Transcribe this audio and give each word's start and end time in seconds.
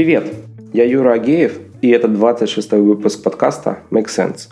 Привет, 0.00 0.32
я 0.72 0.84
Юра 0.84 1.12
Агеев, 1.12 1.58
и 1.82 1.90
это 1.90 2.08
26-й 2.08 2.80
выпуск 2.80 3.22
подкаста 3.22 3.80
Make 3.90 4.06
Sense. 4.06 4.48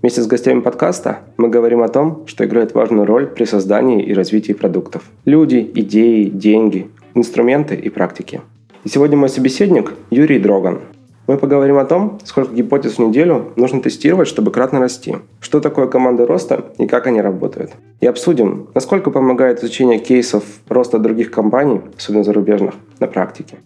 Вместе 0.00 0.22
с 0.22 0.28
гостями 0.28 0.60
подкаста 0.60 1.22
мы 1.36 1.48
говорим 1.48 1.82
о 1.82 1.88
том, 1.88 2.24
что 2.28 2.44
играет 2.44 2.72
важную 2.72 3.04
роль 3.04 3.26
при 3.26 3.44
создании 3.44 4.00
и 4.00 4.14
развитии 4.14 4.52
продуктов. 4.52 5.02
Люди, 5.24 5.68
идеи, 5.74 6.26
деньги, 6.26 6.88
инструменты 7.14 7.74
и 7.74 7.88
практики. 7.88 8.42
И 8.84 8.88
сегодня 8.88 9.16
мой 9.16 9.28
собеседник 9.28 9.92
Юрий 10.10 10.38
Дроган. 10.38 10.82
Мы 11.26 11.36
поговорим 11.36 11.78
о 11.78 11.84
том, 11.84 12.20
сколько 12.22 12.54
гипотез 12.54 12.92
в 12.92 12.98
неделю 13.00 13.54
нужно 13.56 13.82
тестировать, 13.82 14.28
чтобы 14.28 14.52
кратно 14.52 14.78
расти, 14.78 15.16
что 15.40 15.58
такое 15.58 15.88
команда 15.88 16.28
роста 16.28 16.66
и 16.78 16.86
как 16.86 17.08
они 17.08 17.20
работают. 17.20 17.72
И 18.00 18.06
обсудим, 18.06 18.68
насколько 18.72 19.10
помогает 19.10 19.64
изучение 19.64 19.98
кейсов 19.98 20.44
роста 20.68 21.00
других 21.00 21.32
компаний, 21.32 21.80
особенно 21.98 22.22
зарубежных, 22.22 22.74
на 23.00 23.08
практике. 23.08 23.58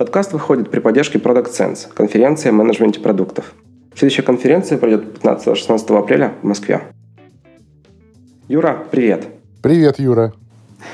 Подкаст 0.00 0.32
выходит 0.32 0.70
при 0.70 0.80
поддержке 0.80 1.18
Product 1.18 1.50
Sense, 1.50 1.92
конференции 1.92 2.48
о 2.48 2.52
менеджменте 2.52 3.00
продуктов. 3.00 3.52
Следующая 3.94 4.22
конференция 4.22 4.78
пройдет 4.78 5.18
15-16 5.22 5.98
апреля 5.98 6.32
в 6.40 6.46
Москве. 6.46 6.80
Юра, 8.48 8.82
привет. 8.90 9.26
Привет, 9.60 9.98
Юра. 9.98 10.32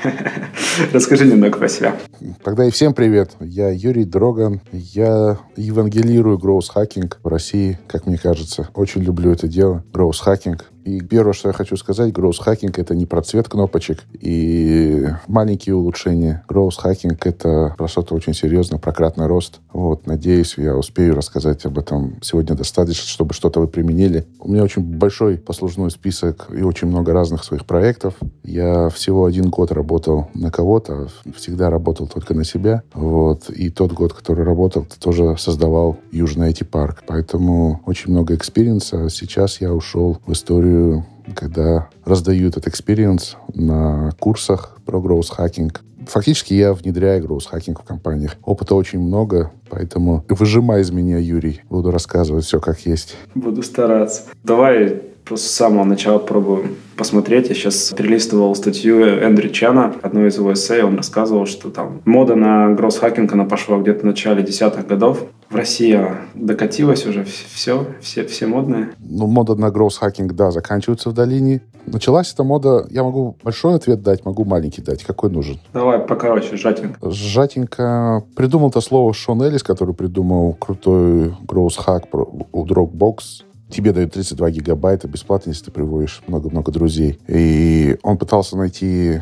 Расскажи 0.93 1.25
немного 1.25 1.57
про 1.57 1.67
себя. 1.67 1.95
Тогда 2.43 2.65
и 2.65 2.71
всем 2.71 2.93
привет. 2.93 3.31
Я 3.39 3.69
Юрий 3.69 4.05
Дроган. 4.05 4.61
Я 4.71 5.37
евангелирую 5.55 6.37
гроус 6.37 6.69
хакинг 6.69 7.19
в 7.23 7.27
России, 7.27 7.79
как 7.87 8.05
мне 8.05 8.17
кажется. 8.17 8.69
Очень 8.73 9.01
люблю 9.01 9.31
это 9.31 9.47
дело. 9.47 9.83
Гроус 9.91 10.19
хакинг. 10.19 10.65
И 10.87 11.01
первое, 11.01 11.33
что 11.33 11.49
я 11.49 11.53
хочу 11.53 11.75
сказать, 11.75 12.13
Hacking— 12.13 12.73
это 12.77 12.95
не 12.95 13.05
про 13.05 13.21
цвет 13.21 13.49
кнопочек 13.49 14.03
и 14.21 15.05
маленькие 15.27 15.75
улучшения. 15.75 16.45
Hacking— 16.47 17.17
это 17.25 17.75
про 17.77 17.89
что-то 17.89 18.15
очень 18.15 18.33
серьезное, 18.33 18.79
про 18.79 18.93
кратный 18.93 19.27
рост. 19.27 19.59
Вот, 19.73 20.07
надеюсь, 20.07 20.53
я 20.57 20.77
успею 20.77 21.13
рассказать 21.13 21.65
об 21.65 21.77
этом 21.77 22.17
сегодня 22.21 22.55
достаточно, 22.55 23.05
чтобы 23.05 23.33
что-то 23.33 23.59
вы 23.59 23.67
применили. 23.67 24.25
У 24.39 24.49
меня 24.49 24.63
очень 24.63 24.81
большой 24.81 25.37
послужной 25.37 25.91
список 25.91 26.47
и 26.57 26.61
очень 26.61 26.87
много 26.87 27.11
разных 27.11 27.43
своих 27.43 27.65
проектов. 27.65 28.13
Я 28.43 28.87
всего 28.87 29.25
один 29.25 29.49
год 29.49 29.73
работал 29.73 30.29
на 30.33 30.51
кого-то, 30.67 31.07
всегда 31.33 31.69
работал 31.69 32.07
только 32.07 32.33
на 32.33 32.43
себя. 32.43 32.83
Вот. 32.93 33.49
И 33.49 33.69
тот 33.69 33.93
год, 33.93 34.11
который 34.11 34.43
работал, 34.43 34.85
тоже 34.99 35.37
создавал 35.37 35.97
Южный 36.11 36.51
IT-парк. 36.51 37.03
Поэтому 37.07 37.81
очень 37.85 38.11
много 38.11 38.35
experience 38.35 38.97
а. 38.97 39.09
Сейчас 39.09 39.61
я 39.61 39.73
ушел 39.73 40.17
в 40.25 40.33
историю 40.33 41.05
когда 41.35 41.89
раздаю 42.05 42.47
этот 42.47 42.67
experience 42.67 43.35
на 43.53 44.11
курсах 44.17 44.77
про 44.85 44.97
growth 44.97 45.37
hacking. 45.37 45.77
Фактически 46.07 46.53
я 46.53 46.71
внедряю 46.71 47.21
growth 47.25 47.51
hacking 47.51 47.73
в 47.73 47.83
компаниях. 47.83 48.37
Опыта 48.45 48.75
очень 48.75 48.99
много, 48.99 49.51
поэтому 49.69 50.23
выжимай 50.29 50.83
из 50.83 50.91
меня, 50.91 51.17
Юрий. 51.17 51.59
Буду 51.69 51.91
рассказывать 51.91 52.45
все 52.45 52.61
как 52.61 52.79
есть. 52.85 53.17
Буду 53.35 53.61
стараться. 53.61 54.21
Давай 54.45 55.01
просто 55.25 55.49
с 55.49 55.51
самого 55.51 55.83
начала 55.83 56.17
пробуем 56.17 56.77
посмотреть. 56.97 57.49
Я 57.49 57.55
сейчас 57.55 57.93
перелистывал 57.95 58.55
статью 58.55 58.99
Эндрю 58.99 59.49
Чана, 59.49 59.93
одной 60.01 60.29
из 60.29 60.37
его 60.37 60.53
эссе, 60.53 60.83
он 60.83 60.97
рассказывал, 60.97 61.45
что 61.45 61.69
там 61.69 62.01
мода 62.05 62.35
на 62.35 62.73
гросс-хакинг, 62.73 63.31
она 63.31 63.45
пошла 63.45 63.77
где-то 63.77 64.01
в 64.01 64.05
начале 64.05 64.43
десятых 64.43 64.87
годов. 64.87 65.23
В 65.49 65.55
России 65.55 65.97
докатилась 66.35 67.05
уже 67.05 67.23
все, 67.23 67.85
все, 68.01 68.25
все 68.25 68.47
модные. 68.47 68.89
Ну, 68.99 69.27
мода 69.27 69.55
на 69.55 69.71
гросс-хакинг, 69.71 70.33
да, 70.33 70.51
заканчивается 70.51 71.09
в 71.09 71.13
долине. 71.13 71.61
Началась 71.85 72.33
эта 72.33 72.43
мода, 72.43 72.85
я 72.89 73.03
могу 73.03 73.37
большой 73.41 73.75
ответ 73.75 74.01
дать, 74.01 74.25
могу 74.25 74.43
маленький 74.43 74.81
дать. 74.81 75.03
Какой 75.03 75.29
нужен? 75.29 75.57
Давай 75.73 75.99
покороче, 75.99 76.57
сжатенько. 76.57 77.09
Сжатенько. 77.09 78.23
Придумал 78.35 78.69
это 78.69 78.81
слово 78.81 79.13
Шон 79.13 79.41
Эллис, 79.41 79.63
который 79.63 79.95
придумал 79.95 80.53
крутой 80.53 81.33
гроусс-хак 81.47 82.07
у 82.11 82.65
Dropbox 82.65 83.45
тебе 83.69 83.91
дают 83.91 84.13
32 84.13 84.51
гигабайта 84.51 85.07
бесплатно, 85.07 85.49
если 85.49 85.65
ты 85.65 85.71
приводишь 85.71 86.21
много-много 86.27 86.71
друзей. 86.71 87.19
И 87.27 87.97
он 88.03 88.17
пытался 88.17 88.57
найти 88.57 89.21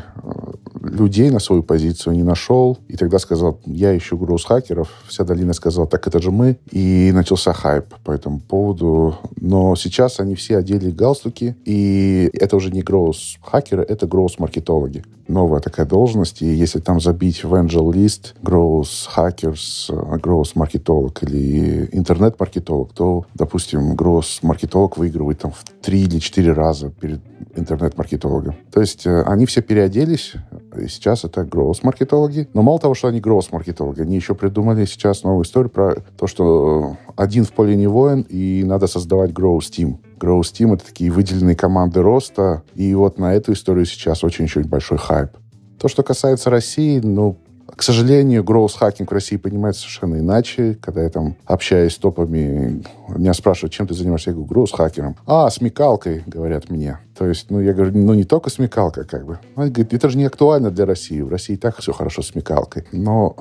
людей 0.82 1.30
на 1.30 1.38
свою 1.38 1.62
позицию, 1.62 2.14
не 2.14 2.22
нашел. 2.22 2.78
И 2.88 2.96
тогда 2.96 3.18
сказал, 3.18 3.60
я 3.64 3.96
ищу 3.96 4.16
груз 4.16 4.44
хакеров. 4.44 4.88
Вся 5.08 5.24
долина 5.24 5.52
сказала, 5.52 5.86
так 5.86 6.06
это 6.06 6.20
же 6.22 6.30
мы. 6.30 6.58
И 6.70 7.10
начался 7.12 7.52
хайп 7.52 7.86
по 8.04 8.12
этому 8.12 8.40
поводу. 8.40 9.16
Но 9.36 9.74
сейчас 9.76 10.20
они 10.20 10.34
все 10.34 10.58
одели 10.58 10.90
галстуки. 10.90 11.56
И 11.64 12.30
это 12.32 12.56
уже 12.56 12.70
не 12.70 12.82
груз 12.82 13.38
хакеры, 13.42 13.82
это 13.82 14.06
груз 14.06 14.38
маркетологи 14.38 15.04
новая 15.28 15.60
такая 15.60 15.86
должность, 15.86 16.42
и 16.42 16.46
если 16.46 16.80
там 16.80 17.00
забить 17.00 17.44
в 17.44 17.54
Angel 17.54 17.92
List 17.92 18.34
Growth 18.42 19.08
Hackers, 19.16 19.90
Growth 20.20 20.52
маркетолог 20.54 21.22
или 21.22 21.88
интернет-маркетолог, 21.92 22.92
то, 22.92 23.24
допустим, 23.34 23.94
Growth 23.94 24.40
маркетолог 24.42 24.96
выигрывает 24.96 25.40
там 25.40 25.52
в 25.52 25.64
три 25.82 26.02
или 26.02 26.18
четыре 26.18 26.52
раза 26.52 26.90
перед 26.90 27.20
интернет-маркетологом. 27.54 28.56
То 28.72 28.80
есть 28.80 29.06
э, 29.06 29.22
они 29.22 29.46
все 29.46 29.62
переоделись, 29.62 30.34
и 30.78 30.88
сейчас 30.88 31.24
это 31.24 31.44
гроус-маркетологи. 31.44 32.48
Но 32.54 32.62
мало 32.62 32.78
того, 32.78 32.94
что 32.94 33.08
они 33.08 33.20
гроус-маркетологи, 33.20 34.00
они 34.02 34.16
еще 34.16 34.34
придумали 34.34 34.84
сейчас 34.84 35.22
новую 35.22 35.44
историю 35.44 35.70
про 35.70 35.96
то, 36.16 36.26
что 36.26 36.96
один 37.16 37.44
в 37.44 37.52
поле 37.52 37.76
не 37.76 37.86
воин, 37.86 38.26
и 38.28 38.62
надо 38.64 38.86
создавать 38.86 39.32
гроус-тим. 39.32 40.00
Growth 40.18 40.52
Team— 40.52 40.74
это 40.74 40.86
такие 40.86 41.10
выделенные 41.10 41.56
команды 41.56 42.02
роста, 42.02 42.62
и 42.74 42.94
вот 42.94 43.18
на 43.18 43.34
эту 43.34 43.52
историю 43.52 43.86
сейчас 43.86 44.24
очень-очень 44.24 44.64
большой 44.64 44.98
хайп. 44.98 45.30
То, 45.78 45.88
что 45.88 46.02
касается 46.02 46.50
России, 46.50 47.00
ну, 47.00 47.38
к 47.74 47.82
сожалению, 47.82 48.42
growth 48.42 48.78
хакинг 48.78 49.10
в 49.10 49.14
России 49.14 49.36
понимается 49.36 49.82
совершенно 49.82 50.18
иначе. 50.18 50.78
Когда 50.80 51.02
я 51.02 51.10
там 51.10 51.36
общаюсь 51.44 51.94
с 51.94 51.98
топами, 51.98 52.82
меня 53.08 53.34
спрашивают, 53.34 53.72
чем 53.72 53.86
ты 53.86 53.94
занимаешься? 53.94 54.30
Я 54.30 54.36
говорю, 54.36 54.50
growth 54.50 54.74
хакером. 54.74 55.16
А, 55.26 55.50
смекалкой, 55.50 56.22
говорят 56.26 56.70
мне. 56.70 56.98
То 57.18 57.26
есть, 57.26 57.50
ну, 57.50 57.60
я 57.60 57.74
говорю, 57.74 57.92
ну, 57.94 58.14
не 58.14 58.24
только 58.24 58.50
смекалка, 58.50 59.04
как 59.04 59.26
бы. 59.26 59.38
Он 59.56 59.70
говорит, 59.70 59.92
это 59.92 60.08
же 60.08 60.16
не 60.16 60.24
актуально 60.24 60.70
для 60.70 60.86
России. 60.86 61.20
В 61.20 61.28
России 61.28 61.54
и 61.54 61.58
так 61.58 61.76
все 61.76 61.92
хорошо 61.92 62.22
с 62.22 62.28
смекалкой. 62.28 62.84
Но 62.92 63.36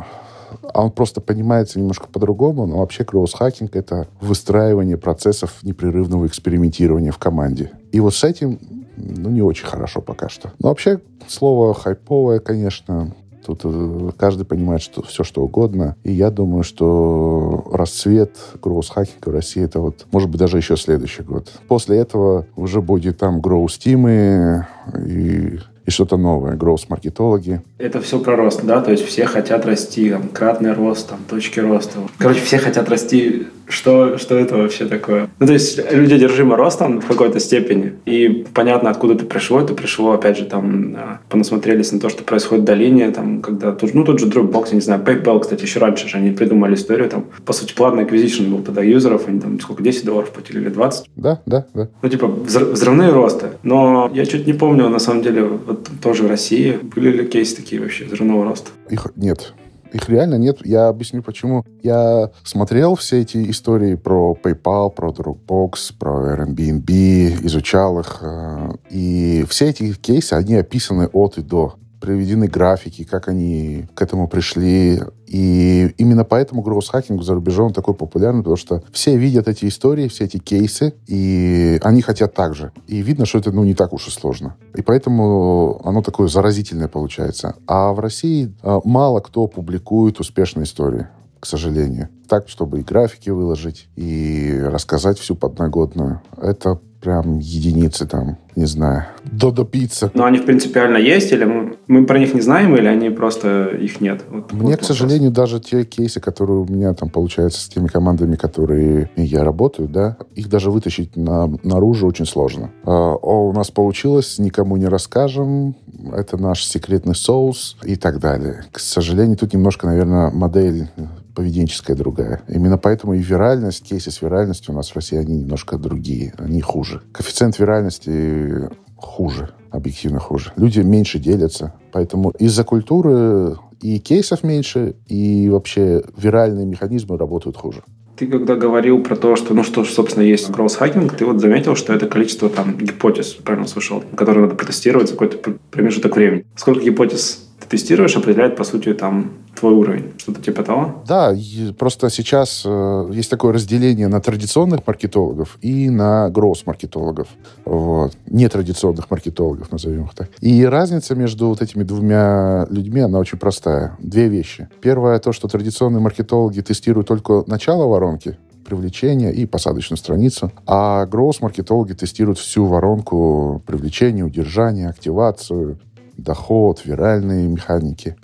а 0.61 0.83
он 0.83 0.91
просто 0.91 1.21
понимается 1.21 1.79
немножко 1.79 2.07
по-другому, 2.07 2.65
но 2.65 2.77
вообще 2.77 3.03
кросс-хакинг— 3.03 3.71
это 3.75 4.07
выстраивание 4.21 4.97
процессов 4.97 5.59
непрерывного 5.63 6.27
экспериментирования 6.27 7.11
в 7.11 7.17
команде. 7.17 7.71
И 7.91 7.99
вот 7.99 8.13
с 8.13 8.23
этим 8.23 8.59
ну, 8.97 9.29
не 9.29 9.41
очень 9.41 9.65
хорошо 9.65 10.01
пока 10.01 10.29
что. 10.29 10.51
Но 10.59 10.69
вообще 10.69 10.99
слово 11.27 11.73
хайповое, 11.73 12.39
конечно, 12.39 13.13
Тут 13.45 13.61
э, 13.63 14.09
каждый 14.17 14.43
понимает, 14.45 14.81
что 14.81 15.03
все 15.03 15.23
что 15.23 15.43
угодно. 15.43 15.95
И 16.03 16.11
я 16.11 16.31
думаю, 16.31 16.63
что 16.63 17.67
расцвет 17.71 18.35
гроус-хакинга 18.61 19.29
в 19.29 19.33
России 19.33 19.63
это 19.63 19.79
вот, 19.79 20.07
может 20.11 20.29
быть, 20.29 20.39
даже 20.39 20.57
еще 20.57 20.75
следующий 20.75 21.21
год. 21.21 21.51
После 21.67 21.97
этого 21.97 22.47
уже 22.55 22.81
будет 22.81 23.19
там 23.19 23.41
гроус-тимы 23.41 24.67
и 24.97 25.59
и 25.85 25.91
что-то 25.91 26.17
новое, 26.17 26.55
гроус-маркетологи. 26.55 27.61
Это 27.77 28.01
все 28.01 28.19
про 28.19 28.35
рост, 28.35 28.63
да? 28.63 28.81
То 28.81 28.91
есть 28.91 29.05
все 29.05 29.25
хотят 29.25 29.65
расти, 29.65 30.09
там, 30.09 30.29
кратный 30.29 30.73
рост, 30.73 31.09
там, 31.09 31.19
точки 31.29 31.59
роста. 31.59 31.99
Короче, 32.17 32.41
все 32.41 32.57
хотят 32.57 32.89
расти. 32.89 33.47
Что, 33.67 34.17
что 34.17 34.35
это 34.35 34.57
вообще 34.57 34.85
такое? 34.85 35.29
Ну, 35.39 35.47
то 35.47 35.53
есть 35.53 35.79
люди 35.91 36.13
одержимы 36.13 36.55
ростом 36.55 37.01
в 37.01 37.07
какой-то 37.07 37.39
степени. 37.39 37.93
И 38.05 38.45
понятно, 38.53 38.89
откуда 38.89 39.13
это 39.13 39.25
пришло. 39.25 39.59
Это 39.59 39.73
пришло, 39.73 40.11
опять 40.11 40.37
же, 40.37 40.45
там, 40.45 40.97
понасмотрелись 41.29 41.91
на 41.91 41.99
то, 41.99 42.09
что 42.09 42.23
происходит 42.23 42.63
в 42.63 42.67
долине, 42.67 43.11
там, 43.11 43.41
когда, 43.41 43.71
тут, 43.71 43.93
ну, 43.93 44.03
тут 44.03 44.19
же 44.19 44.27
Dropbox, 44.27 44.67
я 44.69 44.75
не 44.75 44.81
знаю, 44.81 45.01
PayPal, 45.03 45.39
кстати, 45.39 45.63
еще 45.63 45.79
раньше 45.79 46.07
же 46.07 46.17
они 46.17 46.31
придумали 46.31 46.75
историю, 46.75 47.09
там, 47.09 47.25
по 47.45 47.53
сути, 47.53 47.73
платный 47.73 48.03
acquisition 48.03 48.49
был 48.49 48.61
тогда 48.61 48.81
юзеров, 48.81 49.27
они 49.27 49.39
там, 49.39 49.59
сколько, 49.59 49.83
10 49.83 50.05
долларов 50.05 50.29
платили 50.31 50.59
или 50.59 50.69
20? 50.69 51.09
Да, 51.15 51.41
да, 51.45 51.65
да. 51.73 51.89
Ну, 52.01 52.09
типа, 52.09 52.27
взрывные 52.27 53.11
росты. 53.11 53.47
Но 53.63 54.11
я 54.13 54.25
чуть 54.25 54.47
не 54.47 54.53
помню, 54.53 54.89
на 54.89 54.99
самом 54.99 55.21
деле, 55.21 55.43
вот 55.43 55.89
тоже 56.01 56.23
в 56.23 56.27
России 56.27 56.77
были 56.95 57.11
ли 57.11 57.25
кейсы 57.25 57.55
такие 57.55 57.81
вообще 57.81 58.05
взрывного 58.05 58.45
роста? 58.45 58.71
Их 58.89 59.07
нет. 59.15 59.53
Их 59.95 60.09
реально 60.09 60.35
нет. 60.35 60.57
Я 60.65 60.89
объясню, 60.89 61.23
почему. 61.23 61.63
Я 61.81 62.29
смотрел 62.43 62.95
все 62.95 63.21
эти 63.21 63.49
истории 63.49 63.95
про 63.95 64.35
PayPal, 64.43 64.91
про 64.91 65.11
Dropbox, 65.11 65.93
про 65.97 66.35
Airbnb, 66.35 67.45
изучал 67.45 68.01
их. 68.01 68.17
Э, 68.21 68.73
и 68.89 69.45
все 69.49 69.69
эти 69.69 69.93
кейсы, 69.93 70.33
они 70.33 70.55
описаны 70.55 71.07
от 71.07 71.37
и 71.37 71.41
до 71.41 71.75
приведены 71.99 72.47
графики, 72.47 73.03
как 73.03 73.27
они 73.27 73.87
к 73.93 74.01
этому 74.01 74.27
пришли. 74.27 75.01
И 75.27 75.93
именно 75.97 76.23
поэтому 76.23 76.61
гроусс-хакинг 76.61 77.23
за 77.23 77.33
рубежом 77.33 77.73
такой 77.73 77.93
популярный, 77.93 78.41
потому 78.41 78.57
что 78.57 78.83
все 78.91 79.17
видят 79.17 79.47
эти 79.47 79.65
истории, 79.65 80.07
все 80.07 80.25
эти 80.25 80.37
кейсы, 80.37 80.93
и 81.07 81.79
они 81.83 82.01
хотят 82.01 82.33
так 82.33 82.55
же. 82.55 82.71
И 82.87 83.01
видно, 83.01 83.25
что 83.25 83.39
это 83.39 83.51
ну, 83.51 83.63
не 83.63 83.73
так 83.73 83.93
уж 83.93 84.07
и 84.07 84.11
сложно. 84.11 84.55
И 84.75 84.81
поэтому 84.81 85.81
оно 85.83 86.01
такое 86.01 86.27
заразительное 86.27 86.87
получается. 86.87 87.55
А 87.67 87.91
в 87.93 87.99
России 87.99 88.53
а, 88.61 88.79
мало 88.83 89.19
кто 89.19 89.47
публикует 89.47 90.19
успешные 90.19 90.65
истории 90.65 91.07
к 91.45 91.47
сожалению. 91.47 92.09
Так, 92.27 92.49
чтобы 92.49 92.79
и 92.79 92.83
графики 92.83 93.29
выложить, 93.29 93.87
и 93.95 94.59
рассказать 94.63 95.19
всю 95.19 95.35
подноготную. 95.35 96.21
Это 96.37 96.79
прям 97.05 97.37
единицы 97.37 98.07
там, 98.07 98.37
не 98.55 98.65
знаю, 98.65 99.05
Додо 99.23 99.63
пицца. 99.63 100.09
Но 100.15 100.25
они 100.25 100.39
принципиально 100.39 100.97
есть, 100.97 101.31
или 101.31 101.45
мы, 101.45 101.77
мы 101.87 102.05
про 102.07 102.17
них 102.17 102.33
не 102.33 102.41
знаем, 102.41 102.75
или 102.75 102.87
они 102.87 103.11
просто 103.11 103.67
их 103.67 104.01
нет? 104.01 104.23
Вот, 104.27 104.51
Мне, 104.53 104.71
вот 104.71 104.79
к 104.79 104.83
сожалению, 104.83 105.29
даже 105.29 105.59
те 105.59 105.83
кейсы, 105.83 106.19
которые 106.19 106.61
у 106.61 106.65
меня 106.65 106.95
там 106.95 107.09
получаются 107.09 107.61
с 107.61 107.67
теми 107.67 107.87
командами, 107.87 108.35
которые 108.35 109.11
я 109.15 109.43
работаю, 109.43 109.87
да, 109.87 110.17
их 110.33 110.49
даже 110.49 110.71
вытащить 110.71 111.15
на, 111.15 111.47
наружу 111.61 112.07
очень 112.07 112.25
сложно. 112.25 112.71
А, 112.85 113.13
о, 113.13 113.49
у 113.49 113.53
нас 113.53 113.69
получилось, 113.69 114.39
никому 114.39 114.75
не 114.77 114.87
расскажем, 114.87 115.75
это 116.11 116.37
наш 116.37 116.65
секретный 116.65 117.13
соус 117.13 117.77
и 117.83 117.97
так 117.97 118.19
далее. 118.19 118.65
К 118.71 118.79
сожалению, 118.79 119.37
тут 119.37 119.53
немножко, 119.53 119.85
наверное, 119.85 120.31
модель 120.31 120.89
поведенческая 121.35 121.95
другая. 121.95 122.41
Именно 122.47 122.77
поэтому 122.77 123.13
и 123.13 123.19
виральность, 123.19 123.83
кейсы 123.83 124.09
с 124.09 124.21
виральностью 124.21 124.73
у 124.73 124.77
нас 124.77 124.89
в 124.89 124.95
России, 124.95 125.17
они 125.17 125.37
немножко 125.37 125.77
другие, 125.77 126.33
они 126.37 126.61
хуже. 126.61 127.01
Коэффициент 127.11 127.59
виральности 127.59 128.69
хуже, 128.95 129.51
объективно 129.69 130.19
хуже. 130.19 130.51
Люди 130.55 130.79
меньше 130.79 131.19
делятся, 131.19 131.73
поэтому 131.91 132.31
из-за 132.31 132.63
культуры 132.63 133.57
и 133.81 133.99
кейсов 133.99 134.43
меньше, 134.43 134.95
и 135.07 135.49
вообще 135.49 136.03
виральные 136.17 136.65
механизмы 136.65 137.17
работают 137.17 137.57
хуже. 137.57 137.83
Ты 138.17 138.27
когда 138.27 138.55
говорил 138.55 139.03
про 139.03 139.17
то, 139.17 139.35
что, 139.35 139.53
ну 139.53 139.63
что, 139.63 139.83
собственно, 139.83 140.23
есть 140.23 140.49
hacking, 140.49 141.13
ты 141.17 141.25
вот 141.25 141.41
заметил, 141.41 141.75
что 141.75 141.93
это 141.93 142.07
количество 142.07 142.49
там 142.49 142.77
гипотез, 142.77 143.33
правильно 143.33 143.67
слышал, 143.67 144.01
которые 144.15 144.45
надо 144.45 144.55
протестировать 144.55 145.09
за 145.09 145.15
какой-то 145.15 145.37
промежуток 145.69 146.15
времени. 146.15 146.45
Сколько 146.55 146.81
гипотез 146.81 147.44
ты 147.65 147.77
тестируешь, 147.77 148.15
определяет, 148.15 148.55
по 148.55 148.63
сути, 148.63 148.93
там 148.93 149.31
твой 149.55 149.73
уровень. 149.73 150.13
Что-то 150.17 150.41
типа 150.41 150.63
того? 150.63 151.03
Да, 151.07 151.35
просто 151.77 152.09
сейчас 152.09 152.63
э, 152.65 153.09
есть 153.11 153.29
такое 153.29 153.53
разделение 153.53 154.07
на 154.07 154.21
традиционных 154.21 154.85
маркетологов 154.85 155.57
и 155.61 155.89
на 155.89 156.29
гроусс-маркетологов. 156.29 157.27
Вот. 157.65 158.17
Нетрадиционных 158.27 159.09
маркетологов, 159.09 159.71
назовем 159.71 160.05
их 160.05 160.13
так. 160.13 160.29
И 160.41 160.65
разница 160.65 161.15
между 161.15 161.47
вот 161.47 161.61
этими 161.61 161.83
двумя 161.83 162.67
людьми, 162.69 163.01
она 163.01 163.19
очень 163.19 163.37
простая. 163.37 163.95
Две 163.99 164.27
вещи. 164.27 164.67
Первое, 164.81 165.19
то, 165.19 165.31
что 165.31 165.47
традиционные 165.47 166.01
маркетологи 166.01 166.61
тестируют 166.61 167.07
только 167.07 167.43
начало 167.47 167.87
воронки, 167.87 168.37
привлечения 168.65 169.31
и 169.31 169.45
посадочную 169.45 169.97
страницу. 169.97 170.51
А 170.65 171.05
гроусс-маркетологи 171.05 171.93
тестируют 171.93 172.39
всю 172.39 172.65
воронку 172.65 173.61
привлечения, 173.65 174.23
удержания, 174.23 174.89
активацию, 174.89 175.79
доход, 176.17 176.85
виральные 176.85 177.47
механики. 177.47 178.15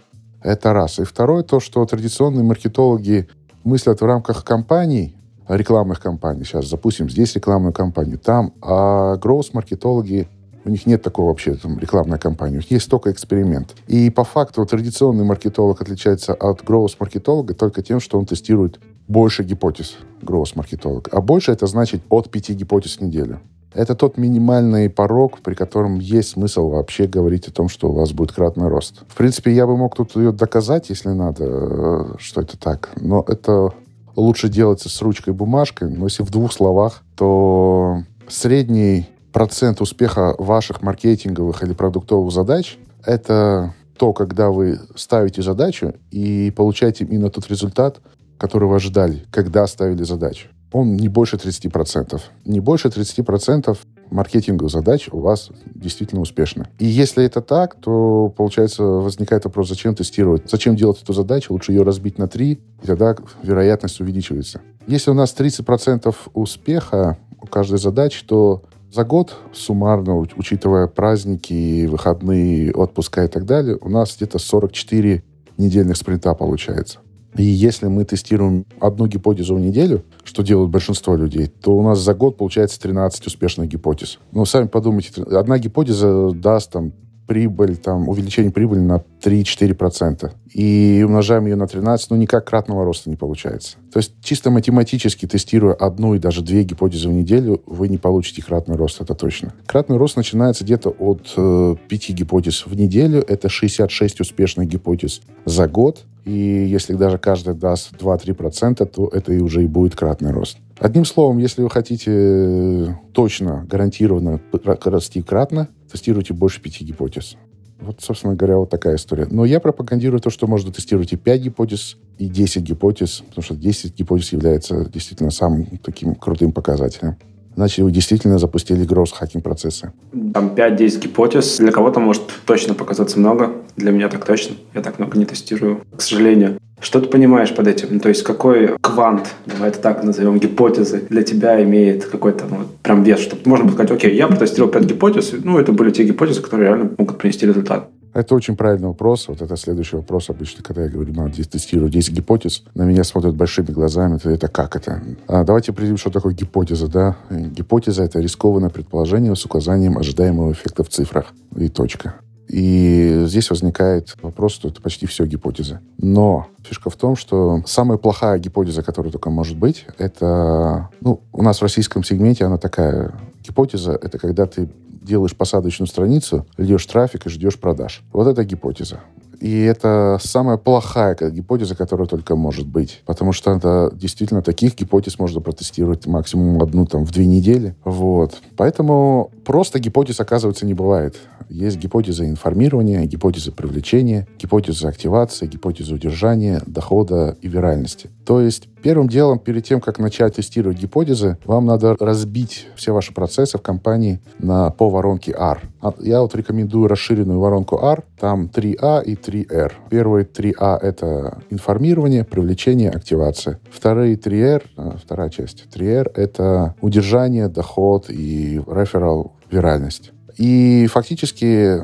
Это 0.42 0.74
раз. 0.74 1.00
И 1.00 1.04
второе, 1.04 1.44
то, 1.44 1.60
что 1.60 1.86
традиционные 1.86 2.44
маркетологи 2.44 3.28
мыслят 3.64 4.02
в 4.02 4.06
рамках 4.06 4.44
компаний, 4.44 5.16
рекламных 5.48 6.00
кампаний. 6.00 6.46
Сейчас 6.46 6.68
запустим 6.68 7.10
здесь 7.10 7.36
рекламную 7.36 7.74
кампанию, 7.74 8.18
там. 8.18 8.54
А 8.62 9.18
гроус-маркетологи 9.18 10.28
у 10.64 10.70
них 10.70 10.86
нет 10.86 11.02
такого 11.02 11.30
вообще 11.30 11.56
там, 11.56 11.80
рекламной 11.80 12.20
кампании. 12.20 12.56
У 12.56 12.60
них 12.60 12.72
есть 12.72 12.90
только 12.90 13.12
эксперимент. 13.12 13.76
И 13.88 14.10
по 14.10 14.24
факту 14.24 14.66
традиционный 14.66 15.24
маркетолог 15.24 15.82
отличается 15.82 16.34
от 16.34 16.64
гроус-маркетолога 16.64 17.54
только 17.54 17.82
тем, 17.82 18.00
что 18.00 18.20
он 18.20 18.26
тестирует 18.26 18.80
больше 19.08 19.44
гипотез 19.44 19.98
гроус-маркетолог. 20.22 21.10
А 21.12 21.22
больше 21.22 21.52
это 21.52 21.68
значит 21.68 22.02
от 22.10 22.30
пяти 22.30 22.54
гипотез 22.54 22.98
в 22.98 23.02
неделю. 23.02 23.42
Это 23.74 23.96
тот 23.96 24.18
минимальный 24.18 24.90
порог, 24.90 25.40
при 25.40 25.54
котором 25.54 26.00
есть 26.00 26.30
смысл 26.30 26.70
вообще 26.70 27.08
говорить 27.08 27.48
о 27.48 27.52
том, 27.52 27.70
что 27.70 27.90
у 27.90 27.94
вас 27.94 28.12
будет 28.12 28.34
кратный 28.34 28.68
рост. 28.68 29.04
В 29.08 29.16
принципе, 29.16 29.54
я 29.54 29.66
бы 29.66 29.78
мог 29.78 29.96
тут 29.96 30.16
ее 30.16 30.32
доказать, 30.32 30.90
если 30.90 31.10
надо, 31.10 31.46
э, 31.46 32.06
что 32.18 32.42
это 32.42 32.58
так. 32.58 32.90
Но 33.00 33.24
это 33.28 33.72
лучше 34.16 34.50
делается 34.50 34.90
с 34.90 35.02
ручкой 35.02 35.34
бумажкой. 35.34 35.90
Но 35.90 36.06
если 36.06 36.24
в 36.24 36.30
двух 36.32 36.52
словах, 36.52 37.02
то 37.16 38.04
средний 38.28 39.08
процент 39.32 39.80
успеха 39.80 40.36
ваших 40.38 40.82
маркетинговых 40.82 41.64
или 41.64 41.74
продуктовых 41.74 42.34
задач— 42.34 42.78
это 43.06 43.74
то, 43.98 44.12
когда 44.12 44.50
вы 44.50 44.80
ставите 44.96 45.42
задачу 45.42 45.94
и 46.10 46.52
получаете 46.56 47.06
именно 47.06 47.30
тот 47.30 47.48
результат, 47.50 48.02
который 48.38 48.68
вы 48.68 48.76
ожидали, 48.76 49.24
когда 49.32 49.66
ставили 49.68 50.04
задачу 50.04 50.50
он 50.72 50.96
не 50.96 51.08
больше 51.08 51.38
30%. 51.38 52.22
Не 52.46 52.60
больше 52.60 52.88
30% 52.88 53.78
маркетинговых 54.10 54.72
задач 54.72 55.10
у 55.12 55.20
вас 55.20 55.50
действительно 55.74 56.22
успешны. 56.22 56.68
И 56.80 56.86
если 56.86 57.24
это 57.24 57.42
так, 57.42 57.76
то, 57.76 58.34
получается, 58.36 58.84
возникает 58.84 59.46
вопрос, 59.46 59.70
зачем 59.70 59.96
тестировать? 59.96 60.50
Зачем 60.50 60.76
делать 60.76 61.02
эту 61.02 61.14
задачу? 61.14 61.54
Лучше 61.54 61.72
ее 61.72 61.84
разбить 61.84 62.18
на 62.18 62.28
3, 62.28 62.52
и 62.52 62.88
тогда 62.88 63.16
вероятность 63.42 64.00
увеличивается. 64.02 64.62
Если 64.88 65.12
у 65.12 65.14
нас 65.14 65.34
30% 65.38 66.14
успеха 66.34 67.18
у 67.42 67.48
каждой 67.48 67.80
задачи, 67.80 68.26
то 68.26 68.64
за 68.92 69.06
год 69.06 69.38
суммарно, 69.54 70.18
учитывая 70.18 70.88
праздники, 70.88 71.86
выходные, 71.86 72.74
отпуска 72.74 73.24
и 73.24 73.28
так 73.28 73.46
далее, 73.46 73.78
у 73.80 73.90
нас 73.90 74.18
где-то 74.18 74.38
44 74.38 75.24
недельных 75.58 75.96
спринта 75.96 76.34
получается. 76.34 77.00
И 77.36 77.44
если 77.44 77.88
мы 77.88 78.04
тестируем 78.04 78.66
одну 78.80 79.08
гипотезу 79.08 79.56
в 79.56 79.60
неделю, 79.60 80.04
что 80.24 80.44
делают 80.44 80.70
большинство 80.70 81.16
людей, 81.16 81.48
то 81.48 81.72
у 81.72 81.82
нас 81.82 82.00
за 82.00 82.14
год 82.14 82.38
получается 82.38 82.80
13 82.82 83.26
успешных 83.28 83.70
гипотез. 83.70 84.20
Ну, 84.32 84.46
сами 84.46 84.68
подумайте, 84.68 85.22
одна 85.24 85.58
гипотеза 85.58 86.32
даст 86.32 86.72
там 86.72 86.92
прибыль, 87.28 87.78
там, 87.78 88.10
увеличение 88.10 88.52
прибыли 88.52 88.80
на 88.80 89.04
3-4%. 89.24 90.32
И 90.54 91.02
умножаем 91.06 91.46
ее 91.46 91.56
на 91.56 91.68
13, 91.68 92.10
ну, 92.10 92.18
никак 92.18 92.46
кратного 92.46 92.84
роста 92.84 93.10
не 93.10 93.16
получается. 93.16 93.78
То 93.94 94.00
есть 94.00 94.14
чисто 94.22 94.52
математически, 94.52 95.26
тестируя 95.26 95.74
одну 95.74 96.16
и 96.16 96.20
даже 96.20 96.42
две 96.42 96.64
гипотезы 96.64 97.08
в 97.08 97.14
неделю, 97.14 97.62
вы 97.66 97.88
не 97.88 97.98
получите 97.98 98.42
кратный 98.42 98.76
рост, 98.76 99.02
это 99.02 99.16
точно. 99.16 99.54
Кратный 99.66 99.98
рост 99.98 100.18
начинается 100.18 100.64
где-то 100.64 100.90
от 100.90 101.34
э, 101.38 101.76
5 101.88 102.10
гипотез 102.10 102.66
в 102.66 102.76
неделю, 102.76 103.24
это 103.26 103.50
66 103.50 104.22
успешных 104.22 104.68
гипотез 104.68 105.22
за 105.46 105.68
год, 105.68 106.04
и 106.26 106.32
если 106.32 106.94
даже 106.94 107.18
каждая 107.18 107.56
даст 107.56 107.94
2-3%, 107.94 108.86
то 108.86 109.08
это 109.08 109.34
и 109.34 109.40
уже 109.40 109.64
и 109.64 109.68
будет 109.68 109.96
кратный 109.96 110.32
рост. 110.32 110.58
Одним 110.80 111.06
словом, 111.06 111.38
если 111.38 111.62
вы 111.62 111.70
хотите 111.70 112.12
э, 112.14 112.88
точно, 113.14 113.66
гарантированно 113.70 114.40
расти 114.84 115.22
кратно, 115.22 115.68
тестируйте 115.92 116.34
больше 116.34 116.62
пяти 116.62 116.84
гипотез. 116.86 117.38
Вот, 117.80 118.00
собственно 118.00 118.36
говоря, 118.36 118.58
вот 118.58 118.70
такая 118.70 118.96
история. 118.96 119.28
Но 119.30 119.44
я 119.44 119.60
пропагандирую 119.60 120.20
то, 120.20 120.30
что 120.30 120.46
можно 120.46 120.72
тестировать 120.72 121.14
и 121.14 121.18
5 121.18 121.42
гипотез, 121.42 121.98
и 122.20 122.28
10 122.28 122.62
гипотез, 122.62 123.24
потому 123.30 123.44
что 123.44 123.56
10 123.56 123.98
гипотез 123.98 124.32
является 124.34 124.86
действительно 124.86 125.32
самым 125.32 125.66
таким 125.84 126.14
крутым 126.14 126.52
показателем. 126.52 127.18
Значит, 127.56 127.80
вы 127.84 127.92
действительно 127.92 128.38
запустили 128.38 128.86
гроз-хакинг 128.86 129.44
процессы. 129.44 129.92
Там 130.34 130.54
5-10 130.56 131.02
гипотез. 131.02 131.58
Для 131.58 131.72
кого-то 131.72 132.00
может 132.00 132.24
точно 132.46 132.76
показаться 132.76 133.20
много. 133.20 133.52
Для 133.76 133.92
меня 133.92 134.10
так 134.10 134.26
точно. 134.26 134.56
Я 134.74 134.82
так 134.82 135.00
много 135.00 135.18
не 135.18 135.26
тестирую, 135.26 135.82
к 135.96 136.02
сожалению. 136.02 136.60
Что 136.82 137.00
ты 137.00 137.08
понимаешь 137.08 137.54
под 137.54 137.68
этим? 137.68 138.00
То 138.00 138.10
есть 138.10 138.24
какой 138.24 138.76
квант, 138.82 139.36
давай 139.46 139.70
это 139.70 139.80
так 139.80 140.04
назовем, 140.04 140.40
гипотезы 140.40 141.04
для 141.10 141.22
тебя 141.22 141.64
имеет 141.64 142.06
какой-то 142.06 142.46
ну, 142.50 142.58
прям 142.82 143.04
вес, 143.04 143.20
чтобы 143.20 143.44
можно 143.46 143.66
было 143.66 143.74
сказать, 143.74 143.92
окей, 143.92 144.16
я 144.16 144.28
протестировал 144.28 144.72
5 144.72 144.84
гипотез, 144.86 145.34
ну, 145.44 145.60
это 145.60 145.72
были 145.72 145.92
те 145.92 146.04
гипотезы, 146.04 146.42
которые 146.42 146.70
реально 146.70 146.92
могут 146.98 147.20
принести 147.20 147.46
результат. 147.46 147.88
Это 148.14 148.36
очень 148.36 148.58
правильный 148.58 148.90
вопрос. 148.90 149.28
Вот 149.30 149.42
это 149.42 149.56
следующий 149.56 149.96
вопрос 149.96 150.30
обычно, 150.30 150.64
когда 150.64 150.84
я 150.84 150.90
говорю, 150.90 151.14
надо 151.14 151.32
тестировать 151.50 151.94
10 151.94 152.14
гипотез. 152.14 152.64
На 152.76 152.84
меня 152.84 153.04
смотрят 153.04 153.36
большими 153.36 153.68
глазами. 153.68 154.18
Это, 154.18 154.30
это 154.30 154.48
как 154.50 154.76
это? 154.76 155.02
А, 155.28 155.46
давайте 155.46 155.72
определим, 155.72 155.98
что 155.98 156.10
такое 156.10 156.34
гипотеза. 156.34 156.90
Да? 156.90 157.16
Гипотеза— 157.30 158.04
это 158.06 158.20
рискованное 158.20 158.70
предположение 158.70 159.34
с 159.34 159.46
указанием 159.46 159.98
ожидаемого 159.98 160.52
эффекта 160.52 160.84
в 160.84 160.90
цифрах. 160.90 161.28
И 161.56 161.70
точка. 161.70 162.16
И 162.52 163.24
здесь 163.28 163.50
возникает 163.50 164.14
вопрос, 164.22 164.52
что 164.52 164.68
это 164.68 164.82
почти 164.82 165.06
все 165.06 165.26
гипотезы. 165.26 165.80
Но 165.98 166.48
фишка 166.64 166.90
в 166.90 166.98
том, 166.98 167.16
что 167.16 167.64
самая 167.66 167.98
плохая 167.98 168.40
гипотеза, 168.40 168.84
которая 168.84 169.10
только 169.10 169.30
может 169.30 169.58
быть, 169.58 169.86
это... 169.98 170.90
Ну, 171.00 171.22
у 171.32 171.44
нас 171.44 171.60
в 171.60 171.62
российском 171.62 172.04
сегменте 172.04 172.44
она 172.44 172.58
такая. 172.58 173.14
Гипотеза— 173.42 173.94
это 174.02 174.18
когда 174.18 174.48
ты 174.48 174.68
делаешь 175.02 175.34
посадочную 175.34 175.88
страницу, 175.88 176.46
льешь 176.58 176.86
трафик 176.86 177.26
и 177.26 177.30
ждешь 177.30 177.58
продаж. 177.58 178.04
Вот 178.12 178.28
это 178.28 178.44
гипотеза. 178.44 179.00
И 179.42 179.62
это 179.64 180.20
самая 180.22 180.58
плохая 180.58 181.18
гипотеза, 181.20 181.76
которая 181.76 182.08
только 182.08 182.36
может 182.36 182.68
быть. 182.68 183.02
Потому 183.06 183.34
что 183.34 183.52
это 183.52 183.92
действительно 183.94 184.42
таких 184.42 184.76
гипотез 184.76 185.18
можно 185.20 185.42
протестировать 185.42 186.06
максимум 186.06 186.62
одну 186.62 186.86
там 186.86 187.06
в 187.06 187.12
две 187.12 187.26
недели. 187.26 187.76
Вот. 187.84 188.40
Поэтому 188.56 189.32
просто 189.44 189.80
гипотез, 189.80 190.20
оказывается, 190.20 190.66
не 190.66 190.76
бывает. 190.76 191.18
Есть 191.50 191.78
гипотеза 191.78 192.30
информирования, 192.30 193.04
гипотеза 193.06 193.52
привлечения, 193.52 194.28
гипотеза 194.40 194.88
активации, 194.88 195.48
гипотеза 195.48 195.96
удержания, 195.96 196.62
дохода 196.66 197.36
и 197.42 197.48
виральности. 197.50 198.10
То 198.26 198.40
есть 198.40 198.70
первым 198.84 199.10
делом, 199.10 199.40
перед 199.40 199.66
тем, 199.66 199.82
как 199.82 200.00
начать 200.00 200.36
тестировать 200.36 200.78
гипотезы, 200.78 201.38
вам 201.44 201.66
надо 201.66 201.98
разбить 202.00 202.68
все 202.76 202.94
ваши 202.94 203.14
процессы 203.14 203.58
в 203.58 203.62
компании 203.62 204.22
на 204.40 204.70
по 204.70 204.90
воронке 204.90 205.36
R. 205.38 205.62
Я 206.00 206.22
вот 206.22 206.36
рекомендую 206.36 206.88
расширенную 206.88 207.40
воронку 207.40 207.78
R. 207.78 208.04
Там 208.20 208.50
3A 208.54 209.04
и 209.04 209.16
3R. 209.16 209.72
Первые 209.90 210.26
3A— 210.26 210.78
это 210.82 211.40
информирование, 211.50 212.24
привлечение, 212.24 212.90
активация. 212.90 213.60
Вторые 213.70 214.16
3R, 214.16 214.64
а, 214.78 214.98
вторая 215.04 215.30
часть 215.30 215.66
3R— 215.74 216.12
это 216.16 216.76
удержание, 216.82 217.48
доход 217.48 218.10
и 218.10 218.62
реферал 218.68 219.34
виральность. 219.50 220.12
И 220.38 220.88
фактически 220.88 221.82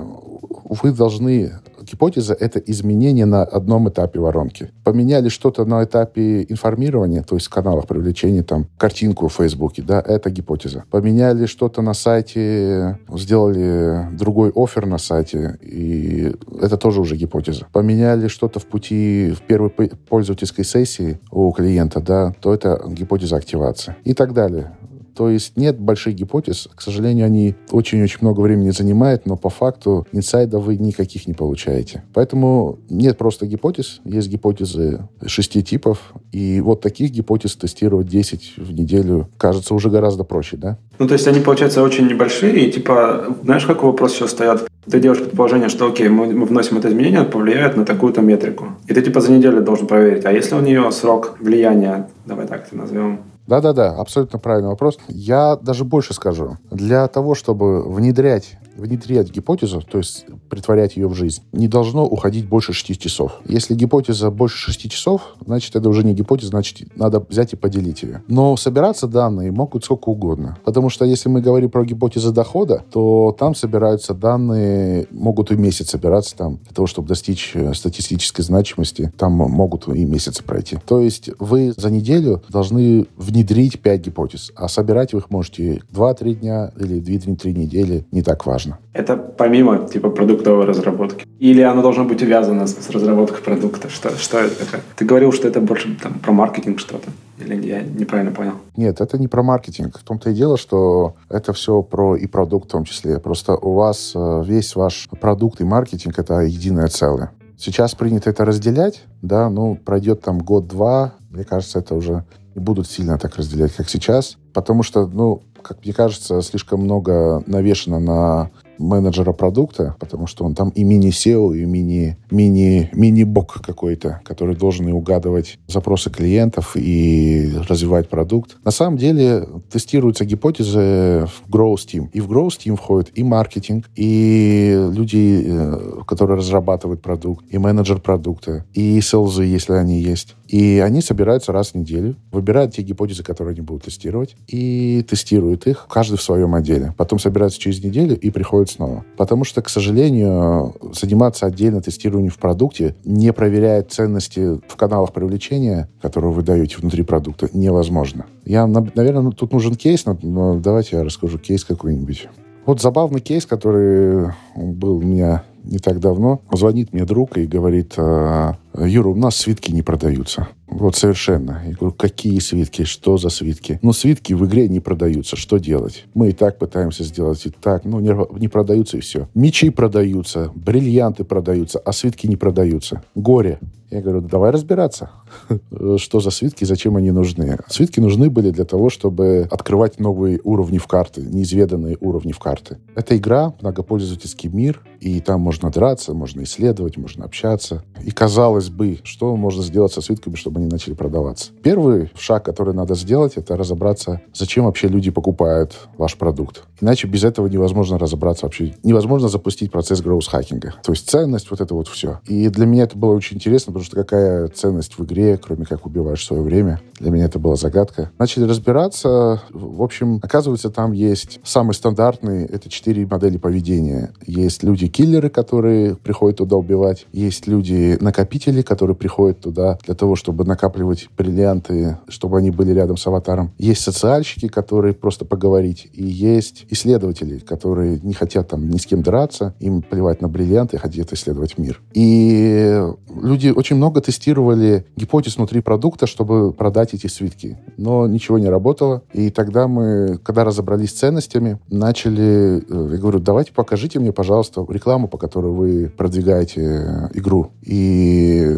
вы 0.69 0.91
должны 0.91 1.51
гипотеза— 1.89 2.33
это 2.39 2.59
изменение 2.59 3.25
на 3.25 3.43
одном 3.43 3.89
этапе 3.89 4.19
воронки. 4.19 4.71
Поменяли 4.83 5.29
что-то 5.29 5.65
на 5.65 5.83
этапе 5.83 6.43
информирования, 6.43 7.23
то 7.23 7.35
есть 7.35 7.47
в 7.47 7.49
каналах 7.49 7.87
привлечения, 7.87 8.43
там, 8.43 8.67
картинку 8.77 9.27
в 9.27 9.33
Фейсбуке, 9.33 9.81
да, 9.81 10.03
это 10.05 10.29
гипотеза. 10.29 10.83
Поменяли 10.91 11.45
что-то 11.45 11.81
на 11.81 11.93
сайте, 11.93 12.99
сделали 13.09 14.07
другой 14.11 14.51
офер 14.55 14.85
на 14.85 14.97
сайте, 14.97 15.57
и 15.61 16.33
это 16.61 16.77
тоже 16.77 17.01
уже 17.01 17.15
гипотеза. 17.15 17.67
Поменяли 17.71 18.27
что-то 18.27 18.59
в 18.59 18.65
пути 18.65 19.33
в 19.35 19.41
первой 19.41 19.69
пользовательской 19.69 20.65
сессии 20.65 21.19
у 21.31 21.51
клиента, 21.51 21.99
да, 22.01 22.33
то 22.41 22.53
это 22.53 22.81
гипотеза 22.87 23.35
активации 23.37 23.95
и 24.03 24.13
так 24.13 24.33
далее. 24.33 24.71
То 25.17 25.29
есть 25.31 25.57
нет 25.57 25.79
больших 25.79 26.13
гипотез. 26.13 26.69
К 26.75 26.81
сожалению, 26.81 27.25
они 27.25 27.55
очень-очень 27.71 28.19
много 28.21 28.41
времени 28.41 28.69
занимают, 28.69 29.25
но 29.25 29.35
по 29.35 29.49
факту 29.49 30.05
инсайдов 30.11 30.63
вы 30.63 30.77
никаких 30.77 31.27
не 31.27 31.33
получаете. 31.33 32.03
Поэтому 32.13 32.77
нет 32.87 33.17
просто 33.17 33.47
гипотез. 33.47 33.99
Есть 34.05 34.29
гипотезы 34.29 35.07
шести 35.25 35.63
типов. 35.63 36.13
И 36.31 36.61
вот 36.61 36.81
таких 36.81 37.09
гипотез 37.09 37.55
тестировать 37.55 38.07
10 38.07 38.53
в 38.57 38.71
неделю 38.73 39.27
кажется 39.37 39.73
уже 39.73 39.89
гораздо 39.89 40.23
проще, 40.23 40.55
да? 40.55 40.77
Ну, 40.99 41.07
то 41.07 41.13
есть 41.13 41.27
они, 41.27 41.39
получается, 41.39 41.81
очень 41.81 42.07
небольшие. 42.07 42.67
И 42.67 42.71
типа, 42.71 43.35
знаешь, 43.43 43.65
какой 43.65 43.89
вопрос 43.89 44.13
сейчас 44.13 44.31
стоят? 44.31 44.67
Ты 44.89 44.99
делаешь 44.99 45.21
предположение, 45.21 45.69
что 45.69 45.87
окей, 45.87 46.09
мы, 46.09 46.27
мы 46.27 46.45
вносим 46.45 46.77
это 46.77 46.89
изменение, 46.89 47.23
повлияет 47.23 47.75
на 47.75 47.85
такую-то 47.85 48.21
метрику. 48.21 48.67
И 48.87 48.93
ты 48.93 49.01
типа 49.01 49.19
за 49.19 49.31
неделю 49.31 49.61
должен 49.61 49.87
проверить. 49.87 50.25
А 50.25 50.31
если 50.31 50.53
у 50.53 50.61
нее 50.61 50.91
срок 50.91 51.37
влияния, 51.39 52.07
давай 52.25 52.45
так 52.45 52.67
это 52.67 52.77
назовем, 52.77 53.19
да-да-да, 53.47 53.91
абсолютно 53.91 54.39
правильный 54.39 54.69
вопрос. 54.69 54.97
Я 55.07 55.55
даже 55.55 55.83
больше 55.83 56.13
скажу. 56.13 56.57
Для 56.69 57.07
того, 57.07 57.33
чтобы 57.33 57.81
внедрять 57.89 58.57
внедрять 58.77 59.31
гипотезу, 59.31 59.81
то 59.81 59.97
есть 59.97 60.25
притворять 60.49 60.95
ее 60.95 61.07
в 61.07 61.13
жизнь, 61.13 61.41
не 61.51 61.67
должно 61.67 62.05
уходить 62.05 62.47
больше 62.47 62.73
6 62.73 62.99
часов. 62.99 63.33
Если 63.45 63.75
гипотеза 63.75 64.31
больше 64.31 64.57
6 64.57 64.91
часов, 64.91 65.35
значит, 65.45 65.75
это 65.75 65.89
уже 65.89 66.03
не 66.03 66.13
гипотеза, 66.13 66.49
значит, 66.49 66.95
надо 66.95 67.19
взять 67.19 67.53
и 67.53 67.55
поделить 67.55 68.03
ее. 68.03 68.23
Но 68.27 68.55
собираться 68.57 69.07
данные 69.07 69.51
могут 69.51 69.85
сколько 69.85 70.09
угодно. 70.09 70.57
Потому 70.63 70.89
что 70.89 71.05
если 71.05 71.29
мы 71.29 71.41
говорим 71.41 71.69
про 71.69 71.83
гипотезы 71.83 72.31
дохода, 72.31 72.83
то 72.91 73.35
там 73.37 73.55
собираются 73.55 74.13
данные, 74.13 75.07
могут 75.11 75.51
и 75.51 75.55
месяц 75.55 75.89
собираться 75.89 76.35
там, 76.35 76.57
для 76.57 76.73
того, 76.73 76.87
чтобы 76.87 77.07
достичь 77.07 77.51
э, 77.55 77.73
статистической 77.73 78.43
значимости, 78.43 79.11
там 79.17 79.33
могут 79.33 79.87
и 79.87 80.05
месяцы 80.05 80.43
пройти. 80.43 80.77
То 80.85 81.01
есть 81.01 81.29
вы 81.39 81.73
за 81.75 81.89
неделю 81.89 82.43
должны 82.49 83.07
внедрить 83.15 83.79
5 83.81 84.01
гипотез, 84.01 84.51
а 84.55 84.67
собирать 84.67 85.13
их 85.13 85.29
можете 85.29 85.81
2-3 85.93 86.33
дня 86.35 86.71
или 86.79 87.01
2-3 87.01 87.53
недели, 87.53 88.05
не 88.11 88.21
так 88.21 88.45
важно 88.45 88.66
важно. 88.67 88.79
Это 88.93 89.17
помимо 89.17 89.87
типа 89.87 90.09
продуктовой 90.09 90.65
разработки? 90.65 91.25
Или 91.39 91.61
оно 91.61 91.81
должно 91.81 92.05
быть 92.05 92.21
увязано 92.21 92.67
с, 92.67 92.75
с 92.75 92.89
разработкой 92.89 93.41
продукта? 93.43 93.89
Что, 93.89 94.09
что 94.17 94.39
это 94.39 94.65
такое? 94.65 94.81
Ты 94.95 95.05
говорил, 95.05 95.31
что 95.31 95.47
это 95.47 95.61
больше 95.61 95.97
там, 96.01 96.19
про 96.19 96.31
маркетинг 96.31 96.79
что-то. 96.79 97.09
Или 97.39 97.67
я 97.67 97.81
неправильно 97.81 98.31
понял? 98.31 98.53
Нет, 98.75 98.99
это 99.01 99.17
не 99.17 99.27
про 99.27 99.43
маркетинг. 99.43 99.99
В 99.99 100.03
том-то 100.03 100.31
и 100.31 100.33
дело, 100.33 100.57
что 100.57 101.15
это 101.29 101.53
все 101.53 101.81
про 101.81 102.15
и 102.15 102.27
продукт 102.27 102.67
в 102.67 102.71
том 102.71 102.83
числе. 102.83 103.19
Просто 103.19 103.55
у 103.55 103.73
вас 103.73 104.13
э, 104.15 104.43
весь 104.45 104.75
ваш 104.75 105.07
продукт 105.21 105.61
и 105.61 105.63
маркетинг— 105.63 106.15
это 106.17 106.39
единое 106.39 106.87
целое. 106.87 107.31
Сейчас 107.59 107.95
принято 107.95 108.29
это 108.29 108.45
разделять, 108.45 109.03
да, 109.23 109.49
ну, 109.49 109.75
пройдет 109.75 110.21
там 110.21 110.37
год-два, 110.37 111.13
мне 111.31 111.43
кажется, 111.43 111.79
это 111.79 111.95
уже 111.95 112.23
не 112.53 112.61
будут 112.61 112.87
сильно 112.87 113.17
так 113.17 113.35
разделять, 113.35 113.73
как 113.73 113.89
сейчас, 113.89 114.37
потому 114.53 114.83
что, 114.83 115.07
ну, 115.07 115.41
как 115.67 115.83
мне 115.83 115.93
кажется, 115.93 116.41
слишком 116.41 116.81
много 116.81 117.43
навешено 117.45 117.99
на 117.99 118.49
менеджера 118.79 119.33
продукта, 119.33 119.95
потому 119.99 120.27
что 120.27 120.45
он 120.45 120.55
там 120.55 120.69
и 120.69 120.83
мини-SEO, 120.83 121.55
и 121.57 121.65
мини, 121.65 122.17
мини, 122.31 122.89
мини-бок 122.93 123.61
какой-то, 123.61 124.21
который 124.23 124.55
должен 124.55 124.87
и 124.87 124.91
угадывать 124.91 125.59
запросы 125.67 126.09
клиентов 126.09 126.75
и 126.75 127.53
развивать 127.67 128.09
продукт. 128.09 128.57
На 128.63 128.71
самом 128.71 128.97
деле 128.97 129.47
тестируются 129.71 130.25
гипотезы 130.25 131.27
в 131.27 131.49
Growth 131.49 131.87
Team. 131.87 132.09
И 132.13 132.21
в 132.21 132.31
Growth 132.31 132.59
Team 132.65 132.75
входит 132.75 133.17
и 133.17 133.23
маркетинг, 133.23 133.89
и 133.95 134.89
люди, 134.91 135.43
э, 135.45 136.01
которые 136.07 136.37
разрабатывают 136.37 137.01
продукт, 137.01 137.45
и 137.49 137.57
менеджер 137.57 137.99
продукта, 137.99 138.65
и 138.73 138.99
селзы, 139.01 139.43
если 139.43 139.73
они 139.73 140.01
есть. 140.01 140.35
И 140.47 140.81
они 140.83 141.01
собираются 141.01 141.51
раз 141.51 141.71
в 141.71 141.75
неделю, 141.75 142.15
выбирают 142.31 142.73
те 142.73 142.81
гипотезы, 142.81 143.23
которые 143.23 143.53
они 143.53 143.61
будут 143.61 143.83
тестировать, 143.83 144.35
и 144.47 145.05
тестируют 145.07 145.67
их, 145.67 145.87
каждый 145.89 146.17
в 146.17 146.21
своем 146.21 146.55
отделе. 146.55 146.93
Потом 146.97 147.19
собираются 147.19 147.59
через 147.59 147.83
неделю 147.83 148.17
и 148.17 148.29
приходят 148.29 148.66
снова. 148.69 149.03
Потому 149.17 149.43
что, 149.43 149.61
к 149.61 149.69
сожалению, 149.69 150.75
заниматься 150.93 151.45
отдельно 151.45 151.81
тестированием 151.81 152.31
в 152.31 152.37
продукте, 152.37 152.95
не 153.03 153.31
проверяя 153.33 153.83
ценности 153.83 154.59
в 154.67 154.75
каналах 154.75 155.13
привлечения, 155.13 155.89
которые 156.01 156.31
вы 156.31 156.43
даете 156.43 156.77
внутри 156.77 157.03
продукта, 157.03 157.49
невозможно. 157.53 158.25
Я, 158.45 158.67
наверное, 158.67 159.31
тут 159.31 159.53
нужен 159.53 159.75
кейс, 159.75 160.05
но 160.05 160.59
давайте 160.59 160.97
я 160.97 161.03
расскажу 161.03 161.37
кейс 161.37 161.63
какой-нибудь. 161.63 162.29
Вот 162.65 162.81
забавный 162.81 163.21
кейс, 163.21 163.45
который 163.45 164.33
был 164.55 164.97
у 164.97 165.01
меня 165.01 165.43
не 165.63 165.79
так 165.79 165.99
давно. 165.99 166.41
Звонит 166.51 166.93
мне 166.93 167.05
друг 167.05 167.37
и 167.37 167.45
говорит, 167.45 167.93
«А, 167.97 168.55
Юра, 168.77 169.09
у 169.09 169.15
нас 169.15 169.35
свитки 169.35 169.71
не 169.71 169.81
продаются. 169.81 170.47
Вот 170.67 170.95
совершенно. 170.95 171.63
Я 171.65 171.73
говорю, 171.75 171.95
какие 171.95 172.39
свитки? 172.39 172.83
Что 172.83 173.17
за 173.17 173.29
свитки? 173.29 173.79
Ну, 173.81 173.93
свитки 173.93 174.33
в 174.33 174.45
игре 174.45 174.67
не 174.67 174.79
продаются. 174.79 175.35
Что 175.35 175.57
делать? 175.57 176.05
Мы 176.13 176.29
и 176.29 176.31
так 176.33 176.59
пытаемся 176.59 177.03
сделать 177.03 177.45
и 177.45 177.49
так. 177.49 177.85
Ну, 177.85 177.99
не, 177.99 178.15
не 178.39 178.47
продаются 178.47 178.97
и 178.97 178.99
все. 178.99 179.27
Мечи 179.33 179.69
продаются, 179.69 180.51
бриллианты 180.53 181.23
продаются, 181.23 181.79
а 181.79 181.91
свитки 181.93 182.27
не 182.27 182.35
продаются. 182.35 183.03
Горе. 183.15 183.59
Я 183.89 184.01
говорю, 184.01 184.19
давай 184.19 184.51
разбираться, 184.51 185.11
что 185.97 186.19
за 186.19 186.29
свитки, 186.29 186.65
зачем 186.65 186.97
они 186.97 187.11
нужны. 187.11 187.57
Свитки 187.69 188.01
нужны 188.01 188.29
были 188.29 188.49
для 188.49 188.65
того, 188.65 188.89
чтобы 188.89 189.47
открывать 189.49 189.97
новые 189.97 190.41
уровни 190.43 190.77
в 190.77 190.87
карты, 190.87 191.21
неизведанные 191.21 191.97
уровни 192.01 192.33
в 192.33 192.39
карты. 192.39 192.79
Это 192.95 193.15
игра, 193.15 193.53
многопользовательский 193.61 194.49
мир, 194.49 194.81
и 194.99 195.21
там 195.21 195.39
можно 195.39 195.69
драться, 195.69 196.13
можно 196.13 196.43
исследовать, 196.43 196.97
можно 196.97 197.23
общаться. 197.23 197.83
И 198.03 198.11
казалось 198.11 198.66
бы, 198.69 198.99
что 199.03 199.35
можно 199.35 199.63
сделать 199.63 199.93
со 199.93 200.01
свитками, 200.01 200.35
чтобы 200.35 200.59
они 200.59 200.67
начали 200.69 200.93
продаваться. 200.93 201.51
Первый 201.63 202.11
шаг, 202.15 202.45
который 202.45 202.73
надо 202.73 202.95
сделать, 202.95 203.33
это 203.35 203.55
разобраться, 203.57 204.21
зачем 204.33 204.65
вообще 204.65 204.87
люди 204.87 205.11
покупают 205.11 205.87
ваш 205.97 206.15
продукт. 206.15 206.63
Иначе 206.81 207.07
без 207.07 207.23
этого 207.23 207.47
невозможно 207.47 207.97
разобраться 207.97 208.45
вообще. 208.45 208.73
Невозможно 208.83 209.29
запустить 209.29 209.71
процесс 209.71 210.01
гроус-хакинга. 210.01 210.75
То 210.83 210.91
есть 210.91 211.09
ценность, 211.09 211.49
вот 211.49 211.61
это 211.61 211.73
вот 211.73 211.87
все. 211.87 212.19
И 212.27 212.49
для 212.49 212.65
меня 212.65 212.83
это 212.83 212.97
было 212.97 213.13
очень 213.13 213.37
интересно, 213.37 213.73
потому 213.73 213.85
что 213.85 213.95
какая 213.95 214.47
ценность 214.49 214.97
в 214.97 215.03
игре, 215.03 215.37
кроме 215.37 215.65
как 215.65 215.85
убиваешь 215.85 216.25
свое 216.25 216.41
время. 216.41 216.79
Для 216.99 217.11
меня 217.11 217.25
это 217.25 217.39
была 217.39 217.55
загадка. 217.55 218.11
Начали 218.19 218.43
разбираться. 218.43 219.41
В 219.51 219.81
общем, 219.81 220.19
оказывается, 220.21 220.69
там 220.69 220.91
есть 220.91 221.39
самый 221.43 221.73
стандартный, 221.73 222.45
это 222.45 222.69
четыре 222.69 223.05
модели 223.05 223.37
поведения. 223.37 224.11
Есть 224.25 224.63
люди-киллеры, 224.63 225.29
которые 225.29 225.95
приходят 225.95 226.37
туда 226.37 226.55
убивать. 226.55 227.05
Есть 227.11 227.47
люди-накопители, 227.47 228.61
которые 228.61 228.95
приходят 228.95 229.39
туда 229.39 229.77
для 229.85 229.95
того, 229.95 230.15
чтобы 230.15 230.45
накапливать 230.45 231.09
бриллианты, 231.17 231.97
чтобы 232.07 232.37
они 232.37 232.51
были 232.51 232.71
рядом 232.71 232.97
с 232.97 233.07
аватаром. 233.07 233.51
Есть 233.57 233.81
социальщики, 233.81 234.47
которые 234.47 234.93
просто 234.93 235.25
поговорить. 235.25 235.87
И 235.93 236.03
есть 236.03 236.65
исследователи, 236.69 237.39
которые 237.39 237.99
не 238.01 238.13
хотят 238.13 238.49
там 238.49 238.69
ни 238.69 238.77
с 238.77 238.85
кем 238.85 239.01
драться, 239.01 239.53
им 239.59 239.81
плевать 239.81 240.21
на 240.21 240.27
бриллианты, 240.27 240.77
хотят 240.77 241.13
исследовать 241.13 241.57
мир. 241.57 241.81
И 241.93 242.81
люди 243.21 243.49
очень 243.49 243.75
много 243.75 244.01
тестировали 244.01 244.85
гипотез 244.95 245.37
внутри 245.37 245.61
продукта, 245.61 246.07
чтобы 246.07 246.51
продать 246.53 246.93
эти 246.93 247.07
свитки. 247.07 247.57
Но 247.77 248.07
ничего 248.07 248.39
не 248.39 248.49
работало. 248.49 249.03
И 249.13 249.29
тогда 249.29 249.67
мы, 249.67 250.19
когда 250.23 250.43
разобрались 250.43 250.91
с 250.91 250.99
ценностями, 250.99 251.59
начали... 251.69 252.63
Э, 252.69 252.89
я 252.91 252.97
говорю, 252.97 253.19
давайте 253.19 253.53
покажите 253.53 253.99
мне, 253.99 254.11
пожалуйста, 254.11 254.65
рекламу, 254.67 255.07
по 255.07 255.17
которой 255.17 255.51
вы 255.51 255.91
продвигаете 255.95 256.61
э, 256.61 257.09
игру. 257.13 257.51
И 257.63 258.57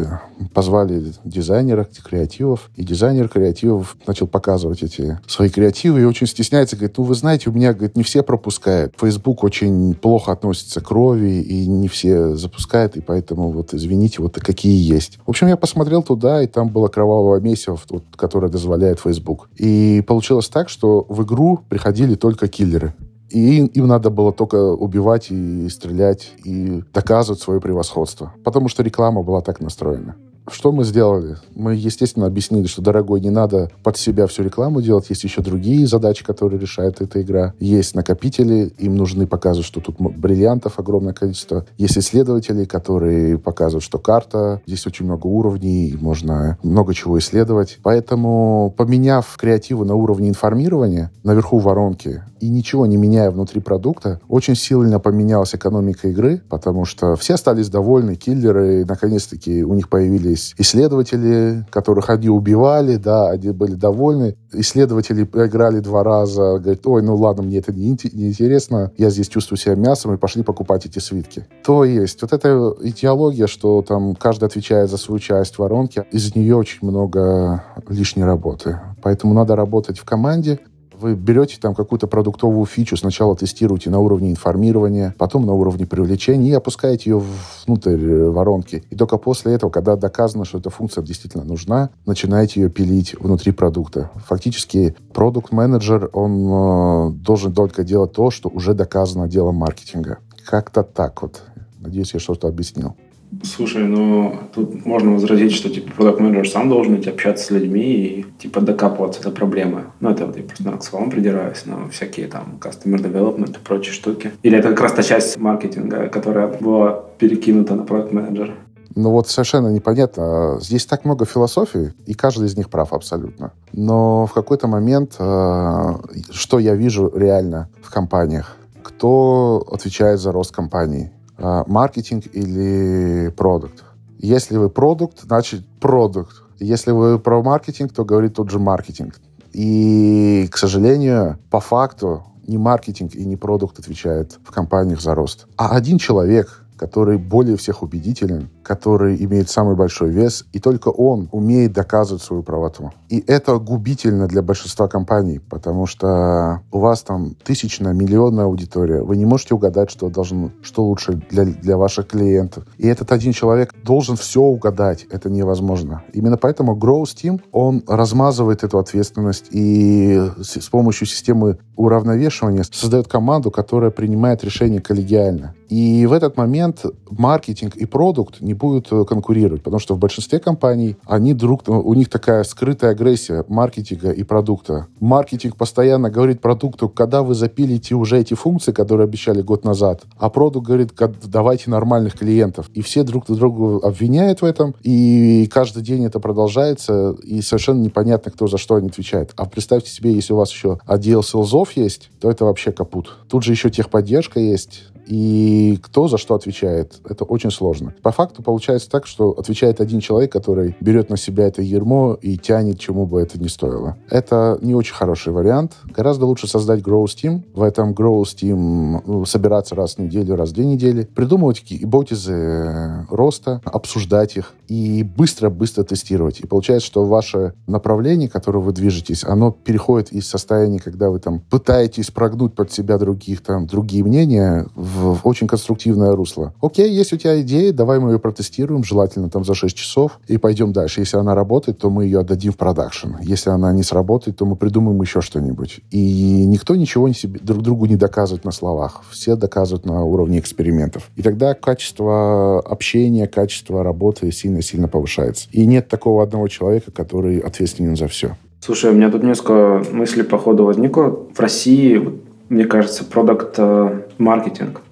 позвали 0.54 1.12
дизайнера 1.24 1.86
креативов, 2.02 2.70
и 2.76 2.84
дизайнер 2.84 3.28
креативов 3.28 3.96
начал 4.06 4.26
показывать 4.26 4.82
эти 4.82 5.18
свои 5.26 5.48
креативы, 5.48 6.00
и 6.00 6.04
очень 6.04 6.26
стесняется, 6.26 6.76
говорит, 6.76 6.96
ну, 6.98 7.04
вы 7.04 7.14
знаете, 7.14 7.50
у 7.50 7.52
меня, 7.52 7.72
говорит, 7.72 7.96
не 8.00 8.04
все 8.04 8.22
пропускают. 8.22 8.94
Facebook 8.98 9.44
очень 9.44 9.94
плохо 9.94 10.32
относится 10.32 10.80
к 10.80 10.86
крови, 10.86 11.42
и 11.42 11.66
не 11.66 11.86
все 11.86 12.34
запускают, 12.34 12.96
и 12.96 13.02
поэтому 13.02 13.50
вот, 13.50 13.74
извините, 13.74 14.22
вот 14.22 14.40
какие 14.40 14.90
есть. 14.90 15.18
В 15.26 15.28
общем, 15.28 15.48
я 15.48 15.58
посмотрел 15.58 16.02
туда, 16.02 16.42
и 16.42 16.46
там 16.46 16.70
было 16.70 16.88
кровавое 16.88 17.40
месиво, 17.40 17.78
вот, 17.90 18.04
которое 18.16 18.50
дозволяет 18.50 19.00
Facebook. 19.00 19.50
И 19.58 20.02
получилось 20.06 20.48
так, 20.48 20.70
что 20.70 21.04
в 21.10 21.22
игру 21.24 21.60
приходили 21.68 22.14
только 22.14 22.48
киллеры. 22.48 22.94
И 23.28 23.58
им 23.58 23.86
надо 23.86 24.08
было 24.08 24.32
только 24.32 24.72
убивать 24.72 25.30
и 25.30 25.68
стрелять, 25.68 26.32
и 26.42 26.82
доказывать 26.94 27.42
свое 27.42 27.60
превосходство. 27.60 28.32
Потому 28.42 28.68
что 28.68 28.82
реклама 28.82 29.22
была 29.22 29.42
так 29.42 29.60
настроена. 29.60 30.16
Что 30.52 30.72
мы 30.72 30.84
сделали? 30.84 31.36
Мы, 31.54 31.74
естественно, 31.74 32.26
объяснили, 32.26 32.66
что, 32.66 32.82
дорогой, 32.82 33.20
не 33.20 33.30
надо 33.30 33.70
под 33.82 33.96
себя 33.96 34.26
всю 34.26 34.42
рекламу 34.42 34.82
делать. 34.82 35.06
Есть 35.08 35.24
еще 35.24 35.42
другие 35.42 35.86
задачи, 35.86 36.24
которые 36.24 36.60
решает 36.60 37.00
эта 37.00 37.22
игра. 37.22 37.54
Есть 37.60 37.94
накопители, 37.94 38.72
им 38.78 38.96
нужны 38.96 39.26
показывать, 39.26 39.66
что 39.66 39.80
тут 39.80 40.00
бриллиантов 40.00 40.78
огромное 40.78 41.12
количество. 41.12 41.64
Есть 41.78 41.98
исследователи, 41.98 42.64
которые 42.64 43.38
показывают, 43.38 43.84
что 43.84 43.98
карта, 43.98 44.60
здесь 44.66 44.86
очень 44.86 45.06
много 45.06 45.26
уровней, 45.26 45.96
можно 46.00 46.58
много 46.62 46.94
чего 46.94 47.18
исследовать. 47.18 47.78
Поэтому, 47.82 48.74
поменяв 48.76 49.36
креативы 49.36 49.84
на 49.84 49.94
уровне 49.94 50.28
информирования, 50.28 51.10
наверху 51.22 51.58
воронки, 51.58 52.22
и 52.40 52.48
ничего 52.48 52.86
не 52.86 52.96
меняя 52.96 53.30
внутри 53.30 53.60
продукта, 53.60 54.20
очень 54.28 54.56
сильно 54.56 54.98
поменялась 54.98 55.54
экономика 55.54 56.08
игры, 56.08 56.40
потому 56.48 56.84
что 56.86 57.14
все 57.16 57.34
остались 57.34 57.68
довольны, 57.68 58.16
киллеры, 58.16 58.84
наконец-таки 58.86 59.62
у 59.62 59.74
них 59.74 59.88
появились 59.88 60.39
есть 60.40 60.54
исследователи, 60.58 61.66
которых 61.70 62.10
они 62.10 62.28
убивали, 62.28 62.96
да, 62.96 63.30
они 63.30 63.50
были 63.50 63.74
довольны. 63.74 64.36
Исследователи 64.52 65.22
играли 65.22 65.80
два 65.80 66.02
раза, 66.02 66.58
говорят, 66.58 66.86
ой, 66.86 67.02
ну 67.02 67.14
ладно, 67.16 67.42
мне 67.42 67.58
это 67.58 67.72
не 67.72 67.90
интересно, 67.90 68.92
я 68.96 69.10
здесь 69.10 69.28
чувствую 69.28 69.58
себя 69.58 69.74
мясом, 69.74 70.14
и 70.14 70.16
пошли 70.16 70.42
покупать 70.42 70.86
эти 70.86 70.98
свитки. 70.98 71.46
То 71.64 71.84
есть 71.84 72.22
вот 72.22 72.32
эта 72.32 72.74
идеология, 72.82 73.46
что 73.46 73.82
там 73.82 74.14
каждый 74.14 74.44
отвечает 74.44 74.90
за 74.90 74.96
свою 74.96 75.18
часть 75.18 75.58
воронки, 75.58 76.04
из 76.10 76.34
нее 76.34 76.56
очень 76.56 76.78
много 76.82 77.64
лишней 77.88 78.24
работы. 78.24 78.80
Поэтому 79.02 79.34
надо 79.34 79.56
работать 79.56 79.98
в 79.98 80.04
команде, 80.04 80.58
вы 81.00 81.14
берете 81.14 81.58
там 81.60 81.74
какую-то 81.74 82.06
продуктовую 82.06 82.66
фичу, 82.66 82.96
сначала 82.96 83.36
тестируете 83.36 83.90
на 83.90 83.98
уровне 83.98 84.30
информирования, 84.30 85.14
потом 85.18 85.46
на 85.46 85.52
уровне 85.52 85.86
привлечения 85.86 86.50
и 86.50 86.54
опускаете 86.54 87.10
ее 87.10 87.22
внутрь 87.66 87.92
э, 87.92 88.30
воронки. 88.30 88.84
И 88.90 88.96
только 88.96 89.16
после 89.16 89.54
этого, 89.54 89.70
когда 89.70 89.96
доказано, 89.96 90.44
что 90.44 90.58
эта 90.58 90.70
функция 90.70 91.02
действительно 91.02 91.44
нужна, 91.44 91.90
начинаете 92.06 92.60
ее 92.60 92.70
пилить 92.70 93.14
внутри 93.18 93.52
продукта. 93.52 94.10
Фактически 94.26 94.94
продукт-менеджер, 95.12 96.10
он 96.12 97.12
э, 97.12 97.12
должен 97.14 97.52
только 97.52 97.82
делать 97.84 98.12
то, 98.12 98.30
что 98.30 98.48
уже 98.48 98.74
доказано 98.74 99.28
делом 99.28 99.56
маркетинга. 99.56 100.18
Как-то 100.44 100.82
так 100.82 101.22
вот. 101.22 101.42
Надеюсь, 101.78 102.12
я 102.12 102.20
что-то 102.20 102.48
объяснил. 102.48 102.94
Слушай, 103.42 103.84
ну 103.84 104.34
тут 104.54 104.84
можно 104.84 105.12
возразить, 105.12 105.52
что 105.52 105.70
типа 105.70 105.92
продукт 105.92 106.20
менеджер 106.20 106.48
сам 106.48 106.68
должен 106.68 106.96
идти 106.96 107.10
общаться 107.10 107.46
с 107.46 107.50
людьми 107.50 107.82
и 107.82 108.26
типа 108.38 108.60
докапываться 108.60 109.22
до 109.22 109.30
проблемы. 109.30 109.84
Ну 110.00 110.10
это 110.10 110.26
вот 110.26 110.36
я 110.36 110.42
просто 110.42 110.70
к 110.78 110.82
словам 110.82 111.10
придираюсь, 111.10 111.62
но 111.64 111.88
всякие 111.90 112.26
там 112.26 112.58
customer 112.60 113.00
development 113.00 113.56
и 113.56 113.64
прочие 113.64 113.92
штуки. 113.92 114.32
Или 114.42 114.58
это 114.58 114.70
как 114.70 114.80
раз 114.80 114.92
та 114.92 115.02
часть 115.02 115.36
маркетинга, 115.38 116.08
которая 116.08 116.48
была 116.48 117.04
перекинута 117.18 117.74
на 117.74 117.84
продукт 117.84 118.12
менеджера. 118.12 118.54
Ну 118.96 119.10
вот 119.10 119.28
совершенно 119.28 119.68
непонятно. 119.68 120.58
Здесь 120.60 120.84
так 120.84 121.04
много 121.04 121.24
философий, 121.24 121.92
и 122.06 122.14
каждый 122.14 122.48
из 122.48 122.56
них 122.56 122.68
прав 122.68 122.92
абсолютно. 122.92 123.52
Но 123.72 124.26
в 124.26 124.32
какой-то 124.32 124.66
момент, 124.66 125.14
э, 125.18 125.94
что 126.30 126.58
я 126.58 126.74
вижу 126.74 127.12
реально 127.14 127.68
в 127.82 127.90
компаниях? 127.90 128.56
Кто 128.82 129.64
отвечает 129.70 130.18
за 130.18 130.32
рост 130.32 130.52
компании? 130.52 131.12
А, 131.40 131.64
маркетинг 131.66 132.24
или 132.32 133.32
продукт. 133.36 133.84
Если 134.18 134.56
вы 134.56 134.68
продукт, 134.68 135.20
значит 135.22 135.64
продукт. 135.80 136.42
Если 136.58 136.90
вы 136.90 137.18
про 137.18 137.42
маркетинг, 137.42 137.92
то 137.92 138.04
говорит 138.04 138.34
тот 138.34 138.50
же 138.50 138.58
маркетинг. 138.58 139.18
И, 139.52 140.46
к 140.50 140.58
сожалению, 140.58 141.38
по 141.50 141.60
факту 141.60 142.24
не 142.46 142.58
маркетинг 142.58 143.14
и 143.14 143.24
не 143.24 143.36
продукт 143.36 143.78
отвечает 143.78 144.38
в 144.44 144.50
компаниях 144.50 145.00
за 145.00 145.14
рост, 145.14 145.46
а 145.56 145.74
один 145.74 145.98
человек, 145.98 146.64
который 146.80 147.18
более 147.18 147.58
всех 147.58 147.82
убедителен, 147.82 148.48
который 148.62 149.22
имеет 149.22 149.50
самый 149.50 149.76
большой 149.76 150.08
вес, 150.08 150.46
и 150.54 150.58
только 150.60 150.88
он 150.88 151.28
умеет 151.30 151.74
доказывать 151.74 152.22
свою 152.22 152.42
правоту. 152.42 152.90
И 153.10 153.22
это 153.26 153.58
губительно 153.58 154.26
для 154.26 154.40
большинства 154.40 154.88
компаний, 154.88 155.40
потому 155.40 155.84
что 155.84 156.62
у 156.72 156.78
вас 156.78 157.02
там 157.02 157.34
тысячная, 157.44 157.92
миллионная 157.92 158.46
аудитория. 158.46 159.02
Вы 159.02 159.18
не 159.18 159.26
можете 159.26 159.54
угадать, 159.54 159.90
что, 159.90 160.08
должен, 160.08 160.52
что 160.62 160.84
лучше 160.84 161.20
для, 161.30 161.44
для 161.44 161.76
ваших 161.76 162.06
клиентов. 162.06 162.64
И 162.78 162.86
этот 162.86 163.12
один 163.12 163.32
человек 163.32 163.74
должен 163.84 164.16
все 164.16 164.40
угадать. 164.40 165.06
Это 165.10 165.28
невозможно. 165.28 166.02
Именно 166.14 166.38
поэтому 166.38 166.76
Growth 166.76 167.14
Team, 167.22 167.42
он 167.52 167.82
размазывает 167.86 168.64
эту 168.64 168.78
ответственность 168.78 169.48
и 169.50 170.18
с, 170.38 170.56
с 170.56 170.68
помощью 170.70 171.06
системы 171.06 171.58
уравновешивания 171.76 172.64
создает 172.70 173.06
команду, 173.06 173.50
которая 173.50 173.90
принимает 173.90 174.42
решения 174.44 174.80
коллегиально. 174.80 175.54
И 175.70 176.04
в 176.06 176.12
этот 176.12 176.36
момент 176.36 176.84
маркетинг 177.08 177.76
и 177.76 177.86
продукт 177.86 178.40
не 178.40 178.54
будут 178.54 178.88
э, 178.90 179.04
конкурировать, 179.04 179.62
потому 179.62 179.78
что 179.78 179.94
в 179.94 179.98
большинстве 179.98 180.40
компаний 180.40 180.96
они 181.06 181.32
друг, 181.32 181.62
у 181.68 181.94
них 181.94 182.10
такая 182.10 182.42
скрытая 182.42 182.90
агрессия 182.90 183.44
маркетинга 183.46 184.10
и 184.10 184.24
продукта. 184.24 184.88
Маркетинг 184.98 185.56
постоянно 185.56 186.10
говорит 186.10 186.40
продукту, 186.40 186.88
когда 186.88 187.22
вы 187.22 187.36
запилите 187.36 187.94
уже 187.94 188.18
эти 188.18 188.34
функции, 188.34 188.72
которые 188.72 189.04
обещали 189.04 189.42
год 189.42 189.64
назад, 189.64 190.02
а 190.18 190.28
продукт 190.28 190.66
говорит, 190.66 190.90
давайте 191.22 191.70
нормальных 191.70 192.18
клиентов. 192.18 192.68
И 192.74 192.82
все 192.82 193.04
друг 193.04 193.26
друга 193.28 193.86
обвиняют 193.86 194.42
в 194.42 194.44
этом, 194.44 194.74
и 194.82 195.48
каждый 195.52 195.84
день 195.84 196.04
это 196.04 196.18
продолжается, 196.18 197.14
и 197.22 197.42
совершенно 197.42 197.80
непонятно, 197.80 198.32
кто 198.32 198.48
за 198.48 198.58
что 198.58 198.74
они 198.74 198.88
отвечает. 198.88 199.32
А 199.36 199.44
представьте 199.44 199.90
себе, 199.90 200.12
если 200.12 200.32
у 200.32 200.36
вас 200.36 200.50
еще 200.50 200.80
отдел 200.84 201.22
селзов 201.22 201.72
есть, 201.76 202.10
то 202.20 202.28
это 202.28 202.44
вообще 202.44 202.72
капут. 202.72 203.16
Тут 203.28 203.44
же 203.44 203.52
еще 203.52 203.70
техподдержка 203.70 204.40
есть, 204.40 204.90
и 205.10 205.76
кто 205.82 206.06
за 206.06 206.18
что 206.18 206.36
отвечает. 206.36 207.00
Это 207.04 207.24
очень 207.24 207.50
сложно. 207.50 207.92
По 208.00 208.12
факту 208.12 208.44
получается 208.44 208.88
так, 208.88 209.08
что 209.08 209.30
отвечает 209.30 209.80
один 209.80 209.98
человек, 209.98 210.30
который 210.30 210.76
берет 210.80 211.10
на 211.10 211.16
себя 211.16 211.48
это 211.48 211.62
ермо 211.62 212.16
и 212.22 212.38
тянет, 212.38 212.78
чему 212.78 213.06
бы 213.06 213.20
это 213.20 213.38
ни 213.40 213.48
стоило. 213.48 213.96
Это 214.08 214.56
не 214.62 214.72
очень 214.72 214.94
хороший 214.94 215.32
вариант. 215.32 215.72
Гораздо 215.84 216.26
лучше 216.26 216.46
создать 216.46 216.80
Growth 216.80 217.16
Team. 217.20 217.42
В 217.54 217.62
этом 217.64 217.92
Growth 217.92 218.36
Team 218.40 219.02
ну, 219.04 219.24
собираться 219.24 219.74
раз 219.74 219.96
в 219.96 219.98
неделю, 219.98 220.36
раз 220.36 220.50
в 220.50 220.52
две 220.52 220.64
недели, 220.64 221.02
придумывать 221.02 221.64
гипотезы 221.68 222.32
э, 222.32 223.04
роста, 223.10 223.60
обсуждать 223.64 224.36
их 224.36 224.54
и 224.68 225.02
быстро-быстро 225.02 225.82
тестировать. 225.82 226.38
И 226.38 226.46
получается, 226.46 226.86
что 226.86 227.04
ваше 227.04 227.54
направление, 227.66 228.28
которое 228.28 228.60
вы 228.60 228.72
движетесь, 228.72 229.24
оно 229.24 229.50
переходит 229.50 230.12
из 230.12 230.28
состояния, 230.28 230.78
когда 230.78 231.10
вы 231.10 231.18
там 231.18 231.40
пытаетесь 231.40 232.12
прогнуть 232.12 232.54
под 232.54 232.70
себя 232.70 232.96
других, 232.96 233.42
там, 233.42 233.66
другие 233.66 234.04
мнения 234.04 234.68
в 234.76 234.99
очень 235.24 235.46
конструктивное 235.46 236.12
русло. 236.12 236.52
Окей, 236.60 236.90
есть 236.90 237.12
у 237.12 237.16
тебя 237.16 237.40
идея, 237.42 237.72
давай 237.72 237.98
мы 237.98 238.12
ее 238.12 238.18
протестируем, 238.18 238.84
желательно 238.84 239.30
там 239.30 239.44
за 239.44 239.54
6 239.54 239.76
часов, 239.76 240.20
и 240.28 240.38
пойдем 240.38 240.72
дальше. 240.72 241.00
Если 241.00 241.16
она 241.16 241.34
работает, 241.34 241.78
то 241.78 241.90
мы 241.90 242.04
ее 242.04 242.20
отдадим 242.20 242.52
в 242.52 242.56
продакшн. 242.56 243.16
Если 243.22 243.50
она 243.50 243.72
не 243.72 243.82
сработает, 243.82 244.36
то 244.36 244.46
мы 244.46 244.56
придумаем 244.56 245.00
еще 245.00 245.20
что-нибудь. 245.20 245.80
И 245.90 246.46
никто 246.46 246.76
ничего 246.76 247.08
не 247.08 247.14
себе, 247.14 247.40
друг 247.42 247.62
другу 247.62 247.86
не 247.86 247.96
доказывает 247.96 248.44
на 248.44 248.52
словах. 248.52 249.02
Все 249.10 249.36
доказывают 249.36 249.86
на 249.86 250.04
уровне 250.04 250.38
экспериментов. 250.38 251.10
И 251.16 251.22
тогда 251.22 251.54
качество 251.54 252.60
общения, 252.60 253.26
качество 253.26 253.82
работы 253.82 254.30
сильно-сильно 254.32 254.88
повышается. 254.88 255.48
И 255.52 255.66
нет 255.66 255.88
такого 255.88 256.22
одного 256.22 256.48
человека, 256.48 256.90
который 256.90 257.38
ответственен 257.38 257.96
за 257.96 258.08
все. 258.08 258.36
Слушай, 258.60 258.90
у 258.90 258.94
меня 258.94 259.10
тут 259.10 259.22
несколько 259.22 259.82
мыслей 259.92 260.22
по 260.22 260.38
ходу 260.38 260.64
возникло. 260.64 261.18
В 261.34 261.40
России 261.40 262.20
мне 262.50 262.64
кажется, 262.64 263.04
продукт 263.04 263.54
э. 263.58 264.02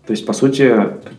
То 0.08 0.12
есть, 0.12 0.24
по 0.24 0.32
сути, 0.32 0.74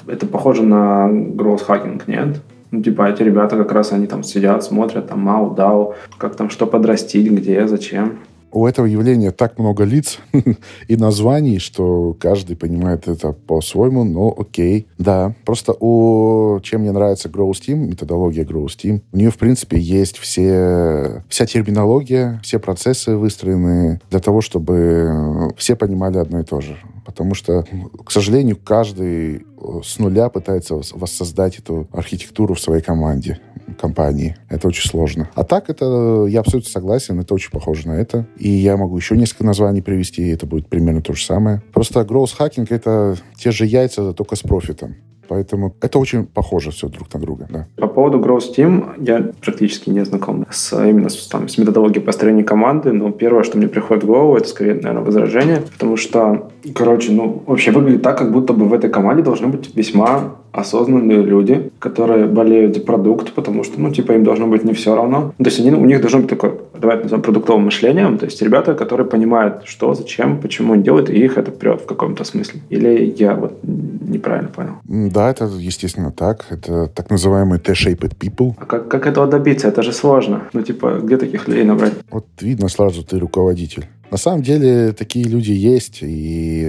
это 0.08 0.26
похоже 0.26 0.64
на 0.64 1.08
growth 1.12 1.68
hacking, 1.68 2.02
нет? 2.08 2.42
Ну, 2.72 2.82
типа, 2.82 3.08
эти 3.08 3.22
ребята 3.22 3.56
как 3.56 3.72
раз, 3.72 3.92
они 3.92 4.08
там 4.08 4.24
сидят, 4.24 4.64
смотрят, 4.64 5.10
там, 5.10 5.20
мау, 5.20 5.54
дау, 5.54 5.94
как 6.18 6.36
там, 6.36 6.50
что 6.50 6.66
подрастить, 6.66 7.30
где, 7.30 7.68
зачем 7.68 8.18
у 8.52 8.66
этого 8.66 8.86
явления 8.86 9.32
так 9.32 9.58
много 9.58 9.84
лиц 9.84 10.20
и 10.88 10.96
названий, 10.96 11.60
что 11.60 12.16
каждый 12.20 12.56
понимает 12.56 13.08
это 13.08 13.32
по-своему, 13.32 14.04
но 14.04 14.34
окей. 14.38 14.88
Да, 14.98 15.34
просто 15.46 15.74
у... 15.80 16.60
чем 16.62 16.82
мне 16.82 16.92
нравится 16.92 17.30
Growth 17.30 17.62
Team, 17.68 17.76
методология 17.76 18.44
Growth 18.44 18.78
Team, 18.84 19.02
у 19.12 19.18
нее, 19.18 19.32
в 19.32 19.38
принципе, 19.38 19.78
есть 19.78 20.18
все... 20.18 21.24
вся 21.30 21.46
терминология, 21.46 22.40
все 22.44 22.60
процессы 22.60 23.16
выстроены 23.16 24.02
для 24.10 24.20
того, 24.20 24.42
чтобы 24.42 25.54
все 25.58 25.76
понимали 25.76 26.18
одно 26.18 26.40
и 26.40 26.44
то 26.44 26.62
же. 26.62 26.78
Потому 27.06 27.34
что, 27.34 27.66
к 28.06 28.12
сожалению, 28.12 28.58
каждый 28.58 29.46
с 29.84 30.00
нуля 30.00 30.30
пытается 30.30 30.76
воссоздать 30.94 31.60
эту 31.60 31.88
архитектуру 31.92 32.54
в 32.54 32.60
своей 32.60 32.82
команде. 32.82 33.40
Компании. 33.80 34.36
Это 34.50 34.68
очень 34.68 34.88
сложно. 34.90 35.30
А 35.36 35.44
так 35.44 35.70
это, 35.70 36.26
я 36.28 36.40
абсолютно 36.40 36.70
согласен, 36.70 37.20
это 37.20 37.34
очень 37.34 37.52
похоже 37.52 37.88
на 37.88 37.94
это. 37.94 38.26
И 38.38 38.50
я 38.50 38.78
могу 38.78 38.98
еще 38.98 39.18
несколько 39.18 39.46
названий 39.46 39.82
привести, 39.82 40.24
и 40.24 40.32
это 40.32 40.46
будет 40.46 40.68
примерно 40.68 41.02
то 41.02 41.14
же 41.14 41.24
самое. 41.24 41.62
Просто 41.74 42.02
growth 42.02 42.38
hacking— 42.40 42.68
это 42.70 43.18
те 43.38 43.52
же 43.52 43.66
яйца, 43.66 44.14
только 44.14 44.36
с 44.36 44.42
профитом. 44.42 44.96
Поэтому 45.30 45.76
это 45.80 46.00
очень 46.00 46.26
похоже 46.26 46.72
все 46.72 46.88
друг 46.88 47.14
на 47.14 47.20
друга. 47.20 47.48
Да. 47.52 47.68
По 47.76 47.88
поводу 47.88 48.20
Growth 48.20 48.56
Team 48.58 48.96
я 48.98 49.32
практически 49.40 49.92
не 49.92 50.04
знаком 50.04 50.48
с, 50.50 50.74
именно 50.74 51.10
с, 51.10 51.28
там, 51.28 51.48
с 51.48 51.58
методологией 51.60 52.04
построения 52.04 52.44
команды, 52.44 52.92
но 52.92 53.12
первое, 53.12 53.44
что 53.44 53.60
мне 53.60 53.68
приходит 53.68 54.04
в 54.04 54.08
голову, 54.08 54.36
это 54.36 54.48
скорее, 54.48 54.74
наверное, 54.74 55.04
возражение, 55.04 55.62
потому 55.72 55.98
что, 55.98 56.50
короче, 56.74 57.12
ну, 57.12 57.44
вообще 57.46 57.70
выглядит 57.70 58.02
так, 58.02 58.18
как 58.18 58.32
будто 58.32 58.54
бы 58.54 58.66
в 58.66 58.74
этой 58.74 58.90
команде 58.90 59.22
должны 59.22 59.48
быть 59.48 59.76
весьма 59.76 60.36
осознанные 60.52 61.22
люди, 61.22 61.69
которые 61.80 62.26
болеют 62.26 62.76
за 62.76 62.82
продукт, 62.82 63.34
потому 63.34 63.64
что, 63.64 63.80
ну, 63.80 63.92
типа, 63.92 64.14
им 64.14 64.24
должно 64.24 64.48
быть 64.48 64.64
не 64.64 64.74
все 64.74 64.96
равно. 64.96 65.34
То 65.38 65.46
есть 65.46 65.60
они, 65.60 65.72
у 65.72 65.86
них 65.86 66.02
должно 66.02 66.20
быть 66.20 66.30
такое, 66.30 66.54
давайте 66.80 67.04
назовем, 67.04 67.24
продуктовым 67.24 67.66
мышлением, 67.66 68.18
то 68.18 68.26
есть 68.26 68.42
ребята, 68.42 68.76
которые 68.76 69.08
понимают, 69.08 69.62
что, 69.66 69.94
зачем, 69.94 70.40
почему 70.42 70.74
они 70.74 70.84
делают, 70.84 71.10
и 71.10 71.26
их 71.26 71.38
это 71.38 71.52
прет 71.52 71.82
в 71.82 71.86
каком-то 71.86 72.24
смысле. 72.24 72.62
Или 72.70 73.16
я 73.18 73.34
вот 73.36 73.60
неправильно 73.64 74.50
понял? 74.50 74.74
Да, 74.84 75.30
это, 75.30 75.46
естественно, 75.46 76.12
так. 76.12 76.46
Это 76.50 76.88
так 76.88 77.10
называемые 77.10 77.60
T-shaped 77.60 78.16
people. 78.18 78.54
А 78.58 78.66
как, 78.66 78.88
как 78.88 79.08
этого 79.08 79.28
добиться? 79.28 79.68
Это 79.68 79.84
же 79.84 79.94
сложно. 79.94 80.42
Ну, 80.54 80.62
типа, 80.62 81.00
где 81.02 81.18
таких 81.18 81.48
людей 81.48 81.64
набрать? 81.64 81.94
Вот 82.12 82.26
видно 82.42 82.70
сразу, 82.70 83.04
ты 83.04 83.20
руководитель. 83.20 83.86
На 84.12 84.18
самом 84.18 84.42
деле 84.42 84.92
такие 84.92 85.26
люди 85.26 85.52
есть, 85.52 86.00
и, 86.02 86.68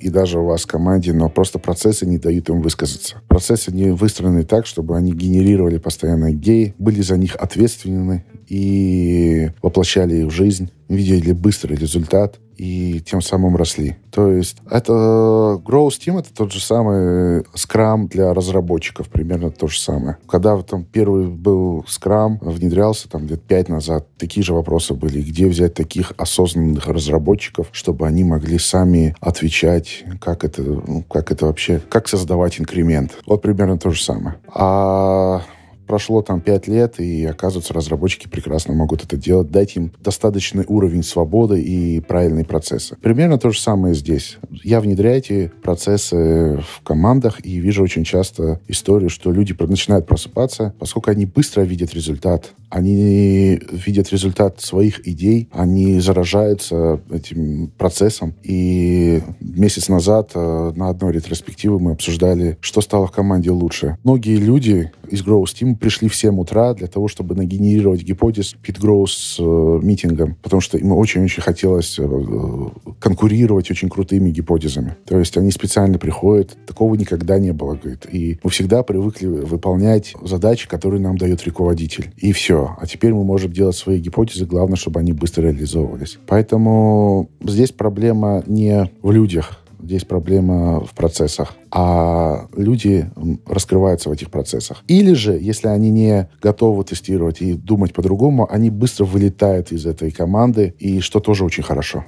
и 0.00 0.08
даже 0.08 0.38
у 0.38 0.46
вас 0.46 0.62
в 0.62 0.66
команде, 0.66 1.12
но 1.12 1.28
просто 1.28 1.58
процессы 1.58 2.06
не 2.06 2.16
дают 2.16 2.48
им 2.48 2.62
высказаться. 2.62 3.20
Процессы 3.28 3.70
не 3.70 3.90
выстроены 3.90 4.44
так, 4.44 4.66
чтобы 4.66 4.96
они 4.96 5.12
генерировали 5.12 5.76
постоянно 5.76 6.32
идеи, 6.32 6.74
были 6.78 7.02
за 7.02 7.18
них 7.18 7.36
ответственны 7.36 8.24
и 8.48 9.50
воплощали 9.62 10.16
их 10.16 10.28
в 10.28 10.30
жизнь, 10.30 10.70
видели 10.96 11.32
быстрый 11.32 11.76
результат 11.76 12.38
и 12.56 13.00
тем 13.00 13.22
самым 13.22 13.56
росли. 13.56 13.96
То 14.10 14.30
есть 14.30 14.58
это 14.70 14.92
Growth 14.92 15.98
Team 15.98 16.18
это 16.18 16.28
тот 16.34 16.52
же 16.52 16.60
самый 16.60 17.40
Scrum 17.54 18.06
для 18.08 18.34
разработчиков, 18.34 19.08
примерно 19.08 19.50
то 19.50 19.66
же 19.66 19.80
самое. 19.80 20.18
Когда 20.28 20.60
там 20.62 20.84
первый 20.84 21.26
был 21.26 21.86
Scrum, 21.88 22.36
внедрялся 22.42 23.08
там 23.08 23.26
лет 23.26 23.42
пять 23.42 23.70
назад, 23.70 24.06
такие 24.18 24.44
же 24.44 24.52
вопросы 24.52 24.92
были. 24.92 25.22
Где 25.22 25.46
взять 25.46 25.72
таких 25.72 26.12
осознанных 26.18 26.86
разработчиков, 26.86 27.68
чтобы 27.72 28.06
они 28.06 28.24
могли 28.24 28.58
сами 28.58 29.16
отвечать, 29.20 30.04
как 30.20 30.44
это, 30.44 30.62
ну, 30.62 31.02
как 31.08 31.32
это 31.32 31.46
вообще, 31.46 31.80
как 31.88 32.08
создавать 32.08 32.60
инкремент. 32.60 33.16
Вот 33.26 33.40
примерно 33.40 33.78
то 33.78 33.90
же 33.90 34.02
самое. 34.02 34.36
А 34.52 35.40
прошло 35.90 36.22
там 36.22 36.40
5 36.40 36.68
лет, 36.68 37.00
и, 37.00 37.24
оказывается, 37.24 37.74
разработчики 37.74 38.28
прекрасно 38.28 38.74
могут 38.74 39.02
это 39.02 39.16
делать. 39.16 39.50
Дать 39.50 39.74
им 39.74 39.90
достаточный 39.98 40.64
уровень 40.68 41.02
свободы 41.02 41.60
и 41.60 41.98
правильные 41.98 42.44
процессы. 42.44 42.94
Примерно 43.02 43.38
то 43.38 43.50
же 43.50 43.58
самое 43.58 43.96
здесь. 43.96 44.38
Я 44.62 44.80
внедряю 44.80 45.18
эти 45.18 45.50
процессы 45.64 46.60
в 46.62 46.82
командах 46.84 47.44
и 47.44 47.58
вижу 47.58 47.82
очень 47.82 48.04
часто 48.04 48.60
историю, 48.68 49.10
что 49.10 49.32
люди 49.32 49.52
начинают 49.58 50.06
просыпаться, 50.06 50.74
поскольку 50.78 51.10
они 51.10 51.26
быстро 51.26 51.62
видят 51.62 51.92
результат, 51.92 52.52
они 52.70 53.60
видят 53.70 54.10
результат 54.10 54.60
своих 54.60 55.06
идей, 55.06 55.48
они 55.52 56.00
заражаются 56.00 57.00
этим 57.10 57.72
процессом. 57.76 58.34
И 58.42 59.22
месяц 59.40 59.88
назад 59.88 60.30
э, 60.34 60.72
на 60.74 60.88
одной 60.88 61.12
ретроспективе 61.12 61.78
мы 61.78 61.92
обсуждали, 61.92 62.56
что 62.60 62.80
стало 62.80 63.06
в 63.08 63.12
команде 63.12 63.50
лучше. 63.50 63.98
Многие 64.04 64.36
люди 64.36 64.92
из 65.10 65.22
Growth 65.24 65.54
Team 65.60 65.76
пришли 65.76 66.08
в 66.08 66.14
7 66.14 66.38
утра 66.38 66.74
для 66.74 66.86
того, 66.86 67.08
чтобы 67.08 67.34
нагенерировать 67.34 68.02
гипотез 68.02 68.54
Pit 68.64 68.80
Growth 68.80 69.36
э, 69.38 69.84
митингом, 69.84 70.36
потому 70.42 70.60
что 70.60 70.78
им 70.78 70.92
очень-очень 70.92 71.42
хотелось 71.42 71.98
э, 71.98 72.08
конкурировать 73.00 73.70
очень 73.70 73.88
крутыми 73.88 74.30
гипотезами. 74.30 74.96
То 75.06 75.18
есть 75.18 75.36
они 75.36 75.50
специально 75.50 75.98
приходят, 75.98 76.56
такого 76.66 76.94
никогда 76.94 77.38
не 77.38 77.52
было, 77.52 77.74
говорит. 77.74 78.06
И 78.10 78.38
мы 78.42 78.50
всегда 78.50 78.82
привыкли 78.82 79.26
выполнять 79.26 80.14
задачи, 80.22 80.68
которые 80.68 81.00
нам 81.00 81.18
дает 81.18 81.42
руководитель. 81.44 82.12
И 82.16 82.32
все. 82.32 82.59
А 82.66 82.86
теперь 82.86 83.12
мы 83.12 83.24
можем 83.24 83.52
делать 83.52 83.76
свои 83.76 83.98
гипотезы, 83.98 84.46
главное, 84.46 84.76
чтобы 84.76 85.00
они 85.00 85.12
быстро 85.12 85.42
реализовывались. 85.42 86.18
Поэтому 86.26 87.30
здесь 87.42 87.72
проблема 87.72 88.42
не 88.46 88.90
в 89.02 89.10
людях, 89.10 89.59
здесь 89.82 90.04
проблема 90.04 90.80
в 90.80 90.94
процессах, 90.94 91.54
а 91.70 92.46
люди 92.56 93.10
раскрываются 93.46 94.08
в 94.08 94.12
этих 94.12 94.30
процессах. 94.30 94.82
Или 94.88 95.12
же, 95.12 95.38
если 95.40 95.68
они 95.68 95.90
не 95.90 96.28
готовы 96.42 96.84
тестировать 96.84 97.42
и 97.42 97.54
думать 97.54 97.92
по-другому, 97.92 98.48
они 98.50 98.70
быстро 98.70 99.04
вылетают 99.04 99.72
из 99.72 99.86
этой 99.86 100.10
команды, 100.10 100.74
и 100.78 101.00
что 101.00 101.20
тоже 101.20 101.44
очень 101.44 101.62
хорошо. 101.62 102.04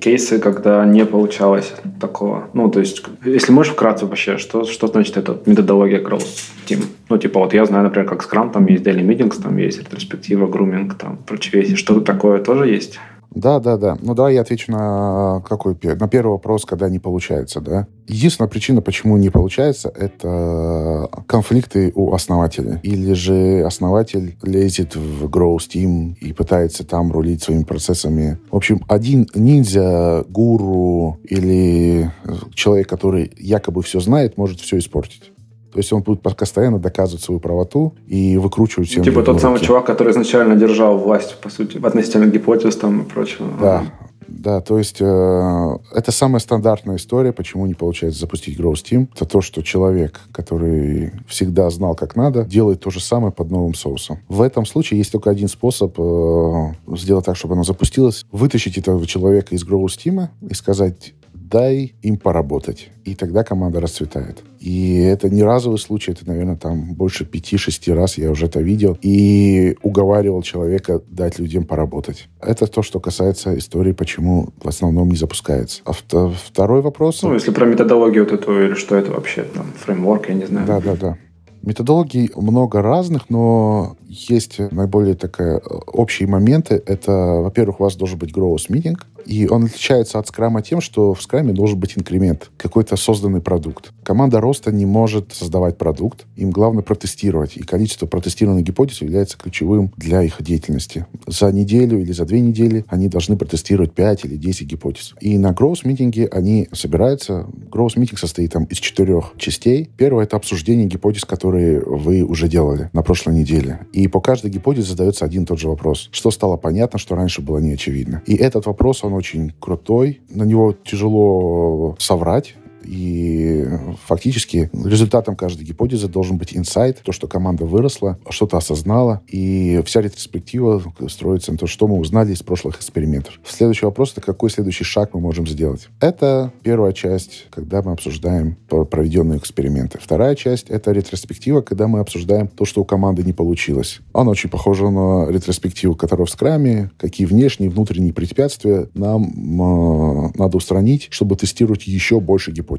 Кейсы, 0.00 0.40
когда 0.40 0.84
не 0.84 1.06
получалось 1.06 1.72
такого. 2.00 2.48
Ну, 2.52 2.68
то 2.68 2.80
есть, 2.80 3.04
если 3.24 3.52
можешь 3.52 3.72
вкратце 3.72 4.06
вообще, 4.06 4.36
что, 4.36 4.64
что 4.64 4.88
значит 4.88 5.16
эта 5.16 5.38
методология 5.46 6.00
Growth 6.00 6.26
Team? 6.68 6.84
Ну, 7.08 7.18
типа, 7.18 7.38
вот 7.38 7.54
я 7.54 7.64
знаю, 7.64 7.84
например, 7.84 8.08
как 8.08 8.24
Scrum, 8.24 8.52
там 8.52 8.66
есть 8.66 8.84
daily 8.84 9.06
meetings, 9.06 9.40
там 9.40 9.56
есть 9.58 9.78
ретроспектива, 9.78 10.48
груминг, 10.48 10.94
там 10.94 11.16
прочее. 11.16 11.62
Если 11.62 11.76
что-то 11.76 12.00
такое 12.00 12.42
тоже 12.42 12.68
есть? 12.68 12.98
Да, 13.34 13.60
да, 13.60 13.76
да. 13.76 13.96
Ну, 14.00 14.14
давай 14.14 14.34
я 14.34 14.42
отвечу 14.42 14.72
на 14.72 15.42
какой 15.48 15.76
на 15.82 16.08
первый 16.08 16.32
вопрос, 16.32 16.64
когда 16.64 16.88
не 16.88 16.98
получается, 16.98 17.60
да. 17.60 17.86
Единственная 18.06 18.48
причина, 18.48 18.82
почему 18.82 19.16
не 19.16 19.30
получается, 19.30 19.88
это 19.94 21.08
конфликты 21.26 21.92
у 21.94 22.12
основателя. 22.12 22.80
Или 22.82 23.12
же 23.14 23.62
основатель 23.64 24.36
лезет 24.42 24.96
в 24.96 25.26
Growth 25.26 25.68
Team 25.74 26.14
и 26.20 26.32
пытается 26.32 26.84
там 26.84 27.10
рулить 27.12 27.42
своими 27.42 27.64
процессами. 27.64 28.38
В 28.50 28.56
общем, 28.56 28.82
один 28.88 29.26
ниндзя, 29.34 30.24
гуру 30.28 31.18
или 31.24 32.10
человек, 32.54 32.88
который 32.88 33.32
якобы 33.38 33.82
все 33.82 34.00
знает, 34.00 34.36
может 34.36 34.60
все 34.60 34.78
испортить. 34.78 35.31
То 35.72 35.78
есть 35.78 35.92
он 35.92 36.02
будет 36.02 36.20
постоянно 36.20 36.78
доказывать 36.78 37.24
свою 37.24 37.40
правоту 37.40 37.94
и 38.06 38.36
выкручивать 38.36 38.88
всем. 38.88 39.02
Типа 39.02 39.22
тот 39.22 39.40
самый 39.40 39.60
чувак, 39.60 39.86
который 39.86 40.12
изначально 40.12 40.54
держал 40.54 40.98
власть, 40.98 41.36
по 41.40 41.48
сути, 41.48 41.78
относительно 41.82 42.26
гипотез 42.26 42.76
там 42.76 43.02
и 43.02 43.04
прочего. 43.04 43.48
Да, 43.60 43.84
да, 44.28 44.60
то 44.60 44.78
есть 44.78 44.96
э, 45.00 45.78
это 45.94 46.10
самая 46.10 46.40
стандартная 46.40 46.96
история, 46.96 47.32
почему 47.32 47.66
не 47.66 47.74
получается 47.74 48.20
запустить 48.20 48.58
Growth 48.58 48.82
Team. 48.84 49.08
Это 49.14 49.24
то, 49.24 49.40
что 49.40 49.62
человек, 49.62 50.20
который 50.32 51.12
всегда 51.28 51.70
знал, 51.70 51.94
как 51.94 52.16
надо, 52.16 52.44
делает 52.44 52.80
то 52.80 52.90
же 52.90 53.00
самое 53.00 53.32
под 53.32 53.50
новым 53.50 53.74
соусом. 53.74 54.18
В 54.28 54.42
этом 54.42 54.66
случае 54.66 54.98
есть 54.98 55.12
только 55.12 55.30
один 55.30 55.48
способ 55.48 55.94
э, 55.98 56.72
сделать 56.96 57.24
так, 57.24 57.36
чтобы 57.36 57.54
оно 57.54 57.64
запустилось. 57.64 58.24
Вытащить 58.32 58.78
этого 58.78 59.06
человека 59.06 59.54
из 59.54 59.66
Growth 59.66 59.98
Team 60.04 60.28
и 60.48 60.54
сказать, 60.54 61.14
дай 61.34 61.94
им 62.02 62.16
поработать. 62.16 62.90
И 63.04 63.14
тогда 63.14 63.44
команда 63.44 63.80
расцветает. 63.80 64.42
И 64.60 64.96
это 64.98 65.28
не 65.28 65.42
разовый 65.42 65.78
случай, 65.78 66.12
это, 66.12 66.26
наверное, 66.26 66.56
там 66.56 66.94
больше 66.94 67.24
пяти-шести 67.24 67.92
раз 67.92 68.16
я 68.16 68.30
уже 68.30 68.46
это 68.46 68.60
видел. 68.60 68.96
И 69.02 69.76
уговаривал 69.82 70.42
человека 70.42 71.02
дать 71.08 71.38
людям 71.38 71.64
поработать. 71.64 72.28
Это 72.40 72.66
то, 72.66 72.82
что 72.82 73.00
касается 73.00 73.58
истории, 73.58 73.92
почему 73.92 74.50
в 74.62 74.68
основном 74.68 75.10
не 75.10 75.16
запускается. 75.16 75.82
А 75.84 75.92
второй 75.92 76.80
вопрос... 76.80 77.22
Ну, 77.22 77.34
если 77.34 77.50
про 77.50 77.66
методологию 77.66 78.24
вот 78.24 78.32
эту, 78.32 78.66
или 78.66 78.74
что 78.74 78.96
это 78.96 79.10
вообще, 79.12 79.42
там, 79.42 79.66
фреймворк, 79.76 80.28
я 80.28 80.34
не 80.34 80.46
знаю. 80.46 80.66
Да, 80.66 80.80
да, 80.80 80.96
да. 80.96 81.18
Методологий 81.62 82.28
много 82.34 82.82
разных, 82.82 83.30
но 83.30 83.96
есть 84.08 84.58
наиболее 84.58 85.14
такая 85.14 85.58
э, 85.58 85.60
общие 85.86 86.28
моменты. 86.28 86.82
Это, 86.84 87.12
во-первых, 87.12 87.78
у 87.78 87.84
вас 87.84 87.94
должен 87.94 88.18
быть 88.18 88.36
growth 88.36 88.68
meeting, 88.68 88.96
и 89.26 89.48
он 89.48 89.64
отличается 89.64 90.18
от 90.18 90.28
скрама 90.28 90.62
тем, 90.62 90.80
что 90.80 91.14
в 91.14 91.22
скраме 91.22 91.52
должен 91.52 91.78
быть 91.78 91.96
инкремент, 91.96 92.50
какой-то 92.56 92.96
созданный 92.96 93.40
продукт. 93.40 93.92
Команда 94.02 94.40
роста 94.40 94.72
не 94.72 94.86
может 94.86 95.32
создавать 95.32 95.78
продукт, 95.78 96.26
им 96.36 96.50
главное 96.50 96.82
протестировать, 96.82 97.56
и 97.56 97.62
количество 97.62 98.06
протестированных 98.06 98.64
гипотез 98.64 99.00
является 99.00 99.38
ключевым 99.38 99.92
для 99.96 100.22
их 100.22 100.42
деятельности. 100.42 101.06
За 101.26 101.52
неделю 101.52 102.00
или 102.00 102.12
за 102.12 102.24
две 102.24 102.40
недели 102.40 102.84
они 102.88 103.08
должны 103.08 103.36
протестировать 103.36 103.92
5 103.92 104.24
или 104.24 104.36
10 104.36 104.66
гипотез. 104.66 105.14
И 105.20 105.38
на 105.38 105.52
growth 105.52 105.80
митинге 105.84 106.26
они 106.26 106.68
собираются. 106.72 107.46
Growth 107.70 107.98
митинг 107.98 108.18
состоит 108.18 108.52
там 108.52 108.64
из 108.64 108.78
четырех 108.78 109.32
частей. 109.36 109.90
Первое— 109.96 110.24
это 110.24 110.36
обсуждение 110.36 110.86
гипотез, 110.86 111.24
которые 111.24 111.80
вы 111.80 112.22
уже 112.22 112.48
делали 112.48 112.90
на 112.92 113.02
прошлой 113.02 113.34
неделе. 113.34 113.80
И 113.92 114.08
по 114.08 114.20
каждой 114.20 114.50
гипотезе 114.50 114.88
задается 114.88 115.24
один 115.24 115.44
и 115.44 115.46
тот 115.46 115.58
же 115.58 115.68
вопрос. 115.68 116.08
Что 116.12 116.30
стало 116.30 116.56
понятно, 116.56 116.98
что 116.98 117.14
раньше 117.14 117.42
было 117.42 117.58
не 117.58 117.72
очевидно. 117.72 118.22
И 118.26 118.34
этот 118.34 118.66
вопрос, 118.66 119.04
он 119.04 119.11
очень 119.14 119.52
крутой. 119.60 120.20
На 120.28 120.44
него 120.44 120.72
тяжело 120.72 121.96
соврать 121.98 122.56
И 122.84 123.66
фактически 124.06 124.70
результатом 124.72 125.36
каждой 125.36 125.64
гипотезы 125.64 126.08
должен 126.08 126.38
быть 126.38 126.56
инсайт, 126.56 127.00
то, 127.02 127.12
что 127.12 127.26
команда 127.26 127.64
выросла, 127.64 128.18
что-то 128.28 128.56
осознала. 128.56 129.22
И 129.28 129.82
вся 129.84 130.00
ретроспектива 130.00 130.82
строится 131.08 131.52
на 131.52 131.58
то, 131.58 131.66
что 131.66 131.86
мы 131.86 131.98
узнали 131.98 132.32
из 132.32 132.42
прошлых 132.42 132.76
экспериментов. 132.76 133.40
Следующий 133.46 133.86
вопрос— 133.86 134.12
это 134.16 134.20
какой 134.20 134.50
следующий 134.50 134.84
шаг 134.84 135.10
мы 135.14 135.20
можем 135.20 135.46
сделать? 135.46 135.88
Это 136.00 136.52
первая 136.62 136.92
часть, 136.92 137.46
когда 137.50 137.82
мы 137.82 137.92
обсуждаем 137.92 138.56
проведенные 138.90 139.38
эксперименты. 139.38 139.98
Вторая 140.00 140.34
часть— 140.34 140.66
это 140.68 140.92
ретроспектива, 140.92 141.60
когда 141.60 141.88
мы 141.88 142.00
обсуждаем 142.00 142.48
то, 142.48 142.64
что 142.64 142.82
у 142.82 142.84
команды 142.84 143.22
не 143.22 143.32
получилось. 143.32 144.00
Она 144.12 144.30
очень 144.30 144.50
похожа 144.50 144.90
на 144.90 145.30
ретроспективу, 145.30 145.94
которая 145.94 146.26
в 146.26 146.30
скраме, 146.30 146.90
какие 146.98 147.26
внешние 147.26 147.70
и 147.70 147.72
внутренние 147.72 148.12
препятствия 148.12 148.88
нам 148.94 149.24
э, 149.24 150.32
надо 150.34 150.56
устранить, 150.56 151.08
чтобы 151.10 151.36
тестировать 151.36 151.86
еще 151.86 152.20
больше 152.20 152.50
гипотез. 152.50 152.71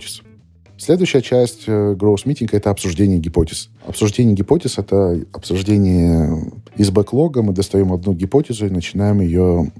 Следующая 0.77 1.21
часть 1.21 1.63
э, 1.67 1.93
Growth 1.93 2.25
Meeting— 2.25 2.49
это 2.51 2.69
обсуждение 2.69 3.19
гипотез. 3.19 3.69
Обсуждение 3.85 4.35
гипотез— 4.35 4.77
это 4.77 5.21
обсуждение 5.31 6.51
из 6.75 6.89
бэклога. 6.89 7.41
Мы 7.41 7.53
достаем 7.53 7.93
одну 7.93 8.13
гипотезу 8.13 8.65
и 8.65 8.69
начинаем 8.69 9.21
ее 9.21 9.71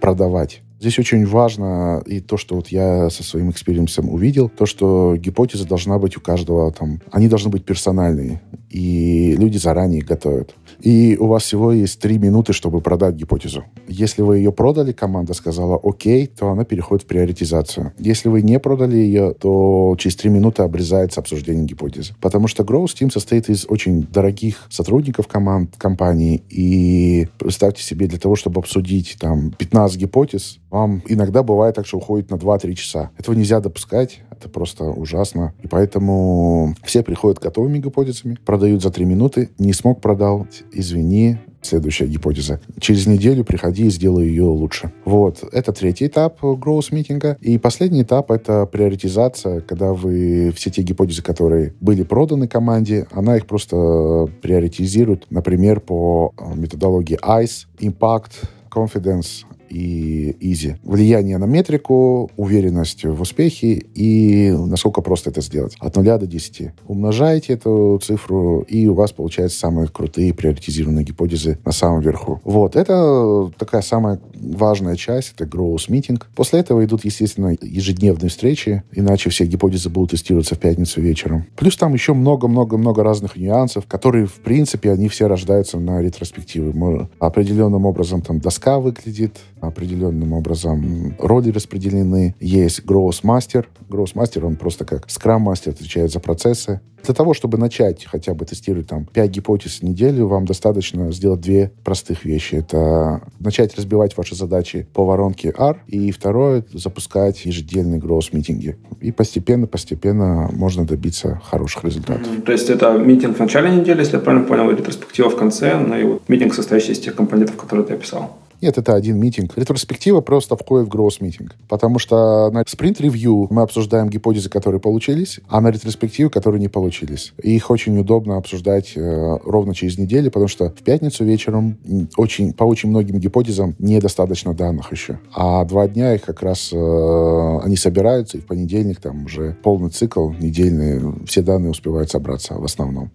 продавать. 0.00 0.62
Здесь 0.78 0.98
очень 0.98 1.24
важно 1.26 2.02
и 2.04 2.20
то, 2.20 2.36
что 2.36 2.54
вот 2.54 2.68
я 2.68 3.08
со 3.08 3.24
своим 3.24 3.50
experience 3.50 4.02
ом 4.02 4.12
увидел, 4.12 4.50
то, 4.50 4.66
что 4.66 5.16
гипотеза 5.16 5.66
должна 5.66 5.98
быть 5.98 6.18
у 6.18 6.20
каждого 6.20 6.70
там, 6.70 7.00
они 7.10 7.28
должны 7.28 7.50
быть 7.50 7.64
персональные, 7.64 8.42
и 8.70 9.34
люди 9.36 9.58
заранее 9.58 10.02
готовят. 10.02 10.54
И 10.80 11.16
у 11.18 11.26
вас 11.26 11.44
всего 11.44 11.72
есть 11.72 12.00
три 12.00 12.18
минуты, 12.18 12.52
чтобы 12.52 12.80
продать 12.80 13.14
гипотезу. 13.14 13.64
Если 13.88 14.22
вы 14.22 14.38
ее 14.38 14.52
продали, 14.52 14.92
команда 14.92 15.34
сказала 15.34 15.80
«Окей», 15.82 16.26
то 16.26 16.50
она 16.50 16.64
переходит 16.64 17.04
в 17.04 17.06
приоритизацию. 17.06 17.92
Если 17.98 18.28
вы 18.28 18.42
не 18.42 18.58
продали 18.58 18.96
ее, 18.96 19.32
то 19.32 19.94
через 19.98 20.16
три 20.16 20.30
минуты 20.30 20.62
обрезается 20.62 21.20
обсуждение 21.20 21.64
гипотезы. 21.64 22.14
Потому 22.20 22.48
что 22.48 22.62
Growth 22.62 22.94
Team 23.00 23.10
состоит 23.10 23.48
из 23.48 23.66
очень 23.68 24.02
дорогих 24.02 24.66
сотрудников 24.68 25.28
команд, 25.28 25.74
компании. 25.78 26.42
И 26.50 27.28
представьте 27.38 27.82
себе, 27.82 28.06
для 28.06 28.18
того, 28.18 28.36
чтобы 28.36 28.60
обсудить 28.60 29.16
там 29.18 29.52
15 29.52 29.96
гипотез, 29.98 30.58
вам 30.70 31.02
иногда 31.08 31.42
бывает 31.42 31.74
так, 31.74 31.86
что 31.86 31.98
уходит 31.98 32.30
на 32.30 32.34
2-3 32.34 32.74
часа. 32.74 33.10
Этого 33.18 33.34
нельзя 33.34 33.60
допускать. 33.60 34.20
Это 34.38 34.48
просто 34.48 34.84
ужасно. 34.84 35.54
И 35.62 35.66
поэтому 35.66 36.74
все 36.84 37.02
приходят 37.02 37.38
готовыми 37.38 37.78
гипотезами, 37.78 38.38
продают 38.44 38.82
за 38.82 38.90
3 38.90 39.04
минуты. 39.04 39.50
Не 39.58 39.72
смог 39.72 40.00
продать, 40.00 40.64
извини, 40.72 41.38
следующая 41.62 42.06
гипотеза. 42.06 42.60
Через 42.78 43.06
неделю 43.06 43.44
приходи 43.44 43.86
и 43.86 43.90
сделай 43.90 44.28
ее 44.28 44.44
лучше. 44.44 44.92
Вот. 45.04 45.42
Это 45.52 45.72
третий 45.72 46.06
этап 46.06 46.42
growth 46.42 46.94
митинга. 46.94 47.36
И 47.40 47.58
последний 47.58 48.02
этап— 48.02 48.30
это 48.32 48.66
приоритизация, 48.66 49.62
когда 49.62 49.92
вы 49.92 50.52
все 50.54 50.70
те 50.70 50.82
гипотезы, 50.82 51.22
которые 51.22 51.72
были 51.80 52.02
проданы 52.02 52.46
команде, 52.46 53.06
она 53.10 53.36
их 53.36 53.46
просто 53.46 54.28
приоритизирует, 54.42 55.26
например, 55.30 55.80
по 55.80 56.32
методологии 56.54 57.18
ICE, 57.20 57.66
Impact, 57.80 58.32
Confidence, 58.70 59.45
и 59.68 60.36
easy. 60.40 60.76
Влияние 60.82 61.38
на 61.38 61.44
метрику, 61.44 62.30
уверенность 62.36 63.04
в 63.04 63.20
успехе 63.20 63.74
и 63.94 64.50
насколько 64.50 65.00
просто 65.00 65.30
это 65.30 65.40
сделать. 65.40 65.76
От 65.80 65.96
0 65.96 66.04
до 66.04 66.26
10. 66.26 66.70
Умножаете 66.86 67.54
эту 67.54 68.00
цифру, 68.02 68.60
и 68.60 68.86
у 68.86 68.94
вас 68.94 69.12
получаются 69.12 69.58
самые 69.58 69.88
крутые 69.88 70.34
приоритизированные 70.34 71.04
гипотезы 71.04 71.58
на 71.64 71.72
самом 71.72 72.00
верху. 72.00 72.40
Вот. 72.44 72.76
Это 72.76 73.50
такая 73.58 73.82
самая 73.82 74.20
важная 74.34 74.96
часть, 74.96 75.34
это 75.36 75.44
growth 75.44 75.88
meeting. 75.88 76.22
После 76.34 76.60
этого 76.60 76.84
идут, 76.84 77.04
естественно, 77.04 77.56
ежедневные 77.60 78.30
встречи, 78.30 78.82
иначе 78.92 79.30
все 79.30 79.44
гипотезы 79.46 79.90
будут 79.90 80.10
тестироваться 80.10 80.54
в 80.54 80.58
пятницу 80.58 81.00
вечером. 81.00 81.46
Плюс 81.56 81.76
там 81.76 81.92
еще 81.94 82.14
много-много-много 82.14 83.02
разных 83.02 83.36
нюансов, 83.36 83.86
которые, 83.86 84.26
в 84.26 84.34
принципе, 84.34 84.92
они 84.92 85.08
все 85.08 85.26
рождаются 85.26 85.78
на 85.78 86.00
ретроспективы. 86.02 87.08
Определенным 87.18 87.86
образом 87.86 88.22
там 88.22 88.40
доска 88.40 88.78
выглядит, 88.78 89.36
определенным 89.60 90.32
образом 90.32 91.14
роли 91.18 91.50
распределены. 91.50 92.34
Есть 92.40 92.80
Growth 92.80 93.22
Master. 93.22 93.66
Growth 93.88 94.14
Master, 94.14 94.44
он 94.44 94.56
просто 94.56 94.84
как 94.84 95.06
Scrum 95.06 95.44
Master 95.44 95.70
отвечает 95.70 96.12
за 96.12 96.20
процессы. 96.20 96.80
Для 97.04 97.14
того, 97.14 97.34
чтобы 97.34 97.56
начать 97.56 98.04
хотя 98.04 98.34
бы 98.34 98.44
тестировать 98.44 98.88
там 98.88 99.06
5 99.06 99.30
гипотез 99.30 99.78
в 99.78 99.82
неделю, 99.82 100.26
вам 100.26 100.44
достаточно 100.44 101.12
сделать 101.12 101.40
две 101.40 101.70
простых 101.84 102.24
вещи. 102.24 102.56
Это 102.56 103.22
начать 103.38 103.76
разбивать 103.76 104.16
ваши 104.16 104.34
задачи 104.34 104.88
по 104.92 105.04
воронке 105.04 105.54
R, 105.56 105.82
и 105.86 106.10
второе— 106.10 106.64
запускать 106.72 107.44
ежедневные 107.44 108.00
growth-митинги. 108.00 108.76
И 109.00 109.12
постепенно-постепенно 109.12 110.50
можно 110.52 110.84
добиться 110.84 111.40
хороших 111.44 111.84
результатов. 111.84 112.26
Mm-hmm. 112.26 112.42
То 112.42 112.52
есть 112.52 112.70
это 112.70 112.98
митинг 112.98 113.36
в 113.36 113.40
начале 113.40 113.70
недели, 113.70 114.00
если 114.00 114.14
я 114.14 114.20
правильно 114.20 114.46
понял, 114.46 114.68
ретроспектива 114.70 115.30
в 115.30 115.36
конце, 115.36 115.76
ну 115.78 115.96
и 115.96 116.02
вот 116.02 116.28
митинг, 116.28 116.54
состоящий 116.54 116.92
из 116.92 116.98
тех 116.98 117.14
компонентов, 117.14 117.56
которые 117.56 117.86
ты 117.86 117.94
описал. 117.94 118.36
Нет, 118.60 118.78
это 118.78 118.94
один 118.94 119.18
митинг. 119.18 119.56
Ретроспектива 119.56 120.20
просто 120.20 120.56
входит 120.56 120.86
в 120.86 120.90
гроусс-митинг. 120.90 121.54
Потому 121.68 121.98
что 121.98 122.50
на 122.50 122.64
спринт-ревью 122.66 123.48
мы 123.50 123.62
обсуждаем 123.62 124.08
гипотезы, 124.08 124.48
которые 124.48 124.80
получились, 124.80 125.40
а 125.48 125.60
на 125.60 125.70
ретроспективу, 125.70 126.30
которые 126.30 126.60
не 126.60 126.68
получились. 126.68 127.32
И 127.42 127.54
их 127.54 127.70
очень 127.70 127.98
удобно 127.98 128.36
обсуждать 128.36 128.92
э, 128.96 129.38
ровно 129.44 129.74
через 129.74 129.98
неделю, 129.98 130.30
потому 130.30 130.48
что 130.48 130.70
в 130.70 130.82
пятницу 130.82 131.24
вечером 131.24 131.78
очень, 132.16 132.52
по 132.52 132.64
очень 132.64 132.88
многим 132.88 133.18
гипотезам 133.18 133.74
недостаточно 133.78 134.54
данных 134.54 134.92
еще. 134.92 135.18
А 135.34 135.64
два 135.64 135.88
дня 135.88 136.14
их 136.14 136.22
как 136.22 136.42
раз 136.42 136.70
э, 136.72 137.58
они 137.62 137.76
собираются, 137.76 138.38
и 138.38 138.40
в 138.40 138.46
понедельник 138.46 139.00
там 139.00 139.24
уже 139.24 139.56
полный 139.62 139.90
цикл 139.90 140.30
недельный, 140.30 141.26
все 141.26 141.42
данные 141.42 141.70
успевают 141.70 142.10
собраться 142.10 142.54
в 142.54 142.64
основном. 142.64 143.10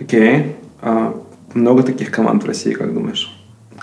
Окей. 0.00 0.56
А 0.80 1.14
много 1.54 1.82
таких 1.82 2.10
команд 2.10 2.44
в 2.44 2.46
России, 2.46 2.72
как 2.72 2.92
думаешь? 2.92 3.37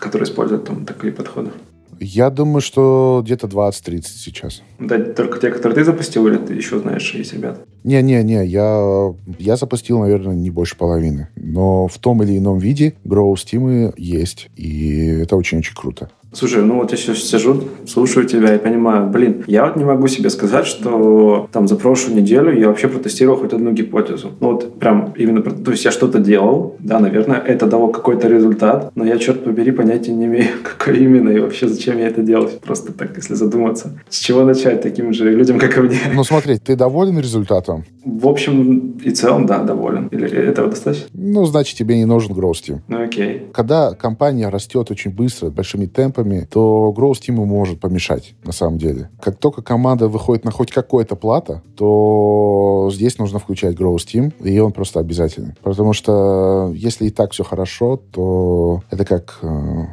Которые 0.05 0.27
используют 0.27 0.65
там 0.65 0.85
такие 0.85 1.11
подходы? 1.11 1.51
Я 1.99 2.29
думаю, 2.29 2.61
что 2.61 3.21
где-то 3.23 3.47
20-30 3.47 4.03
сейчас. 4.03 4.61
Да, 4.79 4.99
только 4.99 5.39
те, 5.39 5.49
которые 5.49 5.75
ты 5.75 5.83
запустил, 5.85 6.27
или 6.27 6.37
ты 6.37 6.53
еще 6.53 6.79
знаешь 6.79 7.13
есть 7.13 7.33
ребят? 7.33 7.59
Не-не-не, 7.83 8.45
я, 8.45 9.13
я 9.39 9.55
запустил, 9.55 9.99
наверное, 9.99 10.35
не 10.35 10.49
больше 10.49 10.77
половины. 10.77 11.29
Но 11.35 11.87
в 11.87 11.97
том 11.99 12.21
или 12.23 12.37
ином 12.37 12.57
виде 12.57 12.95
Grow 13.05 13.33
Steam 13.35 13.93
есть, 13.97 14.49
и 14.55 15.07
это 15.21 15.35
очень-очень 15.37 15.75
круто. 15.75 16.09
Слушай, 16.35 16.63
ну 16.63 16.75
вот 16.75 16.91
я 16.91 16.97
сейчас 16.97 17.19
сижу, 17.19 17.63
слушаю 17.87 18.25
тебя 18.25 18.55
и 18.55 18.59
понимаю, 18.59 19.07
блин, 19.07 19.45
я 19.47 19.65
вот 19.65 19.77
не 19.77 19.85
могу 19.85 20.07
себе 20.07 20.29
сказать, 20.29 20.67
что 20.67 21.47
там 21.53 21.65
за 21.67 21.77
прошлую 21.77 22.21
неделю 22.21 22.59
я 22.59 22.67
вообще 22.67 22.89
протестировал 22.89 23.37
хоть 23.37 23.53
одну 23.53 23.71
гипотезу. 23.71 24.31
Ну 24.41 24.51
вот 24.51 24.77
прям 24.77 25.13
именно, 25.15 25.41
то 25.41 25.71
есть 25.71 25.85
я 25.85 25.91
что-то 25.91 26.19
делал, 26.19 26.75
да, 26.79 26.99
наверное, 26.99 27.39
это 27.39 27.67
дало 27.67 27.87
какой-то 27.87 28.27
результат, 28.27 28.91
но 28.95 29.05
я, 29.05 29.17
черт 29.17 29.45
побери, 29.45 29.71
понятия 29.71 30.11
не 30.11 30.25
имею, 30.25 30.47
какой 30.77 30.97
именно 30.99 31.29
и 31.29 31.39
вообще 31.39 31.69
зачем 31.69 31.97
я 31.97 32.07
это 32.07 32.21
делал. 32.21 32.49
Просто 32.61 32.91
так, 32.91 33.15
если 33.15 33.33
задуматься. 33.33 33.97
С 34.09 34.19
чего 34.19 34.43
начать 34.43 34.81
таким 34.81 35.13
же 35.13 35.31
людям, 35.31 35.57
как 35.57 35.77
и 35.77 35.81
мне? 35.81 35.99
Ну 36.13 36.25
смотри, 36.25 36.57
ты 36.57 36.75
доволен 36.75 37.17
результатом? 37.17 37.85
В 38.05 38.27
общем 38.27 38.97
и 39.03 39.09
целом, 39.09 39.47
да, 39.47 39.63
доволен. 39.63 40.07
Или 40.07 40.29
этого 40.29 40.69
достаточно? 40.69 41.07
Ну, 41.13 41.45
значит, 41.45 41.77
тебе 41.77 41.97
не 41.97 42.05
нужен 42.05 42.33
гроусти. 42.33 42.81
Ну, 42.87 43.03
окей. 43.03 43.47
Когда 43.51 43.93
компания 43.93 44.47
растет 44.49 44.91
очень 44.91 45.11
быстро, 45.11 45.49
большими 45.49 45.87
темпами, 45.87 46.47
то 46.49 46.93
Team 46.93 47.33
может 47.45 47.79
помешать, 47.79 48.35
на 48.43 48.51
самом 48.51 48.77
деле. 48.77 49.09
Как 49.19 49.37
только 49.37 49.61
команда 49.61 50.07
выходит 50.07 50.45
на 50.45 50.51
хоть 50.51 50.71
какое-то 50.71 51.15
плата, 51.15 51.61
то 51.75 52.89
здесь 52.93 53.17
нужно 53.17 53.39
включать 53.39 53.75
Team, 54.05 54.33
и 54.43 54.59
он 54.59 54.71
просто 54.71 54.99
обязательный. 54.99 55.55
Потому 55.63 55.93
что 55.93 56.71
если 56.75 57.05
и 57.05 57.09
так 57.09 57.31
все 57.31 57.43
хорошо, 57.43 57.99
то 58.11 58.83
это 58.91 59.03
как 59.05 59.39
э, 59.41 59.47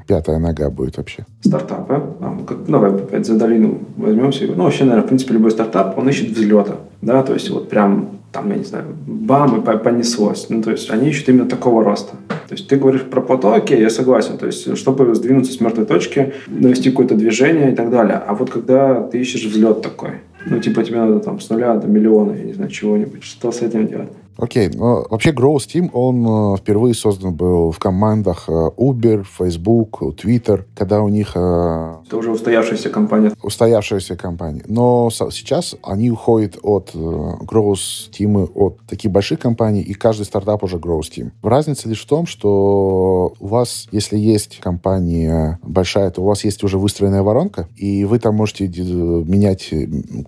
пятая 0.06 0.38
нога 0.38 0.70
будет 0.70 0.98
вообще. 0.98 1.24
Стартапы. 1.40 2.02
Как, 2.46 2.64
давай 2.66 2.90
опять 2.90 3.26
за 3.26 3.38
долину 3.38 3.78
возьмемся. 3.96 4.46
Ну, 4.46 4.64
вообще, 4.64 4.84
наверное, 4.84 5.04
в 5.04 5.08
принципе, 5.08 5.34
любой 5.34 5.50
стартап, 5.50 5.96
он 5.98 6.08
ищет 6.08 6.30
взлета. 6.30 6.76
Да, 7.02 7.22
то 7.22 7.34
есть 7.34 7.50
вот 7.50 7.68
прям 7.68 8.20
там, 8.32 8.50
я 8.50 8.56
не 8.56 8.64
знаю, 8.64 8.86
бам, 9.06 9.60
и 9.60 9.78
понеслось. 9.78 10.46
Ну, 10.48 10.62
то 10.62 10.70
есть 10.70 10.90
они 10.90 11.10
ищут 11.10 11.28
именно 11.28 11.48
такого 11.48 11.84
роста. 11.84 12.16
То 12.28 12.54
есть 12.54 12.66
ты 12.66 12.76
говоришь 12.76 13.02
про 13.02 13.20
плато, 13.20 13.52
окей, 13.52 13.80
я 13.80 13.90
согласен. 13.90 14.38
То 14.38 14.46
есть 14.46 14.76
чтобы 14.76 15.14
сдвинуться 15.14 15.52
с 15.52 15.60
мертвой 15.60 15.84
точки, 15.84 16.32
навести 16.48 16.90
какое-то 16.90 17.14
движение 17.14 17.72
и 17.72 17.74
так 17.74 17.90
далее. 17.90 18.20
А 18.26 18.34
вот 18.34 18.50
когда 18.50 19.02
ты 19.02 19.20
ищешь 19.20 19.44
взлет 19.44 19.82
такой, 19.82 20.20
ну, 20.46 20.58
типа 20.60 20.82
тебе 20.82 20.98
надо 20.98 21.20
там 21.20 21.40
с 21.40 21.50
нуля 21.50 21.74
до 21.74 21.86
миллиона, 21.86 22.32
я 22.32 22.44
не 22.44 22.54
знаю, 22.54 22.70
чего-нибудь, 22.70 23.22
что 23.22 23.52
с 23.52 23.60
этим 23.60 23.86
делать? 23.86 24.08
Окей, 24.36 24.70
но 24.74 25.06
вообще 25.10 25.30
Growth 25.30 25.68
Team, 25.68 25.90
он 25.92 26.54
э, 26.54 26.56
впервые 26.58 26.94
создан 26.94 27.34
был 27.34 27.70
в 27.70 27.78
командах 27.78 28.44
э, 28.48 28.52
Uber, 28.76 29.24
Facebook, 29.24 30.02
Twitter, 30.16 30.64
когда 30.74 31.02
у 31.02 31.08
них... 31.08 31.32
Э, 31.34 31.96
Это 32.06 32.16
уже 32.16 32.30
устоявшаяся 32.30 32.90
компания. 32.90 33.32
Устоявшаяся 33.42 34.16
компания. 34.16 34.62
Но 34.66 35.10
сейчас 35.10 35.76
они 35.82 36.10
уходят 36.10 36.58
от 36.62 36.94
Growth 36.94 38.10
Team, 38.10 38.50
от 38.54 38.80
таких 38.88 39.10
больших 39.10 39.40
компаний, 39.40 39.82
и 39.82 39.94
каждый 39.94 40.24
стартап 40.24 40.64
уже 40.64 40.78
Growth 40.78 41.10
Team. 41.16 41.30
Разница 41.42 41.88
лишь 41.88 42.02
в 42.02 42.08
том, 42.08 42.26
что 42.26 43.34
у 43.38 43.46
вас, 43.46 43.88
если 43.92 44.18
есть 44.18 44.58
компания 44.60 45.58
большая, 45.62 46.10
то 46.10 46.22
у 46.22 46.24
вас 46.24 46.44
есть 46.44 46.64
уже 46.64 46.78
выстроенная 46.78 47.22
воронка, 47.22 47.68
и 47.76 48.04
вы 48.04 48.18
там 48.18 48.34
можете 48.34 48.66
менять 48.66 49.72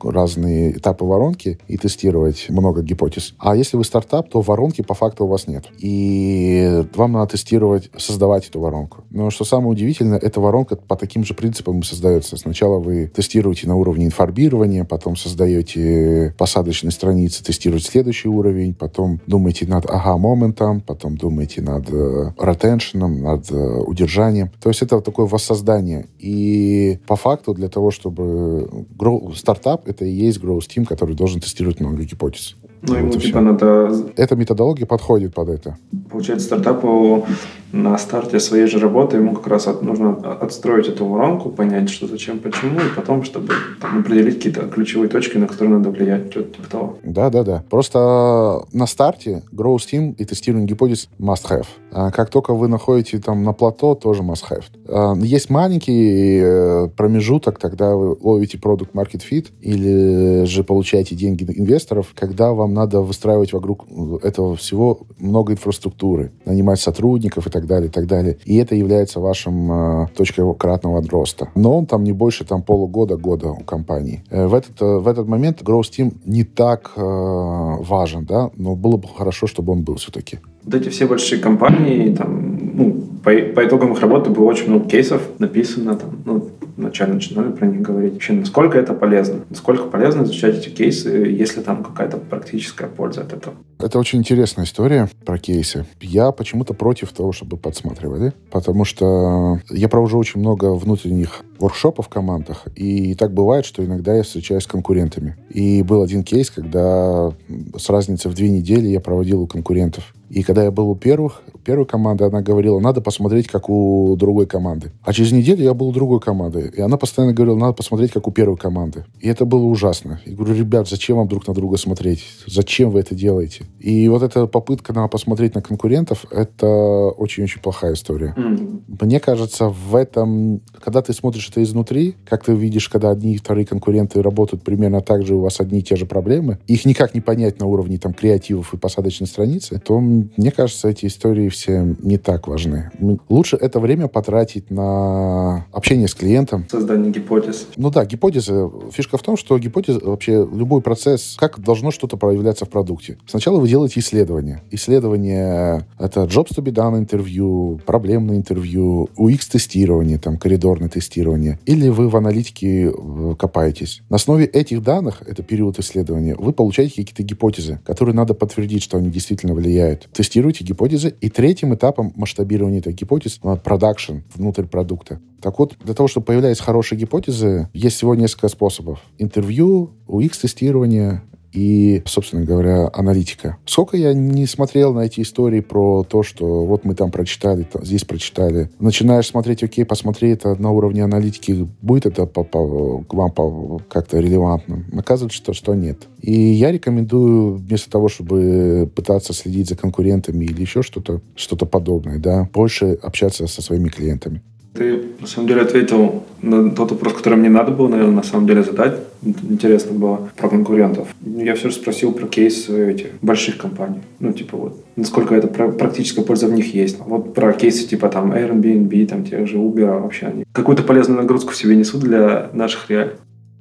разные 0.02 0.72
этапы 0.72 1.04
воронки 1.04 1.58
и 1.68 1.76
тестировать 1.76 2.46
много 2.48 2.82
гипотез. 2.82 3.34
А 3.38 3.56
если 3.56 3.76
вы 3.76 3.84
стартап, 3.94 4.28
то 4.28 4.40
воронки 4.40 4.82
по 4.82 4.94
факту 4.94 5.24
у 5.24 5.28
вас 5.28 5.46
нет. 5.46 5.66
И 5.78 6.84
вам 6.96 7.12
надо 7.12 7.32
тестировать, 7.32 7.90
создавать 7.96 8.48
эту 8.48 8.58
воронку. 8.58 9.04
Но 9.10 9.30
что 9.30 9.44
самое 9.44 9.70
удивительное, 9.70 10.18
эта 10.18 10.40
воронка 10.40 10.74
по 10.74 10.96
таким 10.96 11.24
же 11.24 11.34
принципам 11.34 11.78
и 11.78 11.82
создается. 11.84 12.36
Сначала 12.36 12.80
вы 12.80 13.06
тестируете 13.06 13.68
на 13.68 13.76
уровне 13.76 14.06
информирования, 14.06 14.84
потом 14.84 15.14
создаете 15.14 16.34
посадочные 16.36 16.90
страницы, 16.90 17.44
тестируете 17.44 17.88
следующий 17.88 18.28
уровень, 18.28 18.74
потом 18.74 19.20
думаете 19.28 19.66
над 19.66 19.88
ага-моментом, 19.88 20.80
потом 20.80 21.16
думаете 21.16 21.62
над 21.62 21.88
ретеншеном, 21.88 23.22
над 23.22 23.48
э, 23.52 23.54
удержанием. 23.86 24.50
То 24.60 24.70
есть 24.70 24.82
это 24.82 25.00
такое 25.02 25.26
воссоздание. 25.26 26.06
И 26.18 26.98
по 27.06 27.14
факту 27.14 27.54
для 27.54 27.68
того, 27.68 27.92
чтобы 27.92 28.68
grow, 28.98 29.32
стартап, 29.36 29.86
это 29.86 30.04
и 30.04 30.10
есть 30.10 30.40
growth 30.40 30.66
team, 30.68 30.84
который 30.84 31.14
должен 31.14 31.40
тестировать 31.40 31.78
много 31.78 32.02
гипотез. 32.02 32.56
Ну, 32.86 32.96
ему, 32.96 33.10
типа, 33.12 33.40
надо... 33.40 33.92
Эта 34.16 34.36
методология 34.36 34.86
подходит 34.86 35.34
под 35.34 35.48
это. 35.48 35.76
Получается, 36.10 36.46
стартапу 36.46 37.26
на 37.74 37.98
старте 37.98 38.38
своей 38.38 38.66
же 38.66 38.78
работы 38.78 39.16
ему 39.16 39.34
как 39.34 39.48
раз 39.48 39.66
от, 39.66 39.82
нужно 39.82 40.12
отстроить 40.40 40.86
эту 40.86 41.06
воронку, 41.06 41.50
понять, 41.50 41.90
что 41.90 42.06
зачем, 42.06 42.38
почему, 42.38 42.78
и 42.78 42.94
потом, 42.94 43.24
чтобы 43.24 43.52
там, 43.80 44.00
определить 44.00 44.36
какие-то 44.36 44.62
ключевые 44.66 45.08
точки, 45.08 45.38
на 45.38 45.46
которые 45.46 45.78
надо 45.78 45.90
влиять, 45.90 46.30
что-то 46.30 46.56
типа 46.56 46.70
того. 46.70 46.98
Да, 47.02 47.30
да, 47.30 47.42
да. 47.42 47.64
Просто 47.68 48.62
на 48.72 48.86
старте 48.86 49.42
Growth 49.52 49.88
Team 49.92 50.14
и 50.16 50.24
тестирование 50.24 50.68
гипотез 50.68 51.08
must 51.18 51.50
have. 51.50 51.66
А 51.90 52.10
как 52.10 52.30
только 52.30 52.54
вы 52.54 52.68
находите 52.68 53.18
там 53.18 53.42
на 53.42 53.52
плато, 53.52 53.94
тоже 53.94 54.22
must 54.22 54.44
have. 54.50 54.64
А 54.88 55.14
есть 55.16 55.50
маленький 55.50 56.40
э, 56.42 56.88
промежуток, 56.96 57.58
тогда 57.58 57.96
вы 57.96 58.16
ловите 58.20 58.58
продукт 58.58 58.94
market 58.94 59.22
fit 59.28 59.48
или 59.60 60.44
же 60.44 60.62
получаете 60.62 61.16
деньги 61.16 61.44
инвесторов, 61.44 62.14
когда 62.14 62.52
вам 62.52 62.73
надо 62.74 63.00
выстраивать 63.00 63.52
вокруг 63.52 63.86
этого 64.22 64.56
всего 64.56 64.98
много 65.18 65.52
инфраструктуры, 65.52 66.32
нанимать 66.44 66.80
сотрудников 66.80 67.46
и 67.46 67.50
так 67.50 67.66
далее, 67.66 67.88
и 67.88 67.92
так 67.92 68.06
далее. 68.06 68.38
И 68.44 68.56
это 68.56 68.74
является 68.74 69.20
вашим 69.20 69.72
э, 69.72 70.06
точкой 70.16 70.54
кратного 70.54 71.02
роста. 71.08 71.48
Но 71.54 71.78
он 71.78 71.86
там 71.86 72.04
не 72.04 72.12
больше 72.12 72.44
там 72.44 72.62
полугода-года 72.62 73.50
у 73.50 73.64
компании. 73.64 74.22
Э, 74.30 74.46
в, 74.46 74.54
этот, 74.54 74.80
э, 74.82 74.98
в 74.98 75.08
этот 75.08 75.26
момент 75.28 75.62
Growth 75.62 75.90
Team 75.96 76.14
не 76.26 76.44
так 76.44 76.92
э, 76.96 77.00
важен, 77.00 78.24
да, 78.24 78.50
но 78.56 78.74
было 78.74 78.96
бы 78.96 79.08
хорошо, 79.08 79.46
чтобы 79.46 79.72
он 79.72 79.82
был 79.82 79.96
все-таки. 79.96 80.38
Вот 80.64 80.74
эти 80.74 80.88
все 80.88 81.06
большие 81.06 81.40
компании, 81.40 82.14
там, 82.14 82.58
ну, 82.74 83.04
по, 83.22 83.30
по 83.30 83.66
итогам 83.66 83.92
их 83.92 84.00
работы 84.00 84.30
было 84.30 84.44
очень 84.44 84.70
много 84.70 84.88
кейсов 84.88 85.22
написано, 85.38 85.96
там, 85.96 86.10
ну, 86.24 86.40
вначале 86.76 87.14
начинали 87.14 87.52
про 87.52 87.66
них 87.66 87.82
говорить. 87.82 88.14
Вообще, 88.14 88.32
насколько 88.32 88.78
это 88.78 88.94
полезно? 88.94 89.44
Насколько 89.50 89.84
полезно 89.84 90.22
изучать 90.24 90.56
эти 90.56 90.68
кейсы, 90.68 91.08
если 91.08 91.60
там 91.60 91.82
какая-то 91.82 92.18
практическая 92.18 92.88
польза 92.88 93.22
от 93.22 93.32
этого? 93.32 93.54
Это 93.78 93.98
очень 93.98 94.20
интересная 94.20 94.64
история 94.64 95.08
про 95.24 95.38
кейсы. 95.38 95.86
Я 96.00 96.30
почему-то 96.30 96.74
против 96.74 97.12
того, 97.12 97.32
чтобы 97.32 97.56
подсматривали, 97.56 98.32
потому 98.50 98.84
что 98.84 99.60
я 99.70 99.88
провожу 99.88 100.18
очень 100.18 100.40
много 100.40 100.74
внутренних 100.74 101.42
воркшопов 101.58 102.06
в 102.06 102.08
командах, 102.08 102.66
и 102.74 103.14
так 103.14 103.32
бывает, 103.32 103.64
что 103.64 103.84
иногда 103.84 104.14
я 104.14 104.22
встречаюсь 104.22 104.64
с 104.64 104.66
конкурентами. 104.66 105.36
И 105.50 105.82
был 105.82 106.02
один 106.02 106.24
кейс, 106.24 106.50
когда 106.50 107.32
с 107.76 107.88
разницей 107.88 108.30
в 108.30 108.34
две 108.34 108.50
недели 108.50 108.88
я 108.88 109.00
проводил 109.00 109.42
у 109.42 109.46
конкурентов. 109.46 110.14
И 110.34 110.42
когда 110.42 110.64
я 110.64 110.72
был 110.72 110.90
у 110.90 110.96
первых, 110.96 111.42
первой 111.64 111.86
команды, 111.86 112.24
она 112.24 112.42
говорила, 112.42 112.80
надо 112.80 113.00
посмотреть, 113.00 113.46
как 113.46 113.70
у 113.70 114.16
другой 114.16 114.46
команды. 114.46 114.90
А 115.04 115.12
через 115.12 115.30
неделю 115.30 115.62
я 115.62 115.74
был 115.74 115.88
у 115.88 115.92
другой 115.92 116.18
команды, 116.18 116.72
и 116.76 116.80
она 116.80 116.96
постоянно 116.96 117.32
говорила, 117.32 117.56
надо 117.56 117.72
посмотреть, 117.72 118.10
как 118.10 118.26
у 118.26 118.32
первой 118.32 118.56
команды. 118.56 119.04
И 119.20 119.28
это 119.28 119.44
было 119.44 119.62
ужасно. 119.62 120.20
Я 120.26 120.34
говорю, 120.34 120.54
ребят, 120.54 120.88
зачем 120.88 121.18
вам 121.18 121.28
друг 121.28 121.46
на 121.46 121.54
друга 121.54 121.76
смотреть? 121.76 122.24
Зачем 122.48 122.90
вы 122.90 122.98
это 122.98 123.14
делаете? 123.14 123.64
И 123.78 124.08
вот 124.08 124.24
эта 124.24 124.48
попытка 124.48 124.92
на 124.92 125.06
посмотреть 125.06 125.54
на 125.54 125.62
конкурентов, 125.62 126.24
это 126.32 126.66
очень-очень 126.66 127.60
плохая 127.60 127.94
история. 127.94 128.34
Mm. 128.36 128.82
Мне 129.00 129.20
кажется, 129.20 129.68
в 129.68 129.94
этом, 129.94 130.62
когда 130.82 131.00
ты 131.00 131.12
смотришь 131.12 131.48
это 131.48 131.62
изнутри, 131.62 132.16
как 132.28 132.44
ты 132.44 132.54
видишь, 132.54 132.88
когда 132.88 133.10
одни 133.10 133.34
и 133.34 133.38
вторые 133.38 133.66
конкуренты 133.66 134.20
работают 134.20 134.64
примерно 134.64 135.00
так 135.00 135.24
же, 135.24 135.36
у 135.36 135.40
вас 135.42 135.60
одни 135.60 135.78
и 135.78 135.82
те 135.82 135.94
же 135.94 136.06
проблемы, 136.06 136.58
их 136.66 136.84
никак 136.84 137.14
не 137.14 137.20
понять 137.20 137.60
на 137.60 137.66
уровне 137.66 137.98
там 137.98 138.12
креативов 138.12 138.74
и 138.74 138.76
посадочной 138.76 139.28
страницы, 139.28 139.80
то, 139.84 140.02
мне 140.36 140.50
кажется, 140.50 140.88
эти 140.88 141.06
истории 141.06 141.48
все 141.48 141.96
не 142.02 142.18
так 142.18 142.48
важны. 142.48 142.90
Лучше 143.28 143.56
это 143.56 143.80
время 143.80 144.08
потратить 144.08 144.70
на 144.70 145.66
общение 145.72 146.08
с 146.08 146.14
клиентом. 146.14 146.66
Создание 146.70 147.12
гипотез. 147.12 147.66
Ну 147.76 147.90
да, 147.90 148.04
гипотезы. 148.04 148.70
Фишка 148.92 149.18
в 149.18 149.22
том, 149.22 149.36
что 149.36 149.58
гипотеза, 149.58 150.00
вообще 150.02 150.46
любой 150.52 150.80
процесс, 150.80 151.36
как 151.38 151.60
должно 151.60 151.90
что-то 151.90 152.16
проявляться 152.16 152.64
в 152.64 152.70
продукте. 152.70 153.18
Сначала 153.26 153.58
вы 153.58 153.68
делаете 153.68 154.00
исследование. 154.00 154.62
Исследование— 154.70 155.86
это 155.98 156.24
jobs 156.24 156.50
to 156.56 156.62
be 156.62 156.72
done 156.72 156.98
интервью, 156.98 157.80
проблемное 157.86 158.36
интервью, 158.36 159.08
UX-тестирование, 159.16 160.18
там, 160.18 160.36
коридорное 160.36 160.88
тестирование. 160.88 161.58
Или 161.66 161.88
вы 161.88 162.08
в 162.08 162.16
аналитике 162.16 162.90
э, 162.90 163.34
копаетесь. 163.38 164.02
На 164.08 164.16
основе 164.16 164.46
этих 164.46 164.82
данных, 164.82 165.22
это 165.26 165.42
период 165.42 165.78
исследования, 165.78 166.34
вы 166.36 166.52
получаете 166.52 166.96
какие-то 166.96 167.22
гипотезы, 167.22 167.80
которые 167.84 168.14
надо 168.14 168.34
подтвердить, 168.34 168.82
что 168.82 168.98
они 168.98 169.10
действительно 169.10 169.54
влияют. 169.54 170.08
Тестируйте 170.14 170.64
гипотезы. 170.64 171.14
И 171.20 171.28
третьим 171.28 171.74
этапом 171.74 172.12
масштабирования 172.14 172.78
этих 172.78 172.94
гипотез— 172.94 173.40
продакшн 173.64 174.18
внутрь 174.34 174.64
продукта. 174.64 175.20
Так 175.42 175.58
вот, 175.58 175.74
для 175.84 175.92
того, 175.92 176.08
чтобы 176.08 176.26
появлялись 176.26 176.60
хорошие 176.60 176.98
гипотезы, 176.98 177.68
есть 177.74 177.96
всего 177.96 178.14
несколько 178.14 178.48
способов. 178.48 179.00
Интервью, 179.18 179.90
UX-тестирование, 180.06 181.22
и, 181.54 182.02
собственно 182.04 182.44
говоря, 182.44 182.90
аналитика. 182.92 183.56
Сколько 183.64 183.96
я 183.96 184.12
не 184.12 184.46
смотрел 184.46 184.92
на 184.92 185.00
эти 185.00 185.20
истории 185.20 185.60
про 185.60 186.02
то, 186.04 186.22
что 186.22 186.66
вот 186.66 186.84
мы 186.84 186.94
там 186.94 187.10
прочитали, 187.10 187.66
здесь 187.82 188.04
прочитали. 188.04 188.70
Начинаешь 188.80 189.28
смотреть, 189.28 189.62
окей, 189.62 189.84
посмотри 189.84 190.30
это 190.30 190.54
на 190.56 190.72
уровне 190.72 191.04
аналитики, 191.04 191.66
будет 191.80 192.06
это 192.06 192.26
по, 192.26 192.42
по, 192.42 193.04
к 193.04 193.14
вам 193.14 193.30
по, 193.30 193.80
как-то 193.88 194.18
релевантным. 194.18 194.86
Оказывается, 194.96 195.36
что, 195.38 195.52
что 195.52 195.74
нет. 195.74 196.08
И 196.20 196.32
я 196.32 196.72
рекомендую 196.72 197.54
вместо 197.54 197.88
того, 197.88 198.08
чтобы 198.08 198.90
пытаться 198.94 199.32
следить 199.32 199.68
за 199.68 199.76
конкурентами 199.76 200.44
или 200.44 200.60
еще 200.60 200.82
что-то, 200.82 201.20
что-то 201.36 201.66
подобное, 201.66 202.18
да, 202.18 202.48
больше 202.52 202.98
общаться 203.00 203.46
со 203.46 203.62
своими 203.62 203.88
клиентами. 203.88 204.42
Ты, 204.74 205.02
на 205.20 205.26
самом 205.28 205.46
деле, 205.46 205.62
ответил 205.62 206.24
на 206.42 206.70
тот 206.70 206.90
вопрос, 206.90 207.12
который 207.12 207.38
мне 207.38 207.48
надо 207.48 207.70
было, 207.70 207.86
наверное, 207.86 208.16
на 208.16 208.22
самом 208.24 208.46
деле 208.48 208.64
задать. 208.64 208.98
Интересно 209.22 209.96
было 209.96 210.28
про 210.36 210.48
конкурентов. 210.48 211.08
Я 211.24 211.54
все 211.54 211.70
же 211.70 211.76
спросил 211.76 212.12
про 212.12 212.26
кейсы 212.26 212.90
этих 212.90 213.06
больших 213.22 213.56
компаний. 213.56 214.00
Ну, 214.18 214.32
типа 214.32 214.56
вот, 214.56 214.84
насколько 214.96 215.34
это 215.34 215.46
практическая 215.46 216.22
польза 216.22 216.48
в 216.48 216.52
них 216.52 216.74
есть. 216.74 216.98
Вот 216.98 217.34
про 217.34 217.52
кейсы 217.52 217.86
типа 217.86 218.08
там 218.08 218.32
Airbnb, 218.32 219.06
там 219.06 219.24
тех 219.24 219.46
же 219.46 219.58
Uber, 219.58 219.84
а 219.84 220.00
вообще 220.00 220.26
они 220.26 220.44
какую-то 220.52 220.82
полезную 220.82 221.20
нагрузку 221.20 221.54
себе 221.54 221.76
несут 221.76 222.00
для 222.00 222.50
наших 222.52 222.90
реалий. 222.90 223.12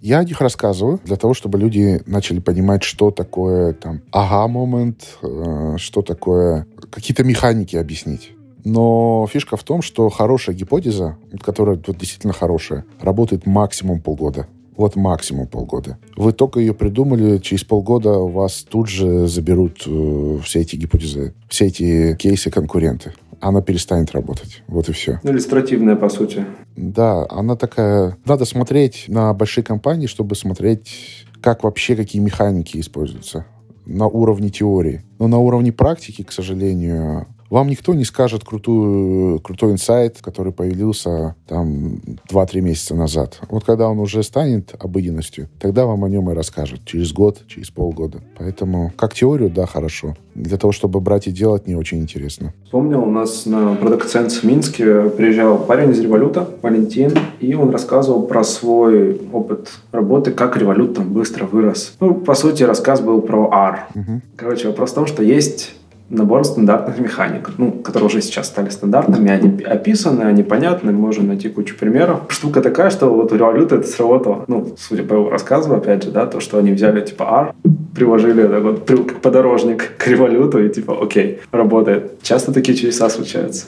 Я 0.01 0.19
о 0.19 0.23
них 0.25 0.41
рассказываю 0.41 0.99
для 1.05 1.15
того, 1.15 1.33
чтобы 1.33 1.57
люди 1.57 2.01
начали 2.07 2.39
понимать, 2.39 2.83
что 2.83 3.09
такое 3.11 3.73
там 3.73 4.01
ага-момент, 4.11 5.17
э, 5.21 5.75
что 5.77 6.01
такое 6.01 6.65
какие-то 6.89 7.23
механики 7.23 7.77
объяснить. 7.77 8.31
Но 8.63 9.27
фишка 9.29 9.57
в 9.57 9.63
том, 9.63 9.81
что 9.81 10.09
хорошая 10.09 10.55
гипотеза, 10.55 11.17
которая 11.41 11.75
вот 11.85 11.97
действительно 11.97 12.33
хорошая, 12.33 12.85
работает 13.01 13.45
максимум 13.45 14.01
полгода. 14.01 14.47
Вот 14.75 14.95
максимум 14.95 15.47
полгода. 15.47 15.97
Вы 16.15 16.33
только 16.33 16.59
ее 16.59 16.73
придумали, 16.73 17.37
через 17.37 17.63
полгода 17.63 18.17
у 18.17 18.29
вас 18.29 18.65
тут 18.67 18.89
же 18.89 19.27
заберут 19.27 19.83
э, 19.85 20.39
все 20.43 20.61
эти 20.61 20.75
гипотезы, 20.75 21.35
все 21.47 21.67
эти 21.67 22.15
кейсы 22.15 22.49
конкуренты. 22.49 23.13
Она 23.39 23.61
перестанет 23.61 24.13
работать. 24.13 24.63
Вот 24.67 24.89
и 24.89 24.93
все. 24.93 25.19
Ну, 25.21 25.31
иллюстративная, 25.31 25.95
по 25.95 26.09
сути. 26.09 26.45
Да, 26.75 27.27
она 27.29 27.55
такая... 27.55 28.17
Надо 28.25 28.45
смотреть 28.45 29.05
на 29.09 29.33
большие 29.33 29.63
компании, 29.63 30.07
чтобы 30.07 30.35
смотреть, 30.35 31.25
как 31.41 31.63
вообще, 31.63 31.95
какие 31.95 32.21
механики 32.21 32.79
используются 32.79 33.45
на 33.85 34.07
уровне 34.07 34.49
теории. 34.49 35.03
Но 35.19 35.27
на 35.27 35.39
уровне 35.39 35.71
практики, 35.71 36.23
к 36.23 36.31
сожалению, 36.31 37.27
Вам 37.53 37.67
никто 37.67 37.93
не 37.93 38.03
скажет 38.03 38.43
крутую, 38.43 39.39
крутой 39.39 39.73
инсайт, 39.73 40.17
который 40.23 40.51
появился 40.51 41.35
там 41.47 41.99
2-3 42.27 42.61
месяца 42.61 42.95
назад. 42.95 43.39
Вот 43.47 43.63
когда 43.63 43.89
он 43.89 43.99
уже 43.99 44.23
станет 44.23 44.73
обыденностью, 44.79 45.49
тогда 45.59 45.85
вам 45.85 46.03
о 46.03 46.09
нем 46.09 46.31
и 46.31 46.33
расскажут. 46.33 46.83
Через 46.85 47.13
год, 47.13 47.43
через 47.47 47.69
полгода. 47.69 48.21
Поэтому 48.39 48.91
как 48.97 49.13
теорию, 49.13 49.51
да, 49.51 49.67
хорошо. 49.67 50.15
Для 50.33 50.57
того, 50.57 50.71
чтобы 50.71 50.99
брать 50.99 51.27
и 51.27 51.31
делать, 51.31 51.67
не 51.67 51.75
очень 51.75 51.99
интересно. 51.99 52.55
Вспомнил, 52.65 53.03
у 53.03 53.11
нас 53.11 53.45
на 53.45 53.77
Product 53.79 54.11
Sense 54.11 54.39
в 54.39 54.43
Минске 54.45 55.11
приезжал 55.11 55.59
парень 55.59 55.91
из 55.91 55.99
Революта, 55.99 56.49
Валентин, 56.63 57.13
и 57.39 57.53
он 57.53 57.69
рассказывал 57.69 58.23
про 58.23 58.43
свой 58.43 59.21
опыт 59.31 59.69
работы, 59.91 60.31
как 60.31 60.57
Револют 60.57 60.95
там 60.95 61.13
быстро 61.13 61.45
вырос. 61.45 61.93
Ну, 61.99 62.15
по 62.15 62.33
сути, 62.33 62.63
рассказ 62.63 62.99
был 63.01 63.21
про 63.21 63.47
R. 63.51 63.87
Угу. 63.93 64.21
Короче, 64.37 64.69
вопрос 64.69 64.89
в 64.89 64.95
том, 64.95 65.05
что 65.05 65.21
есть 65.21 65.75
набор 66.13 66.45
стандартных 66.45 66.99
механик, 66.99 67.49
ну, 67.57 67.71
которые 67.71 68.07
уже 68.07 68.21
сейчас 68.21 68.47
стали 68.47 68.69
стандартными, 68.69 69.29
они 69.31 69.63
описаны, 69.63 70.23
они 70.23 70.43
понятны, 70.43 70.91
можно 70.91 71.23
найти 71.23 71.49
кучу 71.49 71.75
примеров. 71.77 72.21
Штука 72.29 72.61
такая, 72.61 72.89
что 72.89 73.09
вот 73.09 73.31
у 73.31 73.35
Revolut 73.35 73.75
это 73.75 73.87
сработало, 73.87 74.45
ну, 74.47 74.75
судя 74.77 75.03
по 75.03 75.15
его 75.15 75.29
рассказу, 75.29 75.73
опять 75.73 76.03
же, 76.03 76.11
да, 76.11 76.25
то, 76.25 76.39
что 76.39 76.57
они 76.57 76.71
взяли, 76.71 77.01
типа, 77.01 77.23
R, 77.23 77.71
приложили 77.95 78.47
так 78.47 78.63
вот, 78.63 78.87
как 78.87 79.21
подорожник 79.21 79.97
к 79.97 80.07
революту 80.07 80.63
и, 80.63 80.69
типа, 80.69 80.97
окей, 81.01 81.39
работает. 81.51 82.21
Часто 82.21 82.53
такие 82.53 82.77
чудеса 82.77 83.09
случаются. 83.09 83.65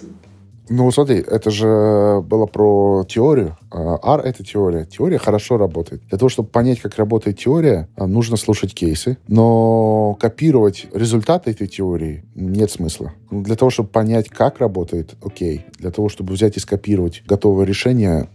Ну, 0.70 0.90
смотри, 0.92 1.18
это 1.18 1.52
же 1.52 2.22
было 2.22 2.46
про 2.46 3.06
теорию. 3.08 3.58
А, 3.72 4.00
R— 4.16 4.22
это 4.26 4.44
теория. 4.44 4.86
Теория 4.86 5.18
хорошо 5.18 5.58
работает. 5.58 6.02
Для 6.10 6.18
того, 6.18 6.30
чтобы 6.30 6.50
понять, 6.50 6.80
как 6.80 6.96
работает 6.98 7.40
теория, 7.40 7.88
а, 7.96 8.08
нужно 8.08 8.38
слушать 8.38 8.74
кейсы. 8.74 9.18
Но 9.28 10.18
копировать 10.20 10.88
результаты 10.94 11.52
этой 11.52 11.68
теории 11.68 12.24
нет 12.36 12.72
смысла. 12.72 13.14
Для 13.30 13.56
того, 13.56 13.70
чтобы 13.70 13.90
понять, 13.90 14.30
как 14.30 14.60
работает, 14.60 15.16
окей. 15.24 15.66
Для 15.78 15.92
того, 15.92 16.10
чтобы 16.10 16.34
взять 16.34 16.58
и 16.58 16.60
скопировать 16.60 17.24
готовое 17.28 17.66
решение, 17.66 18.30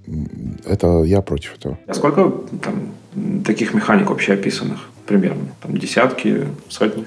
это 0.66 1.02
я 1.02 1.22
против 1.22 1.56
этого. 1.56 1.78
А 1.86 1.94
сколько 1.94 2.32
там, 2.62 3.42
таких 3.44 3.74
механик 3.74 4.10
вообще 4.10 4.34
описанных? 4.34 4.90
примерно? 5.10 5.48
Там 5.60 5.76
десятки, 5.76 6.46
сотни? 6.68 7.04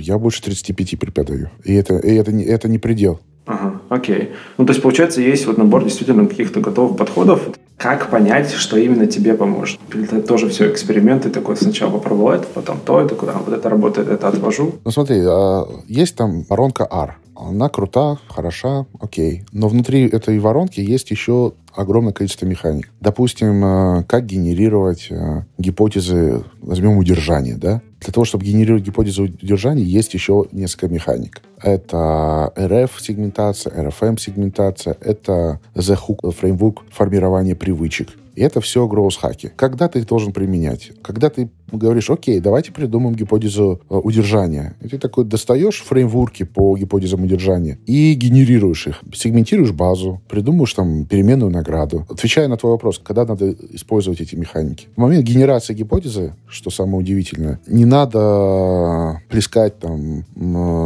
Я 0.00 0.16
больше 0.16 0.42
35 0.42 0.98
преподаю. 0.98 1.50
И 1.62 1.74
это, 1.74 1.98
и 1.98 2.14
это, 2.14 2.32
не, 2.32 2.42
это 2.42 2.68
не 2.68 2.78
предел. 2.78 3.20
Ага, 3.46 3.80
окей. 3.90 4.30
Ну, 4.56 4.64
то 4.64 4.72
есть, 4.72 4.82
получается, 4.82 5.20
есть 5.20 5.46
вот 5.46 5.58
набор 5.58 5.84
действительно 5.84 6.26
каких-то 6.26 6.60
готовых 6.60 6.96
подходов. 6.96 7.42
Как 7.76 8.08
понять, 8.08 8.52
что 8.52 8.76
именно 8.76 9.06
тебе 9.06 9.34
поможет? 9.34 9.78
Это 9.92 10.22
тоже 10.22 10.48
все 10.48 10.70
эксперименты, 10.70 11.28
такой 11.28 11.56
сначала 11.56 11.90
попробовал 11.90 12.30
это, 12.30 12.46
потом 12.54 12.78
то, 12.84 13.00
это 13.00 13.14
куда 13.14 13.32
вот 13.32 13.52
это 13.52 13.68
работает, 13.68 14.08
это 14.08 14.28
отвожу. 14.28 14.76
Ну, 14.84 14.90
смотри, 14.90 15.20
а, 15.26 15.66
есть 15.86 16.16
там 16.16 16.44
воронка 16.48 16.88
R. 16.90 17.16
Она 17.36 17.68
крута, 17.68 18.18
хороша, 18.28 18.86
окей. 19.00 19.44
Но 19.52 19.68
внутри 19.68 20.06
этой 20.08 20.38
воронки 20.38 20.80
есть 20.80 21.10
еще 21.10 21.52
огромное 21.74 22.12
количество 22.12 22.46
механик. 22.46 22.90
Допустим, 23.00 23.64
э, 23.64 24.04
как 24.04 24.26
генерировать 24.26 25.08
э, 25.10 25.42
гипотезы, 25.58 26.44
возьмем 26.60 26.96
удержание, 26.96 27.56
да? 27.56 27.82
Для 28.04 28.12
того, 28.12 28.26
чтобы 28.26 28.44
генерировать 28.44 28.82
гипотезу 28.84 29.24
удержания, 29.24 29.82
есть 29.82 30.12
еще 30.12 30.44
несколько 30.52 30.88
механик. 30.88 31.40
Это 31.62 32.52
RF-сегментация, 32.54 33.72
RFM-сегментация, 33.72 34.96
это 35.00 35.58
The 35.74 35.98
Hook 35.98 36.30
фреймворк 36.32 36.82
формирования 36.90 37.54
привычек. 37.54 38.10
И 38.34 38.42
это 38.42 38.60
все 38.60 38.86
гроус-хаки. 38.86 39.52
Когда 39.56 39.88
ты 39.88 40.00
их 40.00 40.06
должен 40.06 40.32
применять? 40.32 40.92
Когда 41.02 41.30
ты 41.30 41.50
говоришь, 41.72 42.10
окей, 42.10 42.40
давайте 42.40 42.72
придумаем 42.72 43.16
гипотезу 43.16 43.80
э, 43.88 43.94
удержания. 43.94 44.76
И 44.80 44.88
ты 44.88 44.98
такой 44.98 45.24
достаешь 45.24 45.82
фреймворки 45.82 46.44
по 46.44 46.76
гипотезам 46.76 47.24
удержания 47.24 47.78
и 47.86 48.14
генерируешь 48.14 48.86
их. 48.86 49.00
Сегментируешь 49.12 49.72
базу, 49.72 50.20
придумываешь 50.28 50.74
там 50.74 51.04
переменную 51.06 51.50
награду. 51.50 52.06
Отвечая 52.08 52.48
на 52.48 52.56
твой 52.56 52.72
вопрос, 52.72 53.00
когда 53.02 53.24
надо 53.24 53.54
использовать 53.70 54.20
эти 54.20 54.34
механики. 54.34 54.88
В 54.96 55.00
момент 55.00 55.24
генерации 55.24 55.74
гипотезы, 55.74 56.34
что 56.48 56.70
самое 56.70 56.98
удивительное, 56.98 57.60
не 57.66 57.84
надо 57.84 59.20
плескать 59.28 59.78
там 59.78 60.24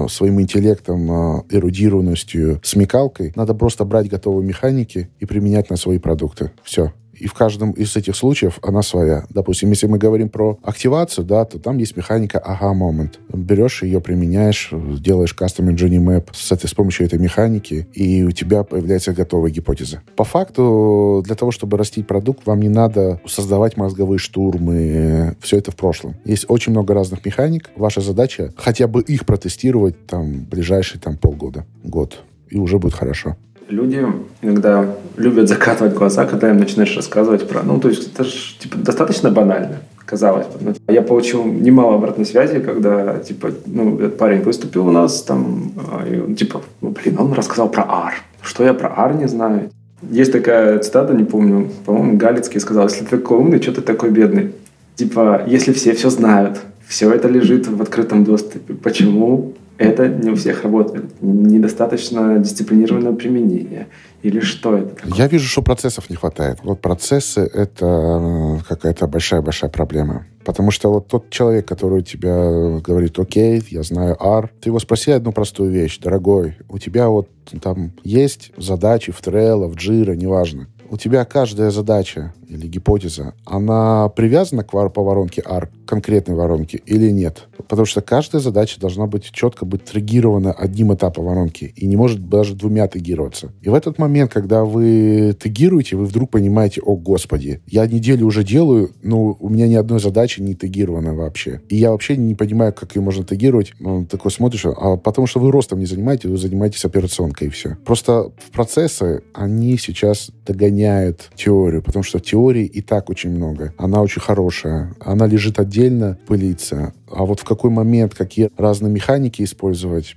своим 0.08 0.40
интеллектом, 0.40 1.10
э, 1.10 1.42
эрудированностью, 1.50 2.60
смекалкой. 2.62 3.32
Надо 3.36 3.54
просто 3.54 3.84
брать 3.84 4.08
готовые 4.08 4.46
механики 4.46 5.08
и 5.20 5.26
применять 5.26 5.70
на 5.70 5.76
свои 5.76 5.98
продукты. 5.98 6.52
Все. 6.62 6.92
И 7.18 7.26
в 7.26 7.34
каждом 7.34 7.72
из 7.72 7.96
этих 7.96 8.16
случаев 8.16 8.58
она 8.62 8.82
своя. 8.82 9.26
Допустим, 9.30 9.70
если 9.70 9.86
мы 9.86 9.98
говорим 9.98 10.28
про 10.28 10.58
активацию, 10.62 11.24
да, 11.24 11.44
то 11.44 11.58
там 11.58 11.78
есть 11.78 11.96
механика 11.96 12.38
ага 12.38 12.72
момент. 12.74 13.18
Берешь 13.32 13.82
ее, 13.82 14.00
применяешь, 14.00 14.70
делаешь 14.72 15.34
custom 15.38 15.68
journey 15.74 15.98
map 15.98 16.28
с, 16.32 16.52
этой, 16.52 16.68
с 16.68 16.74
помощью 16.74 17.06
этой 17.06 17.18
механики, 17.18 17.88
и 17.92 18.22
у 18.22 18.30
тебя 18.30 18.64
появляется 18.64 19.12
готовая 19.12 19.50
гипотеза. 19.50 20.02
По 20.16 20.24
факту, 20.24 21.22
для 21.24 21.34
того, 21.34 21.50
чтобы 21.50 21.76
растить 21.76 22.06
продукт, 22.06 22.46
вам 22.46 22.60
не 22.60 22.68
надо 22.68 23.20
создавать 23.26 23.76
мозговые 23.76 24.18
штурмы. 24.18 25.36
Все 25.40 25.58
это 25.58 25.70
в 25.70 25.76
прошлом. 25.76 26.16
Есть 26.24 26.46
очень 26.48 26.72
много 26.72 26.94
разных 26.94 27.24
механик. 27.24 27.70
Ваша 27.76 28.00
задача 28.00 28.52
хотя 28.56 28.86
бы 28.86 29.02
их 29.02 29.26
протестировать 29.26 30.06
там 30.06 30.44
ближайшие 30.44 31.00
там 31.00 31.16
полгода, 31.16 31.66
год. 31.82 32.22
И 32.50 32.58
уже 32.58 32.78
будет 32.78 32.94
хорошо 32.94 33.36
люди 33.68 34.06
иногда 34.42 34.94
любят 35.16 35.48
закатывать 35.48 35.94
глаза, 35.94 36.26
когда 36.26 36.50
им 36.50 36.58
начинаешь 36.58 36.96
рассказывать 36.96 37.48
про... 37.48 37.62
Ну, 37.62 37.78
то 37.80 37.88
есть 37.88 38.12
это 38.12 38.24
же 38.24 38.58
типа, 38.58 38.78
достаточно 38.78 39.30
банально, 39.30 39.78
казалось 40.04 40.46
бы. 40.46 40.74
Но 40.86 40.92
я 40.92 41.02
получил 41.02 41.44
немало 41.44 41.96
обратной 41.96 42.26
связи, 42.26 42.60
когда, 42.60 43.18
типа, 43.18 43.50
ну, 43.66 43.98
этот 43.98 44.18
парень 44.18 44.42
выступил 44.42 44.88
у 44.88 44.90
нас, 44.90 45.22
там, 45.22 45.72
а, 45.92 46.06
и 46.06 46.18
он, 46.18 46.34
типа, 46.34 46.62
ну, 46.80 46.90
блин, 46.90 47.16
он 47.18 47.32
рассказал 47.32 47.68
про 47.68 47.84
ар. 47.88 48.14
Что 48.42 48.64
я 48.64 48.74
про 48.74 48.92
ар 48.96 49.14
не 49.14 49.28
знаю? 49.28 49.70
Есть 50.10 50.32
такая 50.32 50.78
цитата, 50.78 51.12
не 51.12 51.24
помню, 51.24 51.70
по-моему, 51.84 52.16
Галицкий 52.16 52.60
сказал, 52.60 52.84
если 52.84 53.04
ты 53.04 53.18
такой 53.18 53.38
умный, 53.38 53.60
что 53.60 53.72
ты 53.72 53.80
такой 53.80 54.10
бедный? 54.10 54.52
Типа, 54.94 55.42
если 55.46 55.72
все 55.72 55.92
все 55.92 56.10
знают, 56.10 56.60
все 56.86 57.12
это 57.12 57.28
лежит 57.28 57.68
в 57.68 57.82
открытом 57.82 58.24
доступе, 58.24 58.74
почему 58.74 59.54
это 59.78 60.08
не 60.08 60.30
у 60.30 60.34
всех 60.34 60.64
работает. 60.64 61.22
Недостаточно 61.22 62.38
дисциплинированное 62.38 63.12
применение. 63.12 63.86
Или 64.22 64.40
что 64.40 64.76
это 64.76 64.96
такое? 64.96 65.14
Я 65.14 65.28
вижу, 65.28 65.46
что 65.46 65.62
процессов 65.62 66.10
не 66.10 66.16
хватает. 66.16 66.58
Вот 66.64 66.80
процессы— 66.80 67.40
это 67.54 67.86
э, 67.86 68.58
какая-то 68.68 69.06
большая-большая 69.06 69.70
проблема. 69.70 70.26
Потому 70.44 70.72
что 70.72 70.92
вот 70.92 71.06
тот 71.06 71.30
человек, 71.30 71.66
который 71.66 72.00
у 72.00 72.02
тебя 72.02 72.80
говорит, 72.80 73.18
окей, 73.18 73.62
я 73.70 73.82
знаю 73.84 74.16
R, 74.20 74.50
ты 74.60 74.70
его 74.70 74.80
спроси 74.80 75.12
одну 75.12 75.30
простую 75.30 75.70
вещь, 75.70 75.98
дорогой, 75.98 76.56
у 76.68 76.78
тебя 76.78 77.08
вот 77.08 77.28
там 77.62 77.92
есть 78.02 78.52
задачи 78.56 79.12
в 79.12 79.20
Trello, 79.20 79.68
в 79.68 79.76
Jira, 79.76 80.16
неважно 80.16 80.66
у 80.90 80.96
тебя 80.96 81.24
каждая 81.24 81.70
задача 81.70 82.32
или 82.48 82.66
гипотеза, 82.66 83.34
она 83.44 84.08
привязана 84.08 84.64
к 84.64 84.70
по 84.70 85.02
воронке 85.02 85.42
ARC, 85.42 85.68
конкретной 85.88 86.34
воронке, 86.36 86.80
или 86.84 87.10
нет? 87.10 87.48
Потому 87.68 87.86
что 87.86 88.00
каждая 88.02 88.40
задача 88.40 88.78
должна 88.78 89.06
быть 89.06 89.30
четко 89.32 89.64
быть 89.64 89.84
тригирована 89.84 90.52
одним 90.52 90.94
этапом 90.94 91.24
воронки 91.24 91.72
и 91.74 91.86
не 91.86 91.96
может 91.96 92.28
даже 92.28 92.54
двумя 92.54 92.86
тегироваться. 92.88 93.52
И 93.62 93.68
в 93.68 93.74
этот 93.74 93.98
момент, 93.98 94.32
когда 94.32 94.64
вы 94.64 95.36
тегируете, 95.38 95.96
вы 95.96 96.04
вдруг 96.04 96.30
понимаете, 96.30 96.80
о, 96.82 96.96
господи, 96.96 97.60
я 97.66 97.86
неделю 97.86 98.26
уже 98.26 98.44
делаю, 98.44 98.90
но 99.02 99.36
у 99.40 99.48
меня 99.48 99.66
ни 99.66 99.74
одной 99.74 100.00
задачи 100.00 100.40
не 100.40 100.54
тегирована 100.54 101.14
вообще. 101.14 101.60
И 101.68 101.76
я 101.76 101.90
вообще 101.90 102.16
не 102.16 102.34
понимаю, 102.34 102.72
как 102.72 102.94
ее 102.94 103.02
можно 103.02 103.24
тегировать. 103.24 103.72
Ну, 103.80 104.04
такой 104.04 104.30
смотришь, 104.30 104.66
а 104.66 104.96
потому 104.96 105.26
что 105.26 105.40
вы 105.40 105.50
ростом 105.50 105.78
не 105.78 105.86
занимаетесь, 105.86 106.30
вы 106.30 106.36
занимаетесь 106.36 106.84
операционкой 106.84 107.48
и 107.48 107.50
все. 107.50 107.76
Просто 107.84 108.30
процессы 108.52 109.22
они 109.32 109.78
сейчас 109.78 110.30
догоняют 110.46 111.30
теорию, 111.34 111.82
потому 111.82 112.02
что 112.02 112.20
теории 112.20 112.64
и 112.64 112.82
так 112.82 113.08
очень 113.10 113.30
много. 113.30 113.72
Она 113.78 114.02
очень 114.02 114.20
хорошая. 114.20 114.94
Она 115.00 115.26
лежит 115.26 115.58
отдельно, 115.58 115.77
пылится. 116.26 116.92
А 117.10 117.24
вот 117.24 117.40
в 117.40 117.44
какой 117.44 117.70
момент, 117.70 118.14
какие 118.14 118.50
разные 118.56 118.92
механики 118.92 119.42
использовать, 119.42 120.16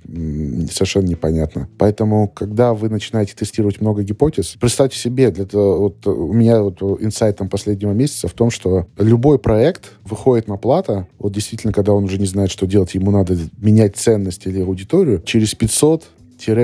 совершенно 0.70 1.06
непонятно. 1.06 1.68
Поэтому, 1.78 2.28
когда 2.28 2.74
вы 2.74 2.88
начинаете 2.88 3.34
тестировать 3.34 3.80
много 3.80 4.02
гипотез, 4.02 4.56
представьте 4.60 4.98
себе, 4.98 5.30
для 5.30 5.46
того, 5.46 5.78
вот 5.78 6.06
у 6.06 6.32
меня 6.32 6.62
вот 6.62 6.82
инсайтом 7.02 7.48
последнего 7.48 7.92
месяца 7.92 8.28
в 8.28 8.32
том, 8.32 8.50
что 8.50 8.86
любой 8.98 9.38
проект 9.38 9.92
выходит 10.04 10.48
на 10.48 10.56
плата, 10.56 11.06
вот 11.18 11.32
действительно, 11.32 11.72
когда 11.72 11.92
он 11.92 12.04
уже 12.04 12.18
не 12.18 12.26
знает, 12.26 12.50
что 12.50 12.66
делать, 12.66 12.94
ему 12.94 13.10
надо 13.10 13.38
менять 13.58 13.96
ценность 13.96 14.46
или 14.46 14.60
аудиторию, 14.60 15.22
через 15.24 15.54
500 15.54 16.08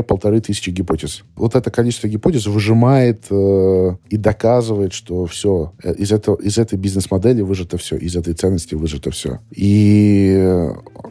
полторы 0.03 0.41
тысячи 0.41 0.71
гипотез. 0.71 1.23
Вот 1.37 1.55
это 1.55 1.71
количество 1.71 2.09
гипотез 2.09 2.47
выжимает 2.47 3.25
э, 3.31 3.97
и 4.11 4.17
доказывает, 4.17 4.93
что 4.93 5.27
все, 5.27 5.73
э, 5.83 5.95
из, 5.95 6.13
этого, 6.13 6.37
из 6.37 6.59
этой 6.59 6.79
бизнес-модели 6.79 7.43
выжито 7.43 7.79
все, 7.79 7.97
из 7.97 8.17
этой 8.17 8.35
ценности 8.35 8.75
выжито 8.75 9.11
все. 9.11 9.39
И 9.55 10.65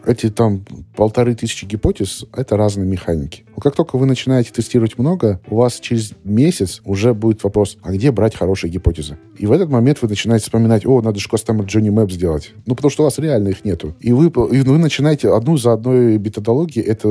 эти 0.06 0.30
там 0.30 0.66
полторы 0.96 1.36
тысячи 1.36 1.66
гипотез— 1.66 2.26
это 2.36 2.58
разные 2.58 2.88
механики. 2.88 3.44
Но 3.56 3.62
как 3.62 3.76
только 3.76 3.98
вы 3.98 4.06
начинаете 4.06 4.52
тестировать 4.52 4.98
много, 4.98 5.40
у 5.50 5.58
вас 5.58 5.80
через 5.80 6.14
месяц 6.24 6.82
уже 6.86 7.14
будет 7.14 7.44
вопрос, 7.44 7.78
а 7.82 7.92
где 7.92 8.12
брать 8.12 8.36
хорошие 8.36 8.72
гипотезы? 8.72 9.18
И 9.38 9.46
в 9.46 9.52
этот 9.52 9.70
момент 9.70 10.02
вы 10.02 10.08
начинаете 10.08 10.46
вспоминать, 10.46 10.86
о, 10.86 11.02
надо 11.02 11.20
же 11.20 11.30
кастомер 11.30 11.66
Johnny 11.66 11.90
Map 11.90 12.12
сделать. 12.12 12.54
Ну, 12.66 12.76
потому 12.76 12.90
что 12.90 13.04
у 13.04 13.06
вас 13.06 13.20
реально 13.20 13.50
их 13.50 13.64
нету. 13.64 13.96
И 14.00 14.12
вы, 14.12 14.28
и 14.28 14.62
вы 14.62 14.78
начинаете 14.78 15.34
одну 15.34 15.58
за 15.58 15.74
одной 15.74 16.18
методологией 16.18 16.86
это 16.86 17.08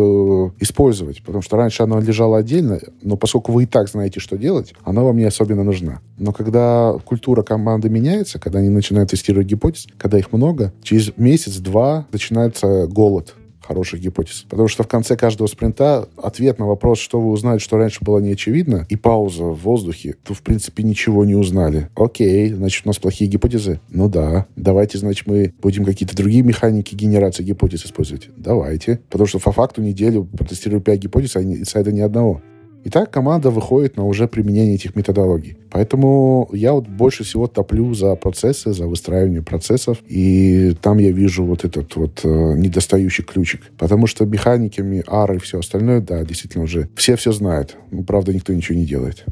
использовать. 0.59 1.23
Потому 1.23 1.43
что 1.43 1.46
раньше 1.53 1.83
она 1.83 2.01
лежала 2.01 2.39
отдельно, 2.39 2.81
но 3.03 3.17
поскольку 3.17 3.53
вы 3.53 3.65
и 3.65 3.67
так 3.67 3.89
знаете, 3.89 4.21
что 4.21 4.37
делать, 4.37 4.75
она 4.85 5.03
вам 5.03 5.17
не 5.17 5.25
особенно 5.25 5.65
нужна. 5.65 6.01
Но 6.19 6.33
когда 6.33 6.95
культура 7.05 7.43
команды 7.43 7.89
меняется, 7.89 8.39
когда 8.39 8.59
они 8.59 8.69
начинают 8.69 9.11
тестировать 9.11 9.47
гипотез, 9.47 9.87
когда 9.99 10.19
их 10.19 10.33
много, 10.33 10.73
через 10.83 11.17
месяц-два 11.17 12.07
начинается 12.13 12.87
голод 12.87 13.35
хороших 13.67 14.01
гипотез. 14.01 14.47
Потому 14.49 14.69
что 14.69 14.83
в 14.83 14.89
конце 14.89 15.17
каждого 15.17 15.47
спринта 15.47 16.09
ответ 16.17 16.59
на 16.59 16.67
вопрос, 16.67 16.99
что 16.99 17.21
вы 17.21 17.31
узнали, 17.31 17.59
что 17.59 17.77
раньше 17.77 18.05
было 18.05 18.19
не 18.19 18.33
очевидно, 18.33 18.87
и 18.89 18.97
пауза 18.97 19.45
в 19.45 19.63
воздухе, 19.63 20.17
то, 20.25 20.35
в 20.35 20.43
принципе, 20.43 20.83
ничего 20.83 21.25
не 21.25 21.35
узнали. 21.35 21.89
Окей, 21.95 22.53
значит, 22.53 22.87
у 22.87 22.89
нас 22.89 22.99
плохие 22.99 23.31
гипотезы? 23.31 23.81
Ну 23.91 24.09
да. 24.09 24.47
Давайте, 24.57 24.99
значит, 24.99 25.27
мы 25.27 25.53
будем 25.61 25.85
какие-то 25.85 26.17
другие 26.17 26.43
механики 26.43 26.95
генерации 26.95 27.43
гипотез 27.43 27.85
использовать? 27.85 28.31
Давайте. 28.37 29.01
Потому 29.11 29.27
что 29.27 29.39
по 29.39 29.53
факту 29.53 29.83
неделю 29.83 30.25
протестирую 30.25 30.81
5 30.81 30.99
гипотез, 30.99 31.37
а 31.37 31.43
инсайда 31.43 31.93
ни 31.93 32.01
одного. 32.01 32.43
И 32.87 32.89
так 32.89 33.11
команда 33.11 33.51
выходит 33.51 33.97
на 33.97 34.07
уже 34.07 34.29
применение 34.29 34.77
этих 34.77 34.95
методологий. 34.95 35.57
Поэтому 35.73 36.49
я 36.53 36.73
вот 36.73 36.87
больше 36.87 37.25
всего 37.25 37.49
топлю 37.49 37.93
за 37.95 38.15
процессы, 38.15 38.73
за 38.73 38.87
выстраивание 38.87 39.43
процессов. 39.43 39.99
И 40.07 40.73
там 40.81 40.99
я 40.99 41.11
вижу 41.11 41.45
вот 41.45 41.65
этот 41.65 41.97
вот 41.97 42.21
э, 42.23 42.29
недостающий 42.29 43.25
ключик. 43.25 43.73
Потому 43.77 44.07
что 44.07 44.25
механиками, 44.25 45.03
ар 45.05 45.33
и 45.33 45.39
все 45.41 45.59
остальное, 45.59 46.01
да, 46.01 46.23
действительно 46.23 46.63
уже 46.63 46.89
все 46.95 47.17
все 47.17 47.33
знают. 47.33 47.77
Ну, 47.91 48.05
правда, 48.05 48.33
никто 48.33 48.53
ничего 48.53 48.79
не 48.79 48.87
делает. 48.87 49.25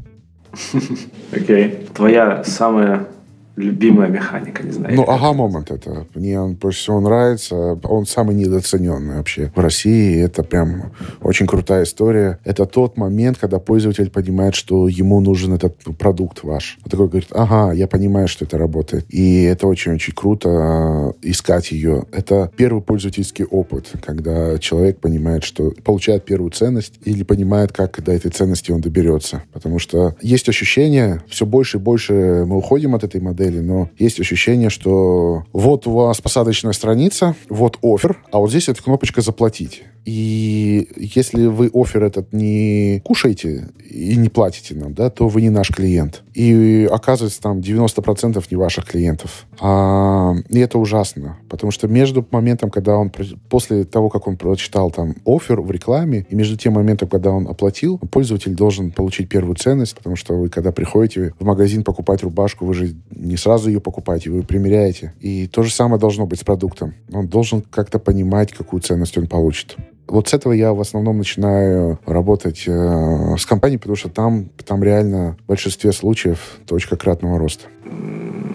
Окей. 1.31 1.79
Твоя 1.93 2.43
самая 2.43 3.07
любимая 3.55 4.09
механика, 4.09 4.63
не 4.63 4.71
знаю. 4.71 4.95
Ну, 4.95 5.03
ага, 5.07 5.33
момент 5.33 5.71
это. 5.71 6.05
Мне 6.13 6.39
он 6.39 6.55
больше 6.55 6.79
всего 6.79 6.99
нравится. 6.99 7.79
Он 7.83 8.05
самый 8.05 8.35
недооцененный 8.35 9.17
вообще 9.17 9.51
в 9.55 9.59
России. 9.59 10.21
Это 10.21 10.43
прям 10.43 10.91
очень 11.21 11.47
крутая 11.47 11.83
история. 11.83 12.39
Это 12.43 12.65
тот 12.65 12.97
момент, 12.97 13.37
когда 13.37 13.59
пользователь 13.59 14.09
понимает, 14.09 14.55
что 14.55 14.87
ему 14.87 15.19
нужен 15.19 15.53
этот 15.53 15.77
продукт 15.97 16.43
ваш. 16.43 16.77
Он 16.83 16.89
такой 16.89 17.07
говорит, 17.07 17.29
ага, 17.31 17.73
я 17.73 17.87
понимаю, 17.87 18.27
что 18.27 18.45
это 18.45 18.57
работает. 18.57 19.05
И 19.09 19.43
это 19.43 19.67
очень-очень 19.67 20.13
круто 20.13 21.13
э, 21.21 21.29
искать 21.29 21.71
ее. 21.71 22.05
Это 22.11 22.51
первый 22.55 22.81
пользовательский 22.81 23.45
опыт, 23.45 23.91
когда 24.01 24.57
человек 24.59 24.99
понимает, 24.99 25.43
что 25.43 25.71
получает 25.83 26.25
первую 26.25 26.51
ценность 26.51 26.93
или 27.03 27.23
понимает, 27.23 27.71
как 27.71 28.03
до 28.03 28.11
этой 28.11 28.31
ценности 28.31 28.71
он 28.71 28.81
доберется. 28.81 29.43
Потому 29.53 29.79
что 29.79 30.15
есть 30.21 30.49
ощущение, 30.49 31.21
все 31.29 31.45
больше 31.45 31.77
и 31.77 31.79
больше 31.79 32.45
мы 32.45 32.57
уходим 32.57 32.95
от 32.95 33.03
этой 33.03 33.21
модели, 33.21 33.44
модели, 33.45 33.61
но 33.61 33.89
есть 33.97 34.19
ощущение, 34.19 34.69
что 34.69 35.43
вот 35.53 35.87
у 35.87 35.91
вас 35.91 36.21
посадочная 36.21 36.73
страница, 36.73 37.35
вот 37.49 37.77
офер, 37.81 38.17
а 38.31 38.39
вот 38.39 38.49
здесь 38.49 38.69
эта 38.69 38.81
кнопочка 38.83 39.21
«Заплатить». 39.21 39.83
И 40.05 40.87
если 40.97 41.47
вы 41.47 41.69
офер 41.73 42.03
этот 42.03 42.31
не 42.31 43.01
кушаете 43.03 43.69
и 43.89 44.15
не 44.15 44.29
платите 44.29 44.75
нам, 44.75 44.93
да, 44.93 45.09
то 45.09 45.27
вы 45.27 45.41
не 45.41 45.49
наш 45.49 45.71
клиент. 45.71 46.23
И 46.33 46.87
оказывается, 46.91 47.41
там 47.41 47.59
90% 47.59 48.43
не 48.51 48.57
ваших 48.57 48.85
клиентов. 48.85 49.47
А, 49.59 50.33
и 50.49 50.59
это 50.59 50.77
ужасно, 50.77 51.37
потому 51.49 51.71
что 51.71 51.87
между 51.87 52.25
моментом, 52.29 52.69
когда 52.69 52.97
он, 52.97 53.11
после 53.49 53.83
того, 53.85 54.09
как 54.09 54.27
он 54.27 54.37
прочитал 54.37 54.91
там 54.91 55.15
офер 55.25 55.61
в 55.61 55.71
рекламе, 55.71 56.25
и 56.29 56.35
между 56.35 56.55
тем 56.55 56.73
моментом, 56.73 57.09
когда 57.09 57.31
он 57.31 57.47
оплатил, 57.47 57.97
пользователь 57.97 58.53
должен 58.53 58.91
получить 58.91 59.27
первую 59.27 59.55
ценность, 59.55 59.95
потому 59.95 60.15
что 60.15 60.35
вы, 60.35 60.49
когда 60.49 60.71
приходите 60.71 61.33
в 61.39 61.45
магазин 61.45 61.83
покупать 61.83 62.21
рубашку, 62.21 62.65
вы 62.65 62.73
же 62.73 62.95
не 63.09 63.37
сразу 63.37 63.69
ее 63.69 63.79
покупаете, 63.79 64.29
вы 64.29 64.43
примеряете. 64.43 65.13
И 65.19 65.47
то 65.47 65.63
же 65.63 65.73
самое 65.73 65.99
должно 65.99 66.27
быть 66.27 66.41
с 66.41 66.43
продуктом. 66.43 66.93
Он 67.11 67.27
должен 67.27 67.61
как-то 67.61 67.97
понимать, 67.97 68.51
какую 68.51 68.81
ценность 68.81 69.17
он 69.17 69.27
получит. 69.27 69.77
Вот 70.07 70.27
с 70.27 70.33
этого 70.33 70.53
я 70.53 70.73
в 70.73 70.81
основном 70.81 71.17
начинаю 71.17 71.99
работать 72.05 72.63
э, 72.67 73.35
с 73.37 73.45
компанией, 73.45 73.79
потому 73.79 73.95
что 73.95 74.09
там, 74.09 74.49
там 74.65 74.83
реально 74.83 75.37
в 75.45 75.47
большинстве 75.47 75.91
случаев 75.91 76.39
точка 76.67 76.95
кратного 76.95 77.39
роста. 77.39 77.65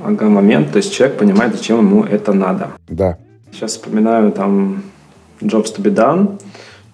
Ага, 0.05 0.29
момент, 0.29 0.73
то 0.73 0.79
есть 0.79 0.93
человек 0.93 1.19
понимает, 1.19 1.55
зачем 1.55 1.79
ему 1.79 2.05
это 2.05 2.33
надо. 2.33 2.69
Да. 2.89 3.19
Сейчас 3.53 3.73
вспоминаю 3.73 4.33
там 4.33 4.85
Jobs 5.41 5.77
to 5.77 5.83
be 5.83 5.95
done, 5.95 6.41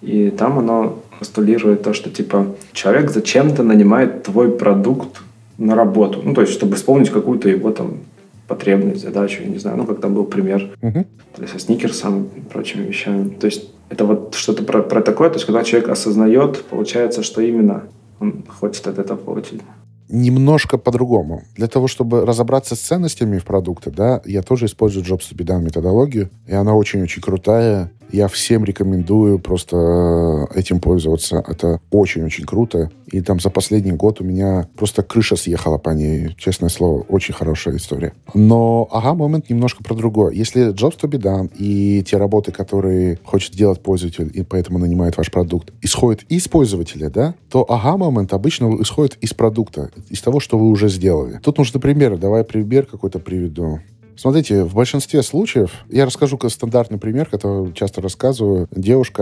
и 0.01 0.29
там 0.31 0.59
оно 0.59 0.99
постулирует 1.19 1.83
то, 1.83 1.93
что 1.93 2.09
типа 2.09 2.55
человек 2.73 3.11
зачем-то 3.11 3.63
нанимает 3.63 4.23
твой 4.23 4.51
продукт 4.51 5.21
на 5.57 5.75
работу, 5.75 6.21
ну 6.23 6.33
то 6.33 6.41
есть 6.41 6.53
чтобы 6.53 6.75
исполнить 6.75 7.09
какую-то 7.09 7.49
его 7.49 7.71
там 7.71 7.99
потребность, 8.47 9.01
задачу, 9.01 9.43
я 9.43 9.49
не 9.49 9.57
знаю, 9.57 9.77
ну 9.77 9.85
как 9.85 10.01
там 10.01 10.13
был 10.13 10.25
пример, 10.25 10.75
uh-huh. 10.81 11.05
есть 11.39 11.53
со 11.53 11.59
сникерсом 11.59 12.29
и 12.35 12.39
прочими 12.41 12.87
вещами. 12.87 13.29
То 13.29 13.45
есть 13.47 13.69
это 13.89 14.05
вот 14.05 14.35
что-то 14.35 14.63
про, 14.63 14.81
про 14.81 15.01
такое, 15.01 15.29
то 15.29 15.35
есть 15.35 15.45
когда 15.45 15.63
человек 15.63 15.89
осознает, 15.89 16.63
получается, 16.65 17.23
что 17.23 17.41
именно 17.41 17.83
он 18.19 18.43
хочет 18.47 18.87
от 18.87 18.99
этого 18.99 19.17
получить 19.17 19.61
немножко 20.09 20.77
по-другому. 20.77 21.43
Для 21.55 21.67
того, 21.67 21.87
чтобы 21.87 22.25
разобраться 22.25 22.75
с 22.75 22.79
ценностями 22.79 23.39
в 23.39 23.45
продукте, 23.45 23.89
да, 23.89 24.21
я 24.25 24.41
тоже 24.41 24.65
использую 24.65 25.05
Jobs 25.05 25.29
to 25.31 25.35
be 25.35 25.45
done 25.45 25.61
методологию, 25.61 26.29
и 26.47 26.53
она 26.53 26.75
очень-очень 26.75 27.21
крутая. 27.21 27.91
Я 28.11 28.27
всем 28.27 28.63
рекомендую 28.63 29.39
просто 29.39 30.47
э, 30.53 30.59
этим 30.59 30.79
пользоваться. 30.79 31.43
Это 31.47 31.79
очень-очень 31.91 32.45
круто. 32.45 32.89
И 33.07 33.21
там 33.21 33.39
за 33.39 33.49
последний 33.49 33.91
год 33.91 34.21
у 34.21 34.23
меня 34.23 34.67
просто 34.75 35.03
крыша 35.03 35.35
съехала 35.35 35.77
по 35.77 35.91
ней. 35.91 36.35
Честное 36.37 36.69
слово, 36.69 37.01
очень 37.09 37.33
хорошая 37.33 37.77
история. 37.77 38.13
Но 38.33 38.87
ага, 38.91 39.13
момент 39.13 39.49
немножко 39.49 39.83
про 39.83 39.93
другое. 39.93 40.33
Если 40.33 40.73
Jobs 40.73 40.99
to 40.99 41.09
be 41.09 41.19
done 41.19 41.51
и 41.57 42.03
те 42.03 42.17
работы, 42.17 42.51
которые 42.51 43.19
хочет 43.23 43.53
делать 43.53 43.81
пользователь, 43.81 44.31
и 44.33 44.43
поэтому 44.43 44.79
нанимает 44.79 45.17
ваш 45.17 45.31
продукт, 45.31 45.73
исходят 45.81 46.23
из 46.29 46.47
пользователя, 46.47 47.09
да, 47.09 47.35
то 47.49 47.65
ага, 47.69 47.97
момент 47.97 48.33
обычно 48.33 48.75
исходит 48.81 49.17
из 49.21 49.33
продукта, 49.33 49.91
из 50.09 50.21
того, 50.21 50.39
что 50.39 50.57
вы 50.57 50.69
уже 50.69 50.89
сделали. 50.89 51.39
Тут 51.43 51.57
нужны 51.57 51.79
примеры. 51.79 52.17
Давай 52.17 52.43
пример 52.43 52.85
какой-то 52.85 53.19
приведу. 53.19 53.79
Смотрите, 54.17 54.63
в 54.63 54.73
большинстве 54.73 55.21
случаев, 55.21 55.85
я 55.89 56.05
расскажу 56.05 56.39
стандартный 56.49 56.97
пример, 56.97 57.29
который 57.29 57.71
часто 57.73 58.01
рассказываю. 58.01 58.67
Девушка 58.71 59.21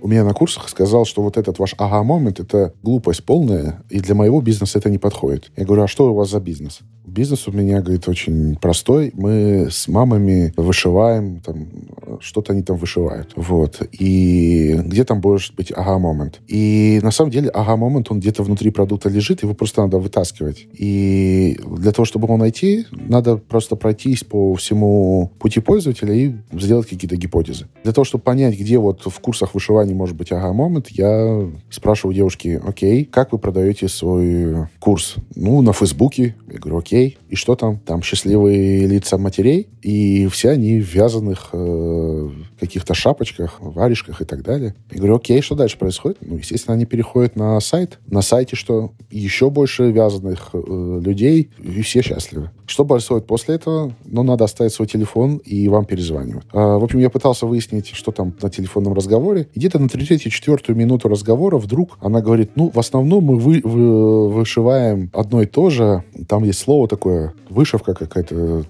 у 0.00 0.08
меня 0.08 0.24
на 0.24 0.32
курсах 0.32 0.68
сказала, 0.68 1.04
что 1.04 1.22
вот 1.22 1.36
этот 1.36 1.58
ваш 1.58 1.74
ага-момент— 1.76 2.40
это 2.40 2.72
глупость 2.82 3.24
полная, 3.24 3.82
и 3.90 4.00
для 4.00 4.14
моего 4.14 4.40
бизнеса 4.40 4.78
это 4.78 4.88
не 4.88 4.98
подходит. 4.98 5.50
Я 5.56 5.64
говорю, 5.64 5.82
а 5.82 5.88
что 5.88 6.10
у 6.10 6.14
вас 6.14 6.30
за 6.30 6.40
бизнес? 6.40 6.80
Бизнес 7.06 7.46
у 7.46 7.52
меня, 7.52 7.80
говорит, 7.82 8.08
очень 8.08 8.56
простой. 8.56 9.12
Мы 9.14 9.68
с 9.70 9.86
мамами 9.86 10.52
вышиваем, 10.56 11.40
там, 11.40 11.68
что-то 12.20 12.52
они 12.52 12.62
там 12.62 12.76
вышивают. 12.76 13.32
Вот. 13.36 13.80
И 13.92 14.76
где 14.84 15.04
там 15.04 15.20
может 15.22 15.54
быть 15.54 15.72
ага-момент? 15.74 16.40
И 16.48 17.00
на 17.02 17.12
самом 17.12 17.30
деле 17.30 17.48
ага-момент, 17.50 18.10
он 18.10 18.18
где-то 18.20 18.42
внутри 18.42 18.70
продукта 18.70 19.08
лежит, 19.08 19.42
его 19.42 19.54
просто 19.54 19.82
надо 19.82 19.98
вытаскивать. 19.98 20.66
И 20.72 21.58
для 21.64 21.92
того, 21.92 22.04
чтобы 22.04 22.26
его 22.26 22.36
найти, 22.36 22.86
надо 22.90 23.36
просто 23.36 23.76
пройтись 24.06 24.24
по 24.24 24.54
всему 24.54 25.32
пути 25.38 25.60
пользователя 25.60 26.14
и 26.14 26.32
сделать 26.52 26.88
какие-то 26.88 27.16
гипотезы. 27.16 27.66
Для 27.82 27.92
того, 27.92 28.04
чтобы 28.04 28.22
понять, 28.22 28.58
где 28.58 28.78
вот 28.78 29.02
в 29.04 29.20
курсах 29.20 29.54
вышивания 29.54 29.94
может 29.94 30.16
быть 30.16 30.30
ага-момент, 30.30 30.88
я 30.90 31.50
спрашиваю 31.70 32.14
девушки, 32.14 32.60
окей, 32.64 33.04
как 33.04 33.32
вы 33.32 33.38
продаете 33.38 33.88
свой 33.88 34.68
курс? 34.78 35.16
Ну, 35.34 35.60
на 35.62 35.72
Фейсбуке. 35.72 36.36
Я 36.52 36.58
говорю, 36.58 36.78
окей. 36.78 37.18
И 37.28 37.34
что 37.34 37.56
там? 37.56 37.78
Там 37.78 38.02
счастливые 38.02 38.86
лица 38.86 39.18
матерей, 39.18 39.68
и 39.82 40.28
все 40.28 40.50
они 40.50 40.80
в 40.80 40.94
вязаных 40.94 41.50
э, 41.52 42.30
каких-то 42.60 42.94
шапочках, 42.94 43.56
варежках 43.60 44.20
и 44.20 44.24
так 44.24 44.42
далее. 44.42 44.74
Я 44.92 44.98
говорю, 44.98 45.16
окей, 45.16 45.42
что 45.42 45.54
дальше 45.56 45.78
происходит? 45.78 46.18
Ну, 46.20 46.36
естественно, 46.36 46.74
они 46.74 46.86
переходят 46.86 47.34
на 47.34 47.58
сайт. 47.60 47.98
На 48.06 48.22
сайте 48.22 48.54
что? 48.54 48.92
Еще 49.10 49.50
больше 49.50 49.90
вязаных 49.90 50.50
э, 50.52 51.00
людей, 51.02 51.50
и 51.58 51.82
все 51.82 52.02
счастливы. 52.02 52.50
Что 52.66 52.84
происходит 52.84 53.26
после 53.26 53.56
этого? 53.56 53.95
Ну, 54.04 54.22
надо 54.22 54.44
оставить 54.44 54.72
свой 54.72 54.86
телефон, 54.86 55.38
и 55.38 55.68
вам 55.68 55.84
перезванивают. 55.84 56.46
А, 56.52 56.78
в 56.78 56.84
общем, 56.84 56.98
я 56.98 57.10
пытался 57.10 57.46
выяснить, 57.46 57.88
что 57.88 58.12
там 58.12 58.34
на 58.40 58.50
телефонном 58.50 58.92
разговоре. 58.92 59.48
И 59.54 59.58
где-то 59.58 59.78
на 59.78 59.88
третью-четвертую 59.88 60.76
минуту 60.76 61.08
разговора 61.08 61.58
вдруг 61.58 61.98
она 62.00 62.20
говорит, 62.20 62.52
ну, 62.54 62.70
в 62.70 62.78
основном 62.78 63.24
мы 63.24 63.36
вы, 63.36 63.60
вы, 63.64 64.28
вышиваем 64.30 65.10
одно 65.12 65.42
и 65.42 65.46
то 65.46 65.70
же. 65.70 66.04
Там 66.28 66.44
есть 66.44 66.58
слово 66.58 66.88
такое, 66.88 67.34
вышивка 67.48 67.94
какая-то 67.94 68.64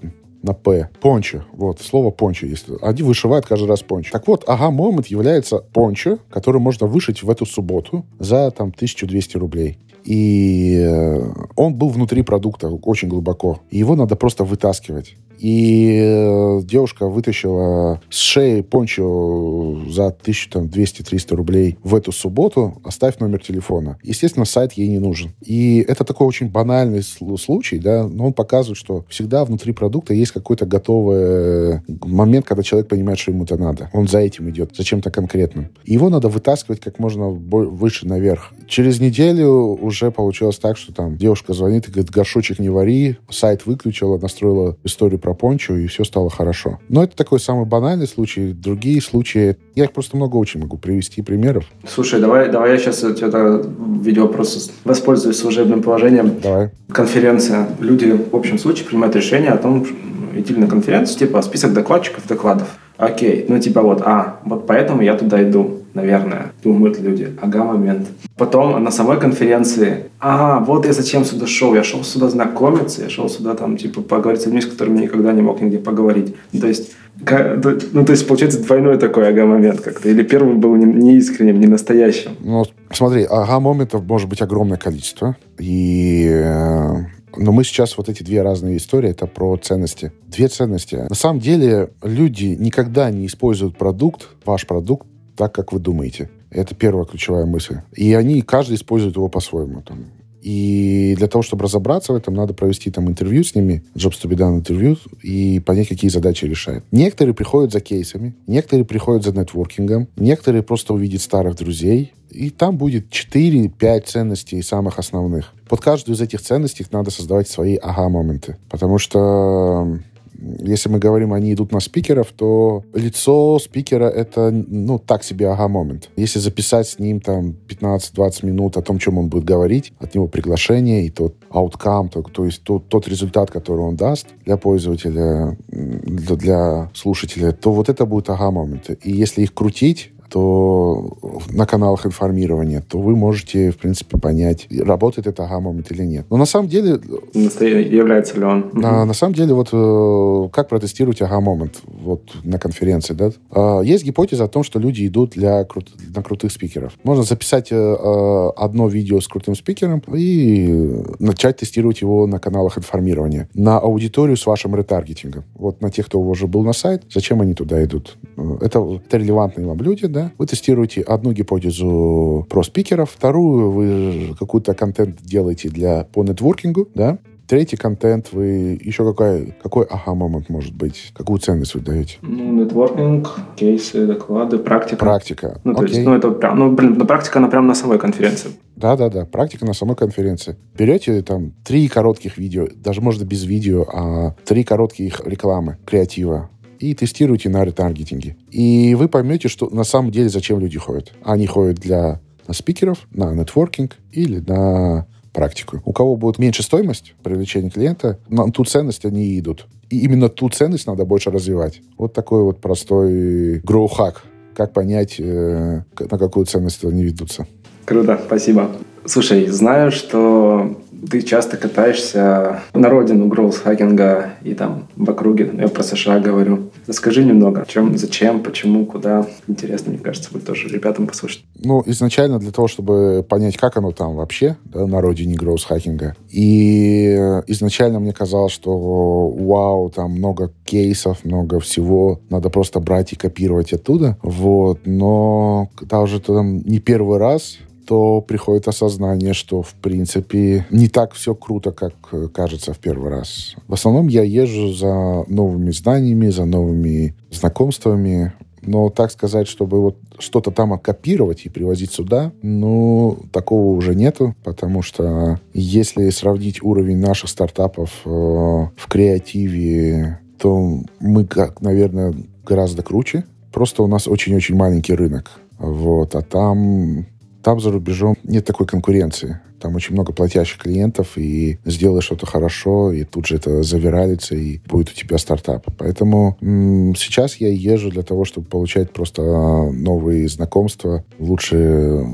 на 0.47 0.53
П. 0.53 0.89
Пончо. 1.01 1.43
Вот, 1.53 1.81
слово 1.81 2.11
пончо 2.11 2.47
есть. 2.47 2.65
Они 2.81 3.03
вышивают 3.03 3.45
каждый 3.45 3.67
раз 3.67 3.81
пончо. 3.81 4.11
Так 4.11 4.27
вот, 4.27 4.43
ага, 4.47 4.71
момент 4.71 5.07
является 5.07 5.59
пончо, 5.59 6.19
который 6.29 6.59
можно 6.59 6.87
вышить 6.87 7.21
в 7.21 7.29
эту 7.29 7.45
субботу 7.45 8.05
за 8.19 8.49
там 8.51 8.69
1200 8.69 9.37
рублей. 9.37 9.77
И 10.03 10.77
э, 10.79 11.33
он 11.55 11.75
был 11.75 11.89
внутри 11.89 12.21
продукта 12.21 12.69
очень 12.69 13.09
глубоко. 13.09 13.59
И 13.69 13.77
его 13.77 13.95
надо 13.95 14.15
просто 14.15 14.45
вытаскивать. 14.45 15.17
И 15.37 15.99
э, 16.01 16.61
девушка 16.63 17.07
вытащила 17.07 18.01
с 18.09 18.17
шеи 18.17 18.61
пончо 18.61 19.85
за 19.89 20.07
1200-300 20.07 21.35
рублей 21.35 21.77
в 21.83 21.95
эту 21.95 22.11
субботу, 22.11 22.81
оставь 22.83 23.19
номер 23.19 23.41
телефона. 23.41 23.97
Естественно, 24.03 24.45
сайт 24.45 24.73
ей 24.73 24.87
не 24.87 24.99
нужен. 24.99 25.31
И 25.41 25.85
это 25.87 26.03
такой 26.03 26.27
очень 26.27 26.49
банальный 26.49 27.03
случай, 27.03 27.79
да, 27.79 28.07
но 28.07 28.27
он 28.27 28.33
показывает, 28.33 28.77
что 28.77 29.05
всегда 29.09 29.45
внутри 29.45 29.73
продукта 29.73 30.13
есть 30.13 30.31
какой-то 30.31 30.65
готовый 30.65 31.17
э, 31.19 31.79
момент, 32.03 32.45
когда 32.45 32.63
человек 32.63 32.87
понимает, 32.87 33.19
что 33.19 33.31
ему 33.31 33.43
это 33.43 33.57
надо. 33.57 33.89
Он 33.93 34.07
за 34.07 34.19
этим 34.19 34.49
идет, 34.49 34.75
за 34.75 34.83
чем-то 34.83 35.11
конкретным. 35.11 35.69
Его 35.85 36.09
надо 36.09 36.29
вытаскивать 36.29 36.79
как 36.79 36.99
можно 36.99 37.29
выше 37.29 38.07
наверх. 38.07 38.53
Через 38.67 38.99
неделю 38.99 39.77
уже 39.81 40.11
получилось 40.11 40.57
так, 40.57 40.77
что 40.77 40.93
там 40.93 41.17
девушка 41.17 41.53
звонит 41.53 41.87
и 41.87 41.91
говорит, 41.91 42.11
горшочек 42.11 42.59
не 42.59 42.69
вари, 42.69 43.17
сайт 43.29 43.65
выключила, 43.65 44.17
настроила 44.17 44.77
историю 44.83 45.19
про 45.27 45.33
пончо, 45.33 45.75
и 45.75 45.87
все 45.87 46.05
стало 46.05 46.29
хорошо. 46.29 46.79
Но 46.87 47.03
это 47.03 47.15
такой 47.15 47.41
самый 47.41 47.65
банальный 47.65 48.07
случай. 48.07 48.53
Другие 48.53 49.01
случаи, 49.01 49.57
я 49.75 49.83
их 49.83 49.91
просто 49.91 50.15
много 50.15 50.37
очень 50.37 50.61
могу 50.61 50.77
привести 50.77 51.21
примеров. 51.21 51.65
Слушай, 51.85 52.21
давай, 52.21 52.49
давай 52.49 52.71
я 52.71 52.77
сейчас 52.77 53.03
это 53.03 53.61
видео 54.01 54.29
просто 54.29 54.71
воспользуюсь 54.85 55.37
служебным 55.37 55.83
положением. 55.83 56.39
Давай. 56.41 56.69
Конференция. 56.89 57.67
Люди 57.81 58.05
в 58.31 58.33
общем 58.33 58.57
случае 58.57 58.85
принимают 58.85 59.17
решение 59.17 59.51
о 59.51 59.57
том, 59.57 59.85
идти 60.33 60.53
на 60.53 60.67
конференцию, 60.67 61.19
типа 61.19 61.41
список 61.41 61.73
докладчиков, 61.73 62.25
докладов. 62.25 62.69
Окей, 62.95 63.45
ну 63.49 63.59
типа 63.59 63.81
вот, 63.81 64.01
а, 64.05 64.39
вот 64.45 64.65
поэтому 64.65 65.01
я 65.01 65.15
туда 65.17 65.43
иду, 65.43 65.76
наверное, 65.97 66.51
думают 66.63 66.99
люди. 66.99 67.27
Ага, 67.41 67.63
момент. 67.63 68.07
Потом 68.37 68.83
на 68.83 68.91
самой 68.91 69.19
конференции, 69.19 70.05
а, 70.19 70.59
вот 70.59 70.85
я 70.85 70.93
зачем 70.93 71.25
сюда 71.25 71.47
шел, 71.47 71.75
я 71.75 71.83
шел 71.83 72.03
сюда 72.03 72.29
знакомиться, 72.29 73.01
я 73.01 73.09
шел 73.09 73.29
сюда 73.29 73.55
там, 73.55 73.77
типа, 73.77 74.01
поговорить 74.01 74.41
с 74.41 74.45
людьми, 74.45 74.61
с 74.61 74.65
которыми 74.65 74.99
никогда 74.99 75.33
не 75.33 75.41
мог 75.41 75.61
нигде 75.61 75.79
поговорить. 75.79 76.35
То 76.61 76.67
есть, 76.67 76.91
ну, 77.19 78.05
то 78.05 78.11
есть, 78.11 78.27
получается, 78.27 78.63
двойной 78.63 78.97
такой 78.97 79.27
ага-момент 79.27 79.81
как-то. 79.81 80.07
Или 80.09 80.23
первый 80.23 80.55
был 80.55 80.75
не 80.75 81.17
искренним, 81.17 81.59
не 81.59 81.67
настоящим. 81.67 82.31
Ну, 82.39 82.63
смотри, 82.91 83.25
ага-моментов 83.29 84.03
может 84.03 84.29
быть 84.29 84.41
огромное 84.41 84.77
количество. 84.77 85.35
И 85.59 86.27
э, 86.29 87.17
но 87.37 87.51
мы 87.51 87.63
сейчас 87.63 87.97
вот 87.97 88.09
эти 88.09 88.23
две 88.23 88.41
разные 88.41 88.77
истории, 88.77 89.11
это 89.11 89.27
про 89.27 89.57
ценности. 89.57 90.11
Две 90.27 90.47
ценности. 90.47 90.95
На 91.09 91.15
самом 91.15 91.39
деле 91.39 91.89
люди 92.01 92.55
никогда 92.59 93.11
не 93.11 93.27
используют 93.27 93.77
продукт, 93.77 94.29
ваш 94.45 94.65
продукт, 94.65 95.07
так, 95.37 95.53
как 95.53 95.71
вы 95.71 95.79
думаете. 95.79 96.29
Это 96.49 96.75
первая 96.75 97.05
ключевая 97.05 97.45
мысль. 97.45 97.77
И 97.93 98.13
они, 98.13 98.41
каждый 98.41 98.75
использует 98.75 99.15
его 99.15 99.29
по-своему. 99.29 99.81
Там. 99.81 100.05
И 100.41 101.13
для 101.17 101.27
того, 101.27 101.41
чтобы 101.41 101.63
разобраться 101.63 102.13
в 102.13 102.15
этом, 102.15 102.33
надо 102.33 102.53
провести 102.53 102.89
там 102.89 103.07
интервью 103.09 103.43
с 103.43 103.53
ними, 103.53 103.83
jobs 103.95 104.13
to 104.23 104.29
be 104.29 104.35
done 104.37 104.55
интервью, 104.55 104.97
и 105.21 105.59
понять, 105.59 105.89
какие 105.89 106.09
задачи 106.09 106.45
решают. 106.45 106.85
Некоторые 106.91 107.33
приходят 107.33 107.71
за 107.71 107.79
кейсами, 107.79 108.35
некоторые 108.47 108.85
приходят 108.85 109.23
за 109.23 109.33
нетворкингом, 109.33 110.07
некоторые 110.15 110.63
просто 110.63 110.93
увидят 110.93 111.21
старых 111.21 111.55
друзей, 111.55 112.13
и 112.29 112.49
там 112.49 112.77
будет 112.77 113.09
4-5 113.09 114.01
ценностей 114.05 114.61
самых 114.61 114.99
основных. 114.99 115.53
Под 115.67 115.81
каждую 115.81 116.15
из 116.15 116.21
этих 116.21 116.41
ценностей 116.41 116.85
надо 116.91 117.11
создавать 117.11 117.49
свои 117.49 117.75
ага-моменты. 117.75 118.57
Потому 118.69 118.99
что 118.99 119.99
если 120.39 120.89
мы 120.89 120.99
говорим, 120.99 121.33
они 121.33 121.53
идут 121.53 121.71
на 121.71 121.79
спикеров, 121.79 122.31
то 122.35 122.83
лицо 122.93 123.59
спикера— 123.59 124.05
это, 124.05 124.51
ну, 124.51 124.99
так 124.99 125.23
себе 125.23 125.49
ага-момент. 125.49 126.09
Если 126.15 126.39
записать 126.39 126.87
с 126.87 126.99
ним 126.99 127.19
там 127.19 127.55
15-20 127.67 128.45
минут 128.45 128.77
о 128.77 128.81
том, 128.81 128.99
чем 128.99 129.17
он 129.17 129.29
будет 129.29 129.43
говорить, 129.43 129.93
от 129.99 130.15
него 130.15 130.27
приглашение 130.27 131.05
и 131.05 131.09
тот 131.09 131.35
outcome, 131.49 132.09
то, 132.09 132.21
то 132.21 132.45
есть 132.45 132.63
тот, 132.63 132.87
тот 132.87 133.07
результат, 133.07 133.51
который 133.51 133.81
он 133.81 133.95
даст 133.95 134.27
для 134.45 134.57
пользователя, 134.57 135.57
для, 135.67 136.35
для 136.35 136.91
слушателя, 136.93 137.51
то 137.51 137.71
вот 137.71 137.89
это 137.89 138.05
будет 138.05 138.29
ага-моменты. 138.29 138.97
И 139.03 139.11
если 139.11 139.41
их 139.43 139.53
крутить, 139.53 140.11
то 140.29 141.17
на 141.49 141.65
каналах 141.65 142.05
информирования, 142.05 142.81
то 142.81 142.99
вы 142.99 143.15
можете, 143.15 143.71
в 143.71 143.77
принципе, 143.77 144.17
понять, 144.17 144.67
работает 144.69 145.27
это 145.27 145.43
ага-момент 145.43 145.91
или 145.91 146.03
нет. 146.03 146.25
Но 146.29 146.37
на 146.37 146.45
самом 146.45 146.67
деле... 146.67 146.99
Является 147.33 148.37
ли 148.37 148.45
он? 148.45 148.69
На, 148.73 149.05
на 149.05 149.13
самом 149.13 149.33
деле, 149.33 149.53
вот 149.53 149.69
э, 149.71 150.49
как 150.51 150.69
протестировать 150.69 151.21
ага-момент 151.21 151.81
вот 151.85 152.21
на 152.43 152.59
конференции, 152.59 153.13
да? 153.13 153.31
А, 153.51 153.81
есть 153.81 154.03
гипотеза 154.03 154.45
о 154.45 154.47
том, 154.47 154.63
что 154.63 154.79
люди 154.79 155.05
идут 155.07 155.31
для 155.31 155.63
кру... 155.63 155.81
на 156.15 156.23
крутых 156.23 156.51
спикеров. 156.51 156.93
Можно 157.03 157.23
записать 157.23 157.71
э, 157.71 157.75
э, 157.75 158.49
одно 158.55 158.87
видео 158.87 159.19
с 159.19 159.27
крутым 159.27 159.55
спикером 159.55 160.01
и 160.13 161.03
начать 161.19 161.57
тестировать 161.57 162.01
его 162.01 162.27
на 162.27 162.39
каналах 162.39 162.77
информирования. 162.77 163.49
На 163.53 163.79
аудиторию 163.79 164.37
с 164.37 164.45
вашим 164.45 164.75
ретаргетингом. 164.75 165.43
Вот 165.55 165.81
на 165.81 165.89
тех, 165.89 166.05
кто 166.07 166.19
уже 166.19 166.47
был 166.47 166.63
на 166.63 166.73
сайт, 166.73 167.03
зачем 167.13 167.41
они 167.41 167.53
туда 167.53 167.83
идут? 167.83 168.17
Это, 168.61 168.99
это 169.05 169.17
релевантные 169.17 169.67
вам 169.67 169.79
люди, 169.79 170.07
да, 170.17 170.31
вы 170.37 170.47
тестируете 170.47 171.01
одну 171.01 171.31
гипотезу 171.31 172.47
про 172.49 172.63
спикеров, 172.63 173.11
вторую 173.11 173.71
вы 173.71 174.35
какой-то 174.39 174.73
контент 174.73 175.21
делаете 175.21 175.69
для 175.69 176.05
по 176.05 176.23
нетворкингу, 176.23 176.89
да, 176.95 177.19
Третий 177.47 177.77
контент 177.77 178.33
вы 178.33 178.77
еще 178.81 179.05
какой, 179.05 179.55
какой 179.63 179.85
ага-момент 179.85 180.49
может 180.49 180.75
быть? 180.75 181.13
Какую 181.13 181.39
ценность 181.39 181.75
вы 181.75 181.79
даете? 181.79 182.17
Ну, 182.21 182.51
нетворкинг, 182.51 183.29
кейсы, 183.55 184.05
доклады, 184.05 184.57
практика. 184.57 184.97
Практика. 184.97 185.61
Ну, 185.63 185.73
то 185.73 185.83
Окей. 185.83 185.95
есть, 185.95 186.05
ну, 186.05 186.13
это 186.13 186.31
прям, 186.31 186.59
ну, 186.59 186.71
блин, 186.73 186.95
ну, 186.97 187.05
практика, 187.05 187.39
она 187.39 187.47
прям 187.47 187.65
на 187.65 187.73
самой 187.73 187.99
конференции. 187.99 188.51
Да-да-да, 188.75 189.23
практика 189.23 189.65
на 189.65 189.71
самой 189.71 189.95
конференции. 189.95 190.57
Берете 190.77 191.21
там 191.21 191.53
три 191.63 191.87
коротких 191.87 192.37
видео, 192.37 192.67
даже 192.75 192.99
можно 192.99 193.23
без 193.23 193.45
видео, 193.45 193.85
а 193.93 194.35
три 194.45 194.65
коротких 194.65 195.21
рекламы, 195.25 195.77
креатива 195.85 196.49
и 196.79 196.93
тестируйте 196.93 197.49
на 197.49 197.63
ретаргетинге. 197.65 198.35
И 198.51 198.95
вы 198.95 199.07
поймете, 199.07 199.47
что 199.47 199.69
на 199.69 199.83
самом 199.83 200.11
деле 200.11 200.29
зачем 200.29 200.59
люди 200.59 200.77
ходят. 200.77 201.13
Они 201.23 201.47
ходят 201.47 201.77
для 201.79 202.19
на 202.47 202.53
спикеров, 202.53 203.07
на 203.11 203.33
нетворкинг 203.33 203.95
или 204.11 204.39
на 204.39 205.05
практику. 205.33 205.81
У 205.85 205.93
кого 205.93 206.15
будет 206.15 206.39
меньше 206.39 206.63
стоимость 206.63 207.13
привлечения 207.21 207.69
клиента, 207.69 208.17
на 208.29 208.49
ту 208.51 208.63
ценность 208.65 209.05
они 209.05 209.37
идут. 209.37 209.67
И 209.89 209.99
именно 209.99 210.29
ту 210.29 210.49
ценность 210.49 210.87
надо 210.87 211.05
больше 211.05 211.29
развивать. 211.29 211.81
Вот 211.97 212.13
такой 212.13 212.43
вот 212.43 212.59
простой 212.59 213.59
гроу-хак. 213.59 214.23
Как 214.55 214.73
понять, 214.73 215.17
э, 215.19 215.83
на 215.99 216.17
какую 216.17 216.45
ценность 216.47 216.83
они 216.83 217.03
ведутся. 217.03 217.45
Круто, 217.85 218.19
спасибо. 218.25 218.71
Слушай, 219.05 219.47
знаю, 219.47 219.91
что 219.91 220.75
ты 221.09 221.21
часто 221.21 221.57
катаешься 221.57 222.61
на 222.73 222.89
родину 222.89 223.27
гроулс-хакинга 223.27 224.31
и 224.43 224.53
там 224.53 224.87
в 224.95 225.09
округе. 225.09 225.51
Я 225.57 225.67
про 225.67 225.83
США 225.83 226.19
говорю. 226.19 226.66
Расскажи 226.87 227.23
немного, 227.23 227.65
чем, 227.67 227.97
зачем, 227.97 228.41
почему, 228.41 228.85
куда. 228.85 229.27
Интересно, 229.47 229.91
мне 229.91 229.99
кажется, 229.99 230.31
будет 230.31 230.45
тоже 230.45 230.69
ребятам 230.69 231.05
послушать. 231.07 231.43
Ну, 231.59 231.83
изначально 231.85 232.39
для 232.39 232.51
того, 232.51 232.67
чтобы 232.67 233.25
понять, 233.27 233.57
как 233.57 233.77
оно 233.77 233.91
там 233.91 234.15
вообще, 234.15 234.57
да, 234.65 234.87
на 234.87 235.01
родине 235.01 235.35
гроулс-хакинга. 235.35 236.15
И 236.29 237.13
изначально 237.47 237.99
мне 237.99 238.13
казалось, 238.13 238.53
что 238.53 239.27
вау, 239.29 239.89
там 239.89 240.11
много 240.11 240.51
кейсов, 240.63 241.25
много 241.25 241.59
всего. 241.59 242.21
Надо 242.29 242.49
просто 242.49 242.79
брать 242.79 243.13
и 243.13 243.17
копировать 243.17 243.73
оттуда. 243.73 244.17
Вот. 244.21 244.81
Но 244.85 245.69
когда 245.75 246.01
уже 246.01 246.19
там 246.21 246.61
не 246.61 246.79
первый 246.79 247.17
раз 247.17 247.57
то 247.87 248.19
приходит 248.19 248.67
осознание, 248.67 249.33
что, 249.33 249.61
в 249.61 249.73
принципе, 249.75 250.67
не 250.69 250.89
так 250.89 251.13
все 251.13 251.33
круто, 251.33 251.71
как 251.71 251.93
э, 252.11 252.27
кажется 252.27 252.73
в 252.73 252.79
первый 252.79 253.09
раз. 253.09 253.55
В 253.67 253.73
основном 253.73 254.09
я 254.09 254.23
езжу 254.23 254.73
за 254.73 255.23
новыми 255.27 255.71
знаниями, 255.71 256.27
за 256.27 256.43
новыми 256.43 257.15
знакомствами, 257.31 258.33
но 258.61 258.89
так 258.89 259.11
сказать, 259.11 259.47
чтобы 259.47 259.81
вот 259.81 259.97
что-то 260.19 260.51
там 260.51 260.73
оккопировать 260.73 261.45
и 261.45 261.49
привозить 261.49 261.93
сюда, 261.93 262.33
ну, 262.41 263.19
такого 263.31 263.77
уже 263.77 263.95
нету, 263.95 264.35
потому 264.43 264.81
что 264.81 265.39
если 265.53 266.09
сравнить 266.09 266.61
уровень 266.61 266.97
наших 266.97 267.29
стартапов 267.29 268.01
э, 268.03 268.09
в 268.09 268.87
креативе, 268.89 270.19
то 270.37 270.81
мы, 270.99 271.25
как, 271.25 271.61
наверное, 271.61 272.13
гораздо 272.45 272.83
круче. 272.83 273.23
Просто 273.53 273.81
у 273.81 273.87
нас 273.87 274.09
очень-очень 274.09 274.55
маленький 274.55 274.93
рынок. 274.93 275.31
Вот, 275.57 276.15
а 276.15 276.21
там 276.21 277.05
там 277.47 277.61
за 277.61 277.71
рубежом 277.71 278.17
нет 278.25 278.43
такой 278.43 278.67
конкуренции. 278.67 279.39
Там 279.61 279.73
очень 279.73 279.93
много 279.93 280.11
платящих 280.11 280.57
клиентов, 280.57 281.17
и 281.17 281.59
сделай 281.63 282.01
что-то 282.01 282.25
хорошо, 282.25 282.91
и 282.91 283.05
тут 283.05 283.25
же 283.25 283.37
это 283.37 283.63
завиралится, 283.63 284.35
и 284.35 284.59
будет 284.65 284.89
у 284.89 284.93
тебя 284.93 285.17
стартап. 285.17 285.65
Поэтому 285.77 286.37
м- 286.41 286.93
сейчас 286.97 287.37
я 287.37 287.47
езжу 287.47 287.89
для 287.89 288.03
того, 288.03 288.25
чтобы 288.25 288.47
получать 288.47 288.91
просто 288.91 289.21
новые 289.21 290.27
знакомства, 290.27 291.05
лучше, 291.19 292.05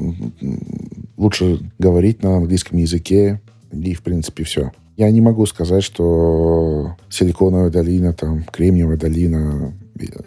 лучше 1.18 1.68
говорить 1.80 2.22
на 2.22 2.38
английском 2.38 2.78
языке, 2.78 3.42
и, 3.72 3.96
в 3.96 4.04
принципе, 4.04 4.44
все. 4.44 4.72
Я 4.98 5.10
не 5.10 5.22
могу 5.22 5.48
сказать, 5.48 5.84
что 5.84 6.96
Силиконовая 7.10 7.72
долина, 7.72 8.14
там, 8.14 8.44
Кремниевая 8.44 8.98
долина 8.98 9.74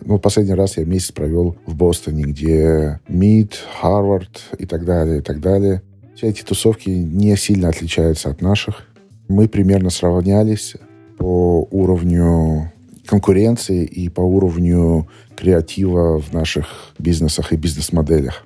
ну, 0.04 0.18
последний 0.18 0.54
раз 0.54 0.76
я 0.76 0.84
месяц 0.84 1.12
провел 1.12 1.56
в 1.66 1.74
Бостоне, 1.74 2.24
где 2.24 3.00
МИД, 3.08 3.54
Харвард 3.80 4.42
и 4.58 4.66
так 4.66 4.84
далее, 4.84 5.18
и 5.18 5.22
так 5.22 5.40
далее. 5.40 5.82
Все 6.14 6.28
эти 6.28 6.42
тусовки 6.42 6.88
не 6.88 7.36
сильно 7.36 7.68
отличаются 7.68 8.30
от 8.30 8.40
наших. 8.40 8.86
Мы 9.28 9.48
примерно 9.48 9.90
сравнялись 9.90 10.74
по 11.18 11.66
уровню 11.70 12.72
конкуренции 13.06 13.84
и 13.84 14.08
по 14.08 14.20
уровню 14.20 15.08
креатива 15.36 16.20
в 16.20 16.32
наших 16.32 16.94
бизнесах 16.98 17.52
и 17.52 17.56
бизнес-моделях. 17.56 18.44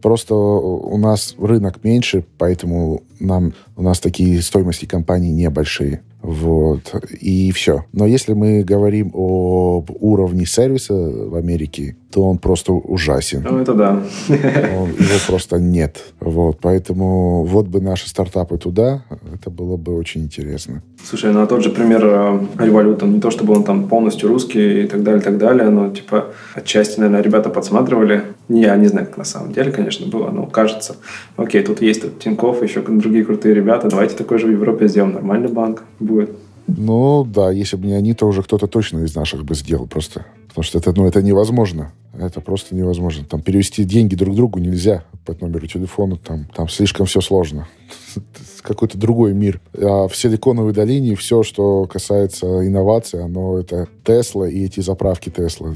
Просто 0.00 0.34
у 0.34 0.96
нас 0.96 1.36
рынок 1.38 1.84
меньше, 1.84 2.24
поэтому 2.36 3.04
нам, 3.20 3.54
у 3.76 3.82
нас 3.82 4.00
такие 4.00 4.42
стоимости 4.42 4.84
компаний 4.84 5.30
небольшие. 5.30 6.02
Вот. 6.22 6.94
И 7.20 7.50
все. 7.52 7.84
Но 7.92 8.06
если 8.06 8.32
мы 8.32 8.62
говорим 8.62 9.08
об 9.08 9.90
уровне 9.90 10.46
сервиса 10.46 10.94
в 10.94 11.34
Америке, 11.34 11.96
то 12.12 12.28
он 12.28 12.38
просто 12.38 12.72
ужасен. 12.72 13.42
Ну, 13.42 13.58
это 13.58 13.72
да. 13.72 14.02
Он, 14.28 14.90
его 14.90 15.18
просто 15.26 15.58
нет. 15.58 16.02
Вот. 16.20 16.58
Поэтому 16.60 17.44
вот 17.44 17.68
бы 17.68 17.80
наши 17.80 18.08
стартапы 18.08 18.58
туда, 18.58 19.02
это 19.34 19.48
было 19.50 19.76
бы 19.76 19.96
очень 19.96 20.22
интересно. 20.22 20.82
Слушай, 21.02 21.32
ну 21.32 21.42
а 21.42 21.46
тот 21.46 21.62
же 21.62 21.70
пример 21.70 22.02
э, 22.04 22.46
революта, 22.58 23.06
не 23.06 23.20
то 23.20 23.30
чтобы 23.30 23.54
он 23.54 23.64
там 23.64 23.88
полностью 23.88 24.28
русский 24.28 24.84
и 24.84 24.86
так 24.86 25.02
далее, 25.02 25.22
так 25.22 25.38
далее, 25.38 25.70
но 25.70 25.88
типа 25.88 26.26
отчасти, 26.54 27.00
наверное, 27.00 27.22
ребята 27.22 27.48
подсматривали. 27.48 28.24
Я 28.48 28.76
не 28.76 28.88
знаю, 28.88 29.06
как 29.06 29.16
на 29.16 29.24
самом 29.24 29.52
деле, 29.52 29.72
конечно, 29.72 30.06
было, 30.06 30.30
но 30.30 30.46
кажется, 30.46 30.96
окей, 31.36 31.62
тут 31.62 31.80
есть 31.80 32.02
тут 32.02 32.18
Тинькофф, 32.20 32.62
еще 32.62 32.82
другие 32.82 33.24
крутые 33.24 33.54
ребята, 33.54 33.88
давайте 33.88 34.16
такой 34.16 34.38
же 34.38 34.46
в 34.46 34.50
Европе 34.50 34.86
сделаем, 34.86 35.14
нормальный 35.14 35.48
банк 35.48 35.82
будет. 35.98 36.30
Ну, 36.66 37.24
да, 37.24 37.50
если 37.50 37.76
бы 37.76 37.86
не 37.86 37.94
они, 37.94 38.14
то 38.14 38.26
уже 38.26 38.42
кто-то 38.42 38.66
точно 38.66 39.00
из 39.00 39.14
наших 39.14 39.44
бы 39.44 39.54
сделал 39.54 39.86
просто. 39.86 40.26
Потому 40.48 40.64
что 40.64 40.78
это, 40.78 40.92
ну, 40.92 41.06
это 41.06 41.22
невозможно. 41.22 41.92
Это 42.18 42.42
просто 42.42 42.74
невозможно. 42.74 43.24
Там 43.24 43.40
перевести 43.40 43.84
деньги 43.84 44.14
друг 44.14 44.36
другу 44.36 44.58
нельзя 44.58 45.04
по 45.24 45.34
номеру 45.40 45.66
телефона. 45.66 46.16
Там, 46.16 46.46
там 46.54 46.68
слишком 46.68 47.06
все 47.06 47.22
сложно. 47.22 47.66
Какой-то 48.62 48.98
другой 48.98 49.32
мир. 49.32 49.60
А 49.74 50.08
в 50.08 50.16
Силиконовой 50.16 50.74
долине 50.74 51.16
все, 51.16 51.42
что 51.42 51.86
касается 51.86 52.46
инноваций, 52.66 53.24
оно 53.24 53.58
это 53.58 53.88
Тесла 54.04 54.46
и 54.46 54.66
эти 54.66 54.80
заправки 54.80 55.30
Тесла. 55.30 55.74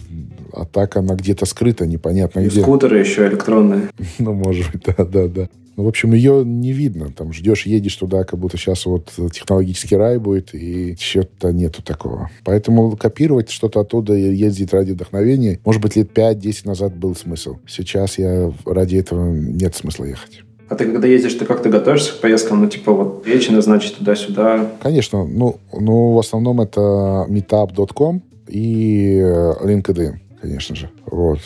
А 0.52 0.66
так 0.66 0.96
она 0.96 1.14
где-то 1.14 1.46
скрыта, 1.46 1.86
непонятно 1.86 2.40
и 2.40 2.48
где. 2.48 2.60
скутеры 2.60 2.98
еще 2.98 3.26
электронные. 3.26 3.88
Ну, 4.18 4.34
может 4.34 4.70
быть, 4.72 4.82
да, 4.84 5.04
да, 5.04 5.28
да. 5.28 5.48
Ну, 5.76 5.84
в 5.84 5.88
общем, 5.88 6.14
ее 6.14 6.42
не 6.44 6.72
видно. 6.72 7.12
Там 7.12 7.32
ждешь, 7.32 7.66
едешь 7.66 7.96
туда, 7.96 8.24
как 8.24 8.38
будто 8.38 8.56
сейчас 8.56 8.86
вот 8.86 9.12
технологический 9.32 9.96
рай 9.96 10.18
будет, 10.18 10.54
и 10.54 10.96
чего-то 10.96 11.52
нету 11.52 11.82
такого. 11.82 12.30
Поэтому 12.44 12.96
копировать 12.96 13.50
что-то 13.50 13.80
оттуда 13.80 14.14
и 14.14 14.34
ездить 14.34 14.72
ради 14.72 14.92
вдохновения, 14.92 15.60
может 15.64 15.82
быть, 15.82 15.96
лет 15.96 16.16
5-10 16.16 16.66
назад 16.66 16.96
был 16.96 17.14
смысл. 17.14 17.56
Сейчас 17.68 18.18
я 18.18 18.52
ради 18.64 18.96
этого 18.96 19.30
нет 19.30 19.74
смысла 19.74 20.04
ехать. 20.04 20.40
А 20.68 20.74
ты 20.74 20.90
когда 20.90 21.06
ездишь, 21.06 21.34
ты 21.34 21.44
как-то 21.44 21.68
готовишься 21.68 22.12
к 22.12 22.20
поездкам? 22.20 22.62
Ну, 22.62 22.68
типа, 22.68 22.92
вот 22.92 23.26
речи 23.26 23.50
назначить 23.50 23.98
туда-сюда? 23.98 24.72
Конечно. 24.82 25.24
Ну, 25.24 25.58
ну, 25.72 26.12
в 26.12 26.18
основном 26.18 26.60
это 26.60 27.26
meetup.com 27.28 28.22
и 28.48 29.18
LinkedIn, 29.20 30.14
конечно 30.40 30.74
же. 30.74 30.90
Вот. 31.06 31.40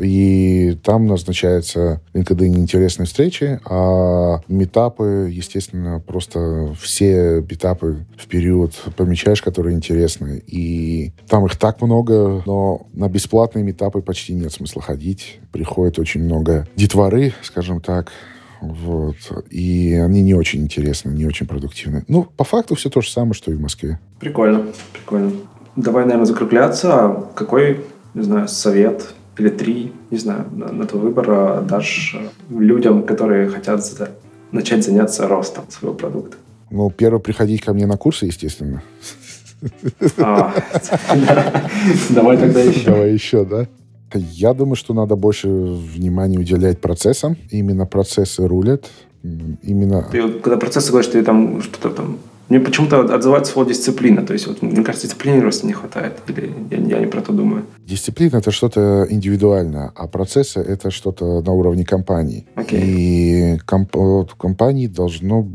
И 0.00 0.78
там 0.82 1.06
назначается 1.06 2.00
LinkedIn 2.14 2.56
интересные 2.56 3.06
встречи, 3.06 3.60
а 3.64 4.40
метапы, 4.48 5.30
естественно, 5.32 6.00
просто 6.00 6.74
все 6.80 7.44
метапы 7.48 8.04
в 8.16 8.26
период 8.26 8.72
помечаешь, 8.96 9.42
которые 9.42 9.76
интересны. 9.76 10.42
И 10.46 11.12
там 11.28 11.46
их 11.46 11.56
так 11.56 11.80
много, 11.82 12.42
но 12.46 12.86
на 12.92 13.08
бесплатные 13.08 13.64
метапы 13.64 14.02
почти 14.02 14.34
нет 14.34 14.52
смысла 14.52 14.82
ходить. 14.82 15.40
Приходит 15.52 15.98
очень 15.98 16.22
много 16.22 16.66
детворы, 16.76 17.32
скажем 17.42 17.80
так, 17.80 18.10
вот. 18.60 19.16
И 19.50 19.94
они 19.94 20.22
не 20.22 20.34
очень 20.34 20.62
интересны, 20.62 21.10
не 21.10 21.26
очень 21.26 21.46
продуктивны. 21.46 22.04
Ну, 22.08 22.24
по 22.24 22.44
факту 22.44 22.74
все 22.74 22.88
то 22.90 23.00
же 23.00 23.10
самое, 23.10 23.34
что 23.34 23.52
и 23.52 23.54
в 23.54 23.60
Москве. 23.60 23.98
Прикольно, 24.20 24.66
прикольно. 24.92 25.32
Давай, 25.76 26.04
наверное, 26.04 26.26
закругляться. 26.26 27.26
Какой, 27.34 27.84
не 28.14 28.22
знаю, 28.22 28.48
совет 28.48 29.14
или 29.38 29.48
три, 29.48 29.92
не 30.10 30.18
знаю, 30.18 30.46
на, 30.52 30.72
на 30.72 30.86
твой 30.86 31.02
выбор 31.02 31.26
а, 31.30 31.60
дашь 31.62 32.16
э, 32.18 32.54
людям, 32.54 33.02
которые 33.02 33.48
хотят 33.48 33.84
за, 33.84 34.10
начать 34.52 34.84
заняться 34.84 35.26
ростом 35.28 35.64
своего 35.68 35.94
продукта? 35.94 36.36
Ну, 36.70 36.90
первое, 36.90 37.20
приходить 37.20 37.62
ко 37.62 37.72
мне 37.72 37.86
на 37.86 37.96
курсы, 37.96 38.26
естественно. 38.26 38.82
А, 40.18 40.54
Давай 42.10 42.36
тогда 42.36 42.60
еще. 42.60 42.84
Давай 42.84 43.12
еще, 43.12 43.44
да? 43.44 43.66
Я 44.14 44.54
думаю, 44.54 44.76
что 44.76 44.94
надо 44.94 45.16
больше 45.16 45.48
внимания 45.48 46.38
уделять 46.38 46.80
процессам. 46.80 47.36
Именно 47.50 47.86
процессы 47.86 48.46
рулят. 48.46 48.90
Именно... 49.22 50.08
Ты 50.12 50.28
когда 50.40 50.56
процессы 50.56 50.90
говоришь, 50.90 51.10
ты 51.10 51.22
там 51.24 51.62
что-то 51.62 51.90
там 51.90 52.18
мне 52.48 52.60
почему-то 52.60 53.00
отзывается 53.00 53.52
слово 53.52 53.68
дисциплина. 53.68 54.24
То 54.24 54.32
есть, 54.32 54.46
вот, 54.46 54.62
мне 54.62 54.84
кажется, 54.84 55.06
дисциплины 55.06 55.40
просто 55.40 55.66
не 55.66 55.72
хватает. 55.72 56.18
Или 56.28 56.52
я, 56.70 56.76
я 56.76 56.98
не 57.00 57.06
про 57.06 57.20
то 57.22 57.32
думаю. 57.32 57.64
Дисциплина— 57.86 58.36
это 58.38 58.50
что-то 58.50 59.06
индивидуальное, 59.08 59.92
а 59.94 60.06
процессы— 60.06 60.60
это 60.60 60.90
что-то 60.90 61.40
на 61.42 61.52
уровне 61.52 61.84
компании. 61.84 62.46
Okay. 62.56 62.80
И 62.82 63.58
комп- 63.66 64.32
компании 64.36 64.86
должно... 64.86 65.48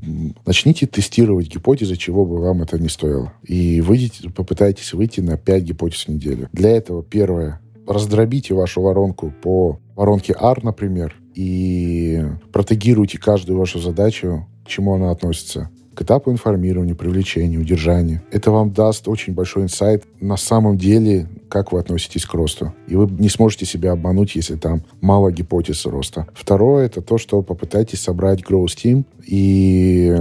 Начните 0.46 0.88
тестировать 0.88 1.48
гипотезы, 1.48 1.96
чего 1.96 2.26
бы 2.26 2.40
вам 2.40 2.62
это 2.62 2.80
не 2.80 2.90
стоило. 2.90 3.34
И 3.44 3.82
выйдите, 3.82 4.30
попытайтесь 4.30 4.94
выйти 4.94 5.22
на 5.22 5.38
5 5.38 5.64
гипотез 5.64 6.06
в 6.06 6.10
неделю. 6.10 6.50
Для 6.54 6.72
этого 6.72 7.04
первое— 7.04 7.60
раздробите 7.88 8.54
вашу 8.54 8.82
воронку 8.82 9.34
по 9.42 9.80
воронке 9.96 10.36
R, 10.40 10.64
например, 10.64 11.16
и 11.36 12.24
протегируйте 12.52 13.18
каждую 13.18 13.58
вашу 13.58 13.80
задачу, 13.80 14.48
к 14.64 14.68
чему 14.68 14.94
она 14.94 15.12
относится 15.12 15.70
к 16.00 16.02
этапу 16.02 16.32
информирования, 16.32 16.96
привлечения, 16.96 17.58
удержания. 17.58 18.24
Это 18.32 18.52
вам 18.52 18.72
даст 18.72 19.10
очень 19.10 19.34
большой 19.34 19.64
инсайт 19.64 20.06
на 20.22 20.38
самом 20.38 20.78
деле, 20.78 21.28
как 21.50 21.74
вы 21.74 21.80
относитесь 21.82 22.26
к 22.26 22.34
росту. 22.34 22.74
И 22.88 22.96
вы 22.96 23.12
не 23.20 23.28
сможете 23.28 23.66
себя 23.66 23.92
обмануть, 23.92 24.34
если 24.34 24.56
там 24.56 24.84
мало 25.02 25.30
гипотез 25.30 25.86
роста. 25.86 26.26
Второе, 26.34 26.86
это 26.86 27.02
то, 27.02 27.18
что 27.18 27.42
попытайтесь 27.42 28.00
собрать 28.00 28.40
growth 28.40 28.78
team 28.82 29.04
и 29.26 30.16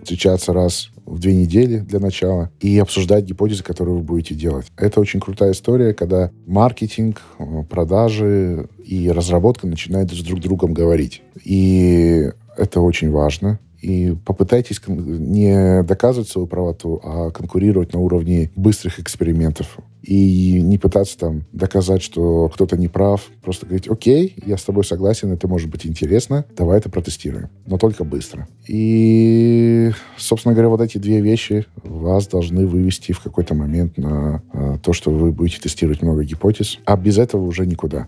встречаться 0.00 0.52
раз 0.52 0.90
в 1.04 1.18
две 1.18 1.34
недели 1.34 1.78
для 1.78 1.98
начала 1.98 2.52
и 2.60 2.78
обсуждать 2.78 3.24
гипотезы, 3.24 3.64
которые 3.64 3.96
вы 3.96 4.02
будете 4.02 4.36
делать. 4.36 4.66
Это 4.76 5.00
очень 5.00 5.18
крутая 5.18 5.52
история, 5.52 5.92
когда 5.92 6.30
маркетинг, 6.46 7.20
продажи 7.68 8.68
и 8.84 9.10
разработка 9.10 9.66
начинают 9.66 10.12
с 10.12 10.22
друг 10.22 10.38
другом 10.38 10.72
говорить. 10.72 11.22
И 11.44 12.30
это 12.56 12.80
очень 12.80 13.10
важно 13.10 13.58
и 13.80 14.16
попытайтесь 14.24 14.80
не 14.86 15.82
доказывать 15.82 16.28
свою 16.28 16.46
правоту, 16.46 17.00
а 17.02 17.30
конкурировать 17.30 17.92
на 17.92 18.00
уровне 18.00 18.50
быстрых 18.56 18.98
экспериментов. 18.98 19.78
И 20.02 20.60
не 20.60 20.78
пытаться 20.78 21.18
там 21.18 21.44
доказать, 21.52 22.00
что 22.00 22.48
кто-то 22.48 22.76
не 22.76 22.86
прав. 22.86 23.22
Просто 23.42 23.66
говорить, 23.66 23.88
окей, 23.88 24.36
я 24.46 24.56
с 24.56 24.62
тобой 24.62 24.84
согласен, 24.84 25.32
это 25.32 25.48
может 25.48 25.68
быть 25.68 25.84
интересно, 25.84 26.44
давай 26.56 26.78
это 26.78 26.88
протестируем. 26.88 27.48
Но 27.66 27.76
только 27.76 28.04
быстро. 28.04 28.46
И, 28.68 29.90
собственно 30.16 30.54
говоря, 30.54 30.68
вот 30.68 30.80
эти 30.80 30.98
две 30.98 31.20
вещи 31.20 31.66
вас 31.82 32.28
должны 32.28 32.68
вывести 32.68 33.12
в 33.12 33.20
какой-то 33.20 33.54
момент 33.54 33.98
на 33.98 34.42
э, 34.52 34.78
то, 34.80 34.92
что 34.92 35.10
вы 35.10 35.32
будете 35.32 35.60
тестировать 35.60 36.02
много 36.02 36.22
гипотез. 36.22 36.78
А 36.84 36.96
без 36.96 37.18
этого 37.18 37.44
уже 37.44 37.66
никуда. 37.66 38.06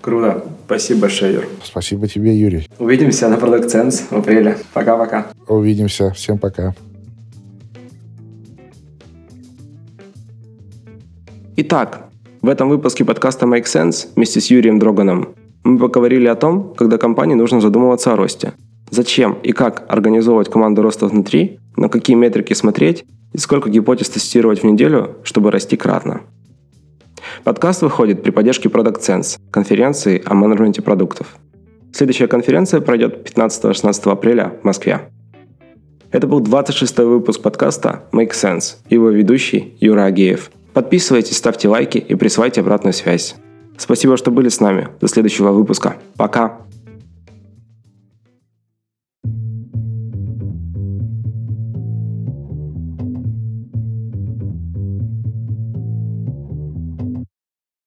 Круто. 0.00 0.44
Спасибо 0.66 1.02
большое, 1.02 1.34
Юр. 1.34 1.48
Спасибо 1.64 2.06
тебе, 2.06 2.36
Юрий. 2.36 2.68
Увидимся 2.78 3.28
на 3.28 3.34
Product 3.34 3.66
Sense 3.66 4.04
в 4.10 4.12
апреле. 4.12 4.56
Пока-пока. 4.72 5.26
Увидимся. 5.48 6.12
Всем 6.12 6.38
пока. 6.38 6.74
Итак, 11.56 12.04
в 12.40 12.48
этом 12.48 12.68
выпуске 12.68 13.04
подкаста 13.04 13.46
Make 13.46 13.64
Sense 13.64 14.08
вместе 14.14 14.40
с 14.40 14.46
Юрием 14.46 14.78
Дроганом 14.78 15.34
мы 15.64 15.78
поговорили 15.78 16.28
о 16.28 16.36
том, 16.36 16.72
когда 16.76 16.96
компании 16.98 17.34
нужно 17.34 17.60
задумываться 17.60 18.12
о 18.12 18.16
росте. 18.16 18.52
Зачем 18.90 19.36
и 19.42 19.52
как 19.52 19.84
организовывать 19.88 20.48
команду 20.48 20.82
роста 20.82 21.06
внутри, 21.08 21.58
на 21.76 21.88
какие 21.88 22.16
метрики 22.16 22.54
смотреть 22.54 23.04
и 23.32 23.38
сколько 23.38 23.68
гипотез 23.68 24.08
тестировать 24.08 24.62
в 24.62 24.64
неделю, 24.64 25.16
чтобы 25.24 25.50
расти 25.50 25.76
кратно. 25.76 26.22
Подкаст 27.44 27.82
выходит 27.82 28.22
при 28.22 28.30
поддержке 28.30 28.68
Product 28.68 29.00
Sense, 29.00 29.38
конференции 29.50 30.22
о 30.24 30.34
менеджменте 30.34 30.82
продуктов. 30.82 31.36
Следующая 31.92 32.26
конференция 32.26 32.80
пройдет 32.80 33.28
15-16 33.28 34.10
апреля 34.10 34.52
в 34.60 34.64
Москве. 34.64 35.10
Это 36.10 36.26
был 36.26 36.40
26-й 36.40 37.04
выпуск 37.04 37.42
подкаста 37.42 38.04
Make 38.12 38.32
Sense 38.32 38.76
его 38.88 39.10
ведущий 39.10 39.76
Юра 39.80 40.04
Агеев. 40.04 40.50
Подписывайтесь, 40.72 41.36
ставьте 41.36 41.68
лайки 41.68 41.98
и 41.98 42.14
присылайте 42.14 42.60
обратную 42.60 42.92
связь. 42.92 43.36
Спасибо, 43.76 44.16
что 44.16 44.30
были 44.30 44.48
с 44.48 44.60
нами. 44.60 44.88
До 45.00 45.08
следующего 45.08 45.52
выпуска. 45.52 45.96
Пока! 46.16 46.60